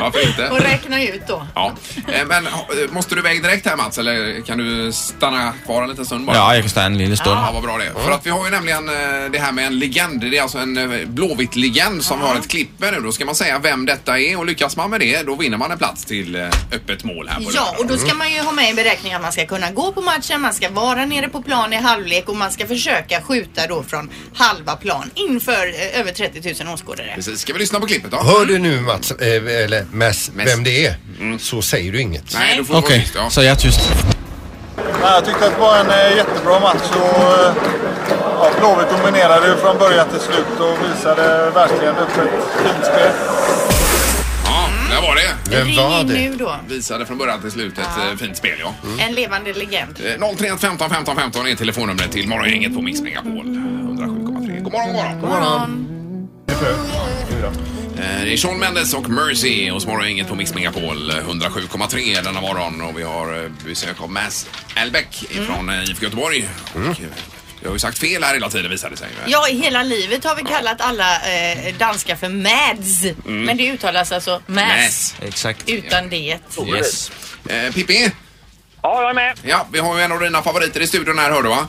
Varför 0.00 0.26
inte? 0.28 0.48
Och 0.48 0.60
räkna 0.60 1.02
ut 1.02 1.22
då. 1.28 1.46
Ja. 1.54 1.72
Eh, 2.12 2.26
Men 2.26 2.46
ha- 2.46 2.66
måste 2.90 3.14
du 3.14 3.20
iväg 3.20 3.42
direkt 3.42 3.66
här 3.66 3.76
Mats 3.76 3.98
eller 3.98 4.40
kan 4.46 4.58
du 4.58 4.92
stanna 4.92 5.52
kvar 5.64 5.82
en 5.82 5.88
liten 5.90 6.06
stund 6.06 6.26
bara? 6.26 6.36
Ja, 6.36 6.54
jag 6.54 6.62
kan 6.62 6.70
stanna 6.70 6.86
en 6.86 6.98
liten 6.98 7.16
stund. 7.16 7.36
Ja, 7.36 7.50
vad 7.54 7.62
bra 7.62 7.78
det 7.78 7.84
är. 7.84 7.92
För 8.04 8.10
att 8.12 8.26
vi 8.26 8.30
har 8.30 8.44
ju 8.44 8.50
nämligen 8.50 8.88
eh, 8.88 8.94
det 9.32 9.38
här 9.38 9.52
med 9.52 9.66
en 9.66 9.78
legend. 9.78 10.20
Det 10.20 10.38
är 10.38 10.42
alltså 10.42 10.58
en 10.58 10.78
eh, 10.78 11.06
Blåvitt-legend 11.08 12.02
som 12.04 12.20
har 12.20 12.36
ett 12.36 12.48
klipp 12.48 12.68
med 12.80 12.92
nu. 12.92 13.00
Då 13.00 13.12
ska 13.12 13.24
man 13.24 13.34
säga 13.34 13.58
vem 13.58 13.86
detta 13.86 14.18
är 14.18 14.38
och 14.38 14.46
lyckas 14.46 14.76
man 14.76 14.90
med 14.90 15.00
det 15.00 15.22
då 15.26 15.34
vinner 15.34 15.56
man 15.58 15.70
en 15.70 15.78
plats 15.78 16.04
till 16.04 16.34
eh, 16.34 16.46
öppet 16.72 17.04
mål 17.04 17.28
här 17.28 17.36
på 17.36 17.42
Ja, 17.42 17.60
lördag. 17.64 17.80
och 17.80 17.86
då 17.86 17.96
ska 17.96 18.14
man 18.14 18.32
ju 18.32 18.40
ha 18.40 18.52
med 18.52 18.70
i 18.70 18.74
beräkningen 18.74 19.16
att 19.16 19.22
man 19.22 19.32
ska 19.32 19.46
kunna 19.46 19.70
gå 19.70 19.92
på 19.92 20.00
matchen, 20.00 20.40
man 20.40 20.54
ska 20.54 20.70
vara 20.70 21.04
nere 21.06 21.28
på 21.28 21.42
plan 21.42 21.72
i 21.72 21.76
halvlek 21.76 22.28
och 22.28 22.36
man 22.36 22.50
ska 22.52 22.66
försöka 22.66 23.22
skjuta 23.22 23.66
då 23.66 23.82
från 23.82 24.10
halva 24.34 24.76
plan 24.76 25.10
inför 25.14 25.66
eh, 25.94 26.00
över 26.00 26.12
30 26.12 26.64
000 26.64 26.74
åskådare. 26.74 27.12
Precis. 27.14 27.40
Ska 27.40 27.52
vi 27.52 27.58
lyssna 27.58 27.80
på 27.80 27.86
klippet 27.86 28.10
då? 28.10 28.16
Hör 28.16 28.46
du 28.46 28.58
nu 28.58 28.80
Mats, 28.80 29.10
eh, 29.10 29.64
eller 29.64 29.86
Mess, 29.92 30.30
vem 30.34 30.64
det 30.64 30.86
är 30.86 30.94
så 31.38 31.62
säger 31.62 31.92
du 31.92 32.00
inget. 32.00 32.34
Nej, 32.34 32.56
du 32.56 32.64
får 32.64 32.74
vara 32.74 32.84
Okej, 32.84 33.00
tyst. 33.00 33.14
Ja. 33.16 33.30
så 33.30 33.42
jag 33.42 33.50
är 33.50 33.54
tyst. 33.56 33.80
Nej, 34.76 34.84
jag 35.02 35.24
tyckte 35.24 35.46
att 35.46 35.54
det 35.54 35.60
var 35.60 35.78
en 35.78 35.90
eh, 35.90 36.16
jättebra 36.16 36.60
match 36.60 36.90
och 36.90 37.22
eh, 37.22 37.52
ja, 38.10 38.50
Blåvitt 38.58 38.90
dominerade 38.98 39.48
ju 39.48 39.56
från 39.56 39.78
början 39.78 40.08
till 40.08 40.20
slut 40.20 40.60
och 40.60 40.90
visade 40.90 41.50
verkligen 41.50 41.96
upp 41.96 42.08
ett 42.18 42.62
fint 42.62 42.84
spel. 42.86 43.10
Ja, 44.44 44.68
där 44.90 45.02
var 45.02 45.14
det. 45.14 45.50
Vem 45.56 45.76
var 45.76 46.00
in 46.00 46.06
det? 46.08 46.14
nu 46.14 46.34
då. 46.36 46.56
Visade 46.68 47.06
från 47.06 47.18
början 47.18 47.40
till 47.40 47.50
slut 47.50 47.78
ett 47.78 47.84
Ja. 47.96 48.10
eh, 48.10 48.16
fint 48.16 48.36
spel, 48.36 48.56
ja. 48.60 48.74
En 48.98 49.14
levande 49.14 49.52
legend. 49.52 50.00
Eh, 50.20 50.28
031 50.36 50.60
15 50.60 50.90
15 50.90 51.16
15 51.16 51.46
är 51.46 51.54
telefonnumret 51.54 52.12
till 52.12 52.28
Morgongänget 52.28 52.74
på 52.74 52.82
Mix 52.82 53.00
Megapol. 53.00 53.30
107,3. 53.46 54.62
God 54.62 54.72
morgon, 54.72 54.92
god 54.92 54.94
morgon. 54.94 55.20
God 55.20 55.30
morgon. 55.30 55.88
Eh, 57.98 58.24
Det 58.24 58.32
är 58.32 58.36
Sean 58.36 58.58
Mendes 58.58 58.94
och 58.94 59.10
Mercy 59.10 59.70
hos 59.70 59.86
Morgongänget 59.86 60.28
på 60.28 60.34
Mix 60.34 60.54
Megapol. 60.54 61.10
eh, 61.10 61.16
107,3 61.16 62.22
denna 62.22 62.40
morgon 62.40 62.80
och 62.80 62.98
vi 62.98 63.02
har 63.02 63.44
eh, 63.44 63.50
besök 63.66 64.00
av 64.00 64.10
Mass 64.10 64.46
Albeck 64.76 65.24
från 65.30 65.68
mm. 65.70 65.84
IFK 65.84 66.04
Göteborg. 66.04 66.48
Och, 66.74 66.80
eh, 66.80 66.96
jag 67.62 67.68
har 67.68 67.74
ju 67.74 67.78
sagt 67.78 67.98
fel 67.98 68.24
här 68.24 68.34
hela 68.34 68.50
tiden 68.50 68.70
visade 68.70 68.94
det 68.94 68.98
sig. 68.98 69.08
Ja, 69.26 69.48
i 69.48 69.60
hela 69.60 69.82
livet 69.82 70.24
har 70.24 70.36
vi 70.36 70.42
kallat 70.42 70.80
alla 70.80 71.14
eh, 71.16 71.74
danskar 71.78 72.16
för 72.16 72.28
Mads. 72.28 73.02
Mm. 73.04 73.44
Men 73.44 73.56
det 73.56 73.70
uttalas 73.70 74.12
alltså. 74.12 74.42
Mass. 74.46 75.14
Exakt. 75.22 75.68
Utan 75.68 76.08
det. 76.08 76.38
Yes. 76.76 77.10
Eh, 77.48 77.72
Pippi? 77.72 78.10
Ja, 78.82 79.00
jag 79.02 79.10
är 79.10 79.14
med. 79.14 79.38
Ja, 79.42 79.66
vi 79.72 79.78
har 79.78 79.98
ju 79.98 80.04
en 80.04 80.12
av 80.12 80.20
dina 80.20 80.42
favoriter 80.42 80.80
i 80.80 80.86
studion 80.86 81.18
här 81.18 81.30
hör 81.30 81.42
du 81.42 81.48
va? 81.48 81.68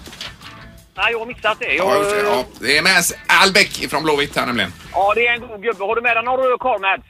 Nej, 0.98 1.12
jag 1.12 1.20
har 1.20 1.26
missat 1.26 1.60
det. 1.60 1.74
Ja, 1.74 1.84
Jag, 1.94 1.98
just 2.04 2.10
det. 2.16 2.22
Ja, 2.22 2.46
det 2.60 2.78
är 2.78 2.82
Mass 2.82 3.14
Albeck 3.28 3.90
från 3.90 4.04
Blåvitt 4.04 4.36
här 4.36 4.46
nämligen. 4.46 4.74
ja, 4.94 5.14
det 5.16 5.28
är 5.28 5.34
en 5.34 5.40
god 5.42 5.62
gubbe. 5.64 5.84
Har 5.86 5.96
du 5.96 6.02
med 6.02 6.16
dig 6.16 6.24
någon 6.24 6.40
röd 6.40 6.60
korv, 6.60 6.82
Mads? 6.82 7.04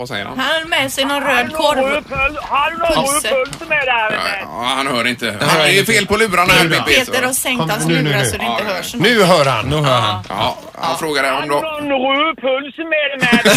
Vad 0.00 0.08
säger 0.08 0.24
han? 0.24 0.38
Han 0.38 0.48
har 0.62 0.64
med 0.68 0.92
sig 0.92 1.04
någon 1.04 1.22
röd 1.24 1.52
korv. 1.52 1.76
någon 1.78 2.04
pöl- 2.04 2.38
Har 2.42 2.70
du 2.70 2.76
någon 2.76 3.04
Pulse. 3.12 3.28
röd 3.30 3.48
pulse 3.48 3.64
med 3.68 3.86
där? 3.86 4.18
Ja, 4.42 4.72
han 4.76 4.86
hör 4.86 5.06
inte. 5.06 5.26
Han, 5.40 5.58
det 5.58 5.78
är 5.78 5.84
fel 5.84 6.06
på 6.06 6.16
lurarna 6.16 6.52
här 6.52 6.64
Pippi. 6.68 7.04
så- 7.04 7.12
Peter 7.12 7.26
har 7.26 7.32
sänkt 7.32 7.70
hans 7.70 7.86
nu, 7.86 7.94
nu, 7.94 8.02
lurar 8.02 8.18
nu. 8.18 8.24
så 8.30 8.36
det 8.36 8.44
inte 8.44 8.64
hörs. 8.64 8.94
Nu 8.94 9.22
hör 9.22 9.44
han. 9.44 9.66
Nu 9.66 9.76
hör 9.76 10.00
han. 10.00 10.24
Ja, 10.28 10.58
han 10.74 10.98
frågade 10.98 11.32
om 11.32 11.48
du... 11.48 11.54
röd 11.54 12.36
pulse 12.40 12.82
med 12.84 13.20
dig? 13.20 13.56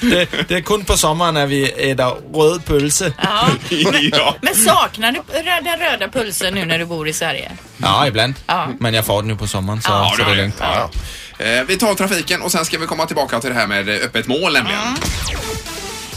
Det, 0.10 0.48
det 0.48 0.54
är 0.54 0.60
kun 0.60 0.84
på 0.84 0.96
sommaren 0.96 1.34
när 1.34 1.46
vi 1.46 1.90
äter 1.90 2.04
röd 2.34 2.64
pölse. 2.66 3.12
Ja. 3.22 3.48
ja. 4.12 4.34
Men 4.40 4.54
saknar 4.54 5.12
du 5.12 5.18
rö- 5.18 5.64
den 5.64 5.78
röda 5.78 6.08
pulsen 6.08 6.54
nu 6.54 6.64
när 6.64 6.78
du 6.78 6.84
bor 6.84 7.08
i 7.08 7.12
Sverige? 7.12 7.52
Ja, 7.76 8.06
ibland. 8.06 8.34
Ja. 8.46 8.68
Men 8.80 8.94
jag 8.94 9.04
får 9.06 9.22
den 9.22 9.28
nu 9.28 9.36
på 9.36 9.46
sommaren 9.46 9.82
så, 9.82 9.90
Ja, 9.92 10.10
så 10.10 10.16
det 10.16 10.24
det 10.24 10.30
är 10.30 10.32
är 10.32 10.36
lugnt. 10.36 10.56
Ja. 10.60 10.90
Eh, 11.38 11.64
Vi 11.66 11.78
tar 11.78 11.94
trafiken 11.94 12.42
och 12.42 12.52
sen 12.52 12.64
ska 12.64 12.78
vi 12.78 12.86
komma 12.86 13.06
tillbaka 13.06 13.40
till 13.40 13.50
det 13.50 13.56
här 13.56 13.66
med 13.66 13.88
öppet 13.88 14.26
mål 14.28 14.52
nämligen. 14.52 14.94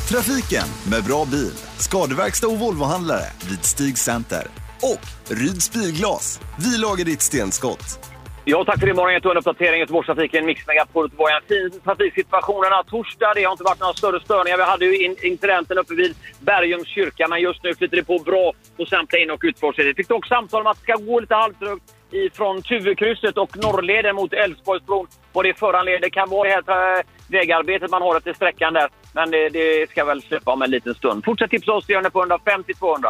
Trafiken 0.09 0.67
med 0.91 1.03
bra 1.03 1.25
bil, 1.25 1.51
skadeverkstad 1.77 2.47
och 2.47 2.59
Volvohandlare 2.59 3.25
vid 3.49 3.65
Stig 3.65 3.97
Center. 3.97 4.47
Och 4.81 5.33
Ryds 5.37 5.71
Bilglas, 5.71 6.39
vi 6.59 6.77
lagar 6.77 7.05
ditt 7.05 7.21
stenskott. 7.21 7.99
Ja, 8.45 8.63
tack 8.65 8.79
för 8.79 8.87
det. 8.87 8.93
Morgon, 8.93 9.31
en 9.31 9.37
uppdatering. 9.37 9.79
Göteborgstrafiken, 9.79 10.45
Mix 10.45 10.67
Megapol 10.67 11.05
Göteborg. 11.05 11.33
En 11.33 11.47
fin 11.47 11.79
trafiksituation 11.83 12.63
denna 12.63 12.83
torsdag. 12.83 13.33
Det 13.35 13.43
har 13.43 13.51
inte 13.51 13.63
varit 13.63 13.79
några 13.79 13.93
större 13.93 14.19
störningar. 14.19 14.57
Vi 14.57 14.63
hade 14.63 14.85
ju 14.85 15.05
in 15.05 15.15
incidenten 15.23 15.77
uppe 15.77 15.93
vid 15.93 16.15
Bergums 16.39 16.87
kyrka, 16.87 17.27
men 17.27 17.41
just 17.41 17.63
nu 17.63 17.75
flyter 17.75 17.97
det 17.97 18.03
på 18.03 18.19
bra 18.19 18.53
på 18.77 18.85
samtliga 18.85 19.21
in 19.23 19.31
och 19.31 19.39
utfartsleder. 19.43 19.93
Fick 19.93 20.07
dock 20.07 20.27
samtal 20.27 20.61
om 20.61 20.67
att 20.67 20.77
det 20.77 20.83
ska 20.83 20.95
gå 20.95 21.19
lite 21.19 21.35
halvtrögt 21.35 21.83
ifrån 22.11 22.61
Tuvekrysset 22.61 23.37
och 23.37 23.57
norrleden 23.57 24.15
mot 24.15 24.33
Älvsborgsbron. 24.33 25.07
Vad 25.33 25.45
det 25.45 25.59
föranleder 25.59 26.09
kan 26.09 26.29
vara 26.29 26.49
det 26.49 26.71
här 26.71 26.97
eh, 26.97 27.03
vägarbetet 27.27 27.91
man 27.91 28.01
har 28.01 28.17
efter 28.17 28.33
sträckan 28.33 28.73
där. 28.73 28.89
Men 29.13 29.31
det, 29.31 29.49
det 29.49 29.89
ska 29.89 30.05
väl 30.05 30.21
släppa 30.21 30.51
om 30.51 30.61
en 30.61 30.71
liten 30.71 30.95
stund. 30.95 31.25
Fortsätt 31.25 31.49
tipsa 31.49 31.71
oss, 31.71 31.85
det 31.87 31.93
gör 31.93 32.01
ni 32.01 32.09
på 32.09 32.25
150-200. 32.25 33.05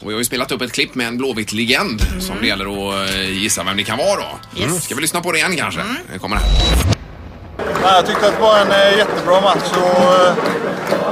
Och 0.00 0.08
vi 0.08 0.12
har 0.12 0.18
ju 0.18 0.24
spelat 0.24 0.52
upp 0.52 0.62
ett 0.62 0.72
klipp 0.72 0.94
med 0.94 1.06
en 1.06 1.18
blåvitt 1.18 1.52
legend 1.52 2.00
som 2.00 2.36
det 2.40 2.46
gäller 2.46 2.64
att 2.64 3.10
eh, 3.10 3.42
gissa 3.42 3.64
vem 3.64 3.76
det 3.76 3.84
kan 3.84 3.98
vara 3.98 4.20
då. 4.20 4.60
Yes. 4.60 4.84
Ska 4.84 4.94
vi 4.94 5.00
lyssna 5.00 5.20
på 5.20 5.32
det 5.32 5.38
igen 5.38 5.56
kanske? 5.56 5.80
Det 6.12 6.18
kommer 6.18 6.36
här. 6.36 6.46
Nej, 7.82 7.92
jag 7.94 8.06
tyckte 8.06 8.26
att 8.26 8.34
det 8.34 8.40
var 8.40 8.58
en 8.58 8.70
eh, 8.70 8.98
jättebra 8.98 9.40
match 9.40 9.72
och 9.76 10.36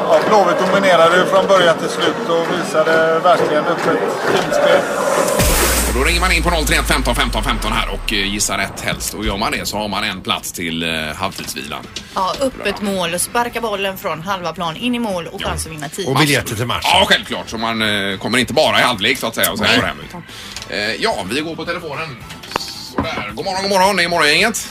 ja, 0.08 0.20
Blåvitt 0.28 0.58
dominerade 0.58 1.26
från 1.26 1.46
början 1.46 1.78
till 1.78 1.88
slut 1.88 2.28
och 2.28 2.58
visade 2.58 3.18
verkligen 3.18 3.64
upp 3.66 3.86
ett 3.86 4.32
fint 4.32 4.54
spel. 4.54 5.57
Och 5.88 5.94
då 5.94 6.04
ringer 6.04 6.20
man 6.20 6.32
in 6.32 6.42
på 6.42 6.50
031 6.50 6.86
15 6.86 7.14
15 7.14 7.44
15 7.44 7.72
här 7.72 7.88
och 7.88 8.12
eh, 8.12 8.32
gissar 8.32 8.58
rätt 8.58 8.80
helst. 8.80 9.14
Och 9.14 9.24
gör 9.24 9.36
man 9.36 9.52
det 9.52 9.66
så 9.66 9.76
har 9.76 9.88
man 9.88 10.04
en 10.04 10.20
plats 10.22 10.52
till 10.52 10.82
eh, 10.82 10.88
halvtidsvilan. 11.16 11.86
Ja, 12.14 12.34
öppet 12.40 12.82
mål 12.82 13.14
och 13.14 13.20
sparka 13.20 13.60
bollen 13.60 13.98
från 13.98 14.20
halva 14.22 14.52
plan 14.52 14.76
in 14.76 14.94
i 14.94 14.98
mål 14.98 15.26
och 15.26 15.42
chans 15.42 15.66
att 15.66 15.72
vinna 15.72 15.88
tid. 15.88 16.08
Och 16.08 16.16
biljetter 16.16 16.56
till 16.56 16.66
matchen. 16.66 16.80
Ja, 16.84 17.06
självklart. 17.08 17.48
Så 17.48 17.58
man 17.58 17.82
eh, 17.82 18.18
kommer 18.18 18.38
inte 18.38 18.52
bara 18.52 18.78
i 18.78 18.82
halvlek 18.82 19.18
så 19.18 19.26
att 19.26 19.34
säga 19.34 19.52
och 19.52 19.58
sen 19.58 19.66
går 19.76 19.86
hem. 19.86 19.96
Utan. 20.08 20.22
Eh, 20.70 20.78
ja, 20.78 21.24
vi 21.30 21.40
går 21.40 21.56
på 21.56 21.64
telefonen. 21.64 22.16
Sådär. 22.94 23.30
God 23.34 23.44
morgon, 23.44 23.62
god 23.62 23.70
morgon. 23.70 23.96
Det 23.96 24.04
är 24.04 24.08
Morgongänget. 24.08 24.68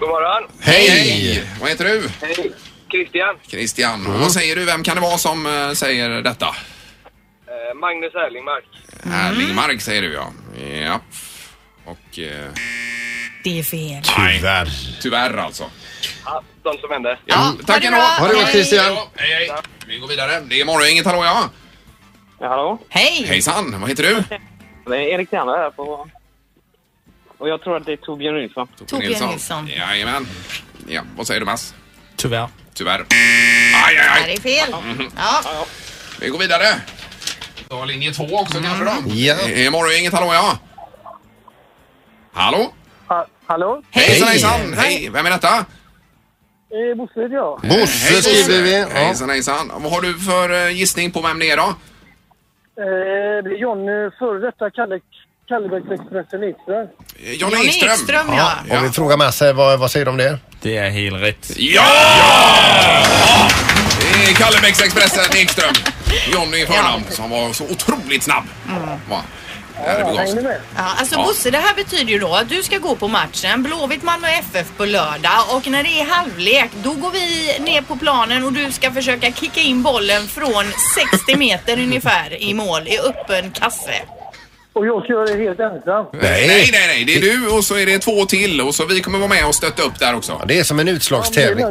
God 0.00 0.08
morgon. 0.08 0.50
Hej, 0.60 0.88
hej! 0.88 1.44
Vad 1.60 1.68
heter 1.68 1.84
du? 1.84 2.08
Hej. 2.20 2.52
Christian. 2.90 3.36
Christian. 3.48 4.06
Och 4.06 4.20
Vad 4.20 4.32
säger 4.32 4.56
du? 4.56 4.64
Vem 4.64 4.82
kan 4.82 4.94
det 4.94 5.00
vara 5.00 5.18
som 5.18 5.46
eh, 5.46 5.72
säger 5.72 6.08
detta? 6.22 6.54
Eh, 7.68 7.74
Magnus 7.74 8.14
Erlingmark. 8.14 8.64
Erlingmark 9.12 9.80
säger 9.80 10.02
du 10.02 10.12
ja. 10.12 10.32
Ja. 10.84 11.00
Och... 11.84 12.18
Eh, 12.18 12.50
Det 13.44 13.58
är 13.58 13.62
fel. 13.62 14.02
Tyvärr. 14.36 14.68
tyvärr 15.02 15.36
alltså. 15.36 15.70
Ja, 16.24 16.42
de 16.62 16.78
som 16.78 16.90
hände. 16.90 17.18
Ja, 17.26 17.52
tack 17.66 17.80
det 17.80 17.86
ändå. 17.86 17.98
Ha 17.98 18.28
det 18.28 18.34
gott 18.34 18.42
Hej. 18.42 18.52
Christian. 18.52 18.84
Ja, 18.94 19.08
hej, 19.16 19.30
hej. 19.34 19.50
Vi 19.86 19.98
går 19.98 20.08
vidare. 20.08 20.40
Det 20.40 20.60
är 20.60 20.64
Morgongänget, 20.64 21.06
hallå 21.06 21.24
ja. 21.24 21.50
Ja, 22.40 22.48
hallå? 22.48 22.78
Hej! 22.88 23.24
Hejsan, 23.26 23.80
vad 23.80 23.90
heter 23.90 24.02
du? 24.02 24.22
Det 24.90 24.96
är 24.96 25.00
Erik 25.00 25.30
Tjärnberg 25.30 25.58
här 25.58 25.70
på... 25.70 26.08
Och 27.38 27.48
jag 27.48 27.62
tror 27.62 27.76
att 27.76 27.86
det 27.86 27.92
är 27.92 27.96
Torbjörn 27.96 28.34
Nilsson. 28.36 28.68
Torbjörn 28.86 29.28
Nilsson. 29.30 29.68
Jajamän. 29.68 30.26
Ja, 30.88 31.02
vad 31.16 31.26
säger 31.26 31.40
du 31.40 31.46
Mats? 31.46 31.74
Tyvärr. 32.16 32.48
Tyvärr. 32.74 33.00
Aj, 33.86 33.98
aj, 33.98 34.08
aj. 34.08 34.22
det 34.26 34.32
är 34.32 34.40
fel. 34.40 34.74
Ja. 35.16 35.66
Vi 36.20 36.28
går 36.28 36.38
vidare. 36.38 36.64
Har 37.70 37.86
linje 37.86 38.12
två 38.12 38.24
också 38.24 38.58
kanske 38.62 38.84
då. 38.84 38.92
Ja. 39.06 39.34
Det 39.46 39.66
är 39.66 39.70
Morgongänget, 39.70 40.12
hallå 40.12 40.34
ja. 40.34 40.58
Hallå? 42.32 42.72
Ha, 43.08 43.26
hallå? 43.46 43.82
Hejsan, 43.90 44.28
hejsan. 44.28 44.74
Hej, 44.76 45.10
vem 45.12 45.26
är 45.26 45.30
detta? 45.30 45.48
Eh, 45.58 46.96
Bosse 46.96 47.20
heter 47.20 47.34
jag. 47.34 47.60
Bosse 47.60 48.22
skriver 48.22 48.62
vi. 48.62 48.78
Ja. 48.80 48.86
Hejsan, 48.88 49.30
hejsan. 49.30 49.72
Vad 49.76 49.92
har 49.92 50.00
du 50.00 50.18
för 50.18 50.66
eh, 50.66 50.70
gissning 50.78 51.10
på 51.10 51.20
vem 51.20 51.38
det 51.38 51.50
är 51.50 51.56
då? 51.56 51.62
Eh, 51.62 51.74
det 53.44 53.50
är 53.50 53.60
Johnny, 53.60 54.10
före 54.18 54.38
detta 54.38 54.70
Kalle, 54.70 55.00
Kallebäcksexpressen 55.48 56.42
Ekström. 56.42 56.88
Eh, 57.24 57.32
Johnny 57.32 57.66
Ekström. 57.66 57.90
Ekström, 57.92 58.26
ja. 58.28 58.52
Och 58.70 58.84
vi 58.84 58.88
frågar 58.90 59.16
Masse, 59.16 59.52
vad, 59.52 59.78
vad 59.78 59.90
säger 59.90 60.06
de 60.06 60.10
om 60.10 60.16
det? 60.16 60.38
Det 60.62 60.76
är 60.76 60.90
helt 60.90 61.22
rätt. 61.22 61.50
Ja! 61.56 61.82
Det 64.24 64.30
är 64.30 64.34
Kallebäcksexpressen 64.34 65.36
Ekström. 65.36 65.74
Johnny 66.32 66.62
i 66.62 66.66
förnamn 66.66 67.04
som 67.10 67.30
var 67.30 67.52
så 67.52 67.64
otroligt 67.64 68.22
snabb. 68.22 68.44
Va? 69.10 69.22
Där 69.84 70.00
är 70.00 70.04
på 70.04 70.12
gas. 70.14 70.34
Ja, 70.76 70.82
alltså 70.98 71.14
Ja. 71.14 71.24
Bosse, 71.24 71.50
det 71.50 71.58
här 71.58 71.74
betyder 71.74 72.12
ju 72.12 72.18
då 72.18 72.34
att 72.34 72.48
du 72.48 72.62
ska 72.62 72.78
gå 72.78 72.96
på 72.96 73.08
matchen 73.08 73.62
Blåvitt 73.62 74.02
Malmö 74.02 74.28
FF 74.28 74.66
på 74.76 74.84
lördag 74.84 75.40
och 75.50 75.66
när 75.66 75.82
det 75.82 76.00
är 76.00 76.04
halvlek 76.04 76.70
då 76.82 76.92
går 76.92 77.10
vi 77.10 77.58
ner 77.64 77.82
på 77.82 77.96
planen 77.96 78.44
och 78.44 78.52
du 78.52 78.72
ska 78.72 78.90
försöka 78.90 79.32
kicka 79.32 79.60
in 79.60 79.82
bollen 79.82 80.28
från 80.28 80.64
60 81.12 81.36
meter 81.36 81.78
ungefär 81.78 82.42
i 82.42 82.54
mål 82.54 82.88
i 82.88 82.98
öppen 82.98 83.50
kasse. 83.50 83.94
Och 84.72 84.86
jag 84.86 85.02
ska 85.04 85.12
göra 85.12 85.24
det 85.24 85.44
helt 85.44 85.60
ensam. 85.60 86.06
Nej, 86.12 86.46
nej, 86.48 86.70
nej. 86.72 87.04
Det 87.04 87.14
är 87.16 87.20
du 87.20 87.48
och 87.48 87.64
så 87.64 87.76
är 87.76 87.86
det 87.86 87.98
två 87.98 88.26
till 88.26 88.60
och 88.60 88.74
så 88.74 88.86
vi 88.86 89.00
kommer 89.00 89.18
vara 89.18 89.28
med 89.28 89.46
och 89.46 89.54
stötta 89.54 89.82
upp 89.82 89.98
där 89.98 90.14
också. 90.16 90.42
Det 90.48 90.58
är 90.58 90.64
som 90.64 90.80
en 90.80 90.88
utslagstävling. 90.88 91.66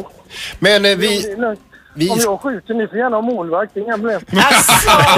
Men 0.60 0.86
eh, 0.86 0.98
vi... 0.98 1.36
vi... 1.96 2.10
Om 2.10 2.20
jag 2.20 2.42
skjuter, 2.42 2.74
ni 2.74 2.88
får 2.88 2.98
gärna 2.98 3.16
ha 3.16 3.22
målvakt. 3.22 3.78
Inga 3.78 3.94
problem. 3.94 4.22
Oj, 4.32 4.40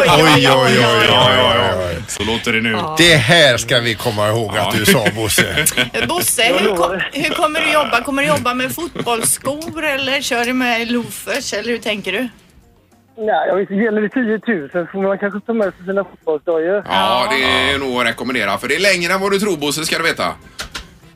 oj, 0.09 0.49
oj, 0.49 0.49
oj, 0.55 1.09
oj, 1.11 1.88
oj. 1.88 2.03
Så 2.07 2.23
låter 2.23 2.53
det 2.53 2.61
nu. 2.61 2.78
Det 2.97 3.15
här 3.15 3.57
ska 3.57 3.80
vi 3.80 3.95
komma 3.95 4.28
ihåg 4.28 4.57
att 4.57 4.75
du 4.75 4.86
sa 4.86 5.05
Bosse. 5.15 5.65
Bosse, 6.07 6.43
hur, 6.43 6.75
kom, 6.75 7.01
hur 7.13 7.30
kommer 7.30 7.61
du 7.61 7.73
jobba? 7.73 8.01
Kommer 8.03 8.21
du 8.21 8.28
jobba 8.28 8.53
med 8.53 8.75
fotbollsskor 8.75 9.86
eller 9.86 10.21
kör 10.21 10.45
du 10.45 10.53
med 10.53 10.91
loafers 10.91 11.53
eller 11.53 11.69
hur 11.69 11.78
tänker 11.78 12.11
du? 12.11 12.30
Nej, 13.19 13.47
jag 13.47 13.55
vet 13.55 13.69
inte. 13.71 13.84
Gäller 13.84 14.01
det 14.01 14.09
10 14.09 14.59
000 14.59 14.69
så 14.71 14.91
får 14.91 15.01
man 15.01 15.17
kanske 15.17 15.39
ta 15.39 15.53
med 15.53 15.73
sig 15.73 15.86
sina 15.86 16.03
fotbollsdojor. 16.03 16.84
Ja, 16.89 17.28
det 17.32 17.43
är 17.43 17.78
nog 17.80 18.01
att 18.01 18.07
rekommendera. 18.07 18.57
För 18.57 18.67
det 18.67 18.75
är 18.75 18.80
längre 18.80 19.13
än 19.13 19.21
vad 19.21 19.32
du 19.32 19.39
tror 19.39 19.57
Bosse, 19.57 19.86
ska 19.86 19.97
du 19.97 20.03
veta. 20.03 20.34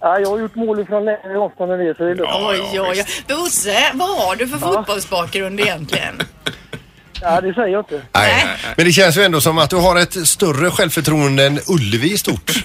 Ja, 0.02 0.20
jag 0.20 0.30
har 0.30 0.40
gjort 0.40 0.56
mål 0.56 0.86
från 0.86 1.06
längre 1.06 1.40
avstånd 1.40 1.72
än 1.72 1.80
det 1.80 1.98
så 1.98 2.04
det 2.04 2.12
är 2.12 2.16
lugnt. 2.16 2.32
Oj, 2.34 2.60
oj, 2.74 2.82
oj. 2.82 3.06
Bosse, 3.28 3.92
vad 3.94 4.10
har 4.10 4.36
du 4.36 4.48
för 4.48 4.58
fotbollsbakgrund 4.58 5.60
egentligen? 5.60 6.16
Ja, 7.22 7.42
det 7.42 7.54
säger 7.54 7.68
jag 7.68 7.80
inte. 7.82 8.02
Nej. 8.14 8.46
Men 8.78 8.86
det 8.86 8.92
känns 8.92 9.18
ju 9.18 9.24
ändå 9.24 9.42
som 9.42 9.58
att 9.58 9.70
du 9.70 9.76
har 9.76 9.96
ett 10.00 10.28
större 10.28 10.72
självförtroende 10.72 11.46
än 11.46 11.60
Ullevi 11.68 12.14
i 12.14 12.18
stort. 12.18 12.52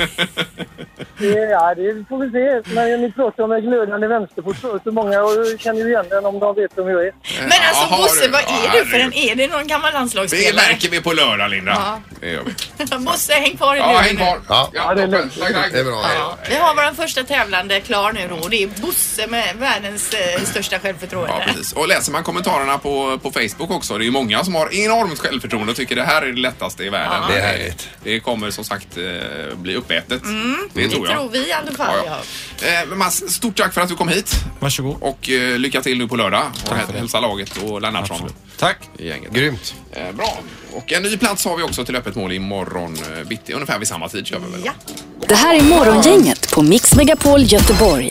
Det, 1.18 1.26
ja, 1.28 1.74
det 1.74 2.04
får 2.08 2.18
vi 2.24 2.30
se. 2.30 2.74
Men 2.74 3.00
ni 3.02 3.12
pratar 3.12 3.42
om 3.44 3.52
en 3.52 3.60
glödande 3.60 4.06
vänsterfot 4.06 4.56
förut 4.60 4.82
och 4.86 4.94
många 4.94 5.16
känner 5.58 5.80
ju 5.80 5.88
igen 5.88 6.04
den 6.10 6.26
om 6.26 6.38
de 6.38 6.54
vet 6.54 6.70
vem 6.76 6.88
jag 6.88 7.06
är. 7.06 7.12
Men 7.40 7.50
alltså 7.68 7.86
Jaha, 7.90 7.96
Bosse, 8.02 8.24
du. 8.26 8.30
vad 8.32 8.40
Ja, 8.42 8.68
är 8.78 8.78
du 8.84 8.84
för 8.90 8.96
en? 8.98 9.12
herregud. 9.12 9.30
Är 9.30 9.34
det 9.48 9.52
någon 9.56 9.66
gammal 9.66 9.92
Det 9.92 9.98
landslagsspelare? 9.98 10.66
märker 10.68 10.88
vi 10.90 11.00
på 11.00 11.12
lördag, 11.12 11.50
Linda. 11.50 11.72
Ja. 11.72 12.00
Det 12.20 12.30
gör 12.30 12.42
vi. 12.44 12.96
Bosse, 13.04 13.32
häng 13.32 13.56
kvar 13.56 13.76
i 13.76 13.78
Ja, 13.78 13.86
luren 13.92 14.02
häng 14.04 14.14
nu. 14.14 14.20
kvar. 14.20 14.38
Ja, 14.48 14.70
Ja, 14.72 14.94
det 14.94 15.02
är 15.02 15.06
lugnt. 15.06 15.40
Tack, 15.40 15.52
tack. 15.54 15.72
Det 15.72 15.78
är 15.80 15.84
bra. 15.84 16.04
Ja, 16.18 16.36
vi 16.48 16.56
har 16.56 16.74
vår 16.74 16.94
första 16.94 17.22
tävlande 17.24 17.80
klar 17.80 18.12
nu 18.12 18.20
då 18.28 18.34
och 18.36 18.50
det 18.50 18.62
är 18.62 18.68
Bosse 18.82 19.26
med 19.26 19.56
världens 19.58 20.14
eh, 20.14 20.40
största 20.42 20.78
självförtroende. 20.78 21.32
Ja, 21.38 21.44
precis. 21.46 21.72
Och 21.72 21.88
läser 21.88 22.12
man 22.12 22.22
kommentarerna 22.22 22.78
på, 22.78 23.18
på 23.22 23.30
Facebook 23.30 23.70
också, 23.70 23.98
det 23.98 24.02
är 24.04 24.06
ju 24.06 24.10
många 24.10 24.44
som 24.46 24.54
har 24.54 24.74
enormt 24.74 25.18
självförtroende 25.18 25.70
och 25.70 25.76
tycker 25.76 25.96
det 25.96 26.02
här 26.04 26.22
är 26.22 26.32
det 26.32 26.40
lättaste 26.40 26.84
i 26.84 26.88
världen. 26.88 27.18
Ja. 27.22 27.34
Det 27.34 27.40
är 27.40 27.46
härligt. 27.46 27.88
Det 28.02 28.20
kommer 28.20 28.50
som 28.50 28.64
sagt 28.64 28.96
eh, 28.96 29.56
bli 29.56 29.74
uppätet. 29.74 30.22
Mm, 30.24 30.56
det 30.74 30.88
tror 30.88 31.06
jag. 31.06 31.16
tror 31.16 31.30
vi 31.30 31.48
i 31.48 31.52
alla 31.52 31.72
fall. 31.72 31.94
Ja, 32.06 32.18
Ja. 32.62 32.82
Eh, 32.82 32.96
Mats, 32.96 33.32
stort 33.34 33.56
tack 33.56 33.74
för 33.74 33.80
att 33.80 33.88
du 33.88 33.96
kom 33.96 34.08
hit. 34.08 34.32
Varsågod. 34.60 34.96
Och 35.00 35.30
eh, 35.30 35.58
lycka 35.58 35.82
till 35.82 35.98
nu 35.98 36.08
på 36.08 36.16
lördag. 36.16 36.42
Och 36.70 36.94
hälsa 36.94 37.20
laget 37.20 37.56
och 37.62 37.80
Lennartsson. 37.80 38.30
Tack. 38.58 38.76
Gänget. 38.98 39.32
Grymt. 39.32 39.74
Eh, 39.92 40.12
bra. 40.12 40.38
Och 40.72 40.92
en 40.92 41.02
ny 41.02 41.16
plats 41.16 41.44
har 41.44 41.56
vi 41.56 41.62
också 41.62 41.84
till 41.84 41.96
öppet 41.96 42.14
mål 42.14 42.32
imorgon 42.32 42.96
eh, 43.18 43.24
bitti. 43.28 43.52
Ungefär 43.52 43.78
vid 43.78 43.88
samma 43.88 44.08
tid 44.08 44.26
kör 44.26 44.38
vi 44.38 44.52
väl? 44.52 44.60
Ja. 44.64 44.72
Det 45.28 45.34
här 45.34 45.54
är 45.56 45.62
Morgongänget 45.62 46.52
på 46.54 46.62
Mix 46.62 46.94
Megapol 46.94 47.42
Göteborg. 47.42 48.10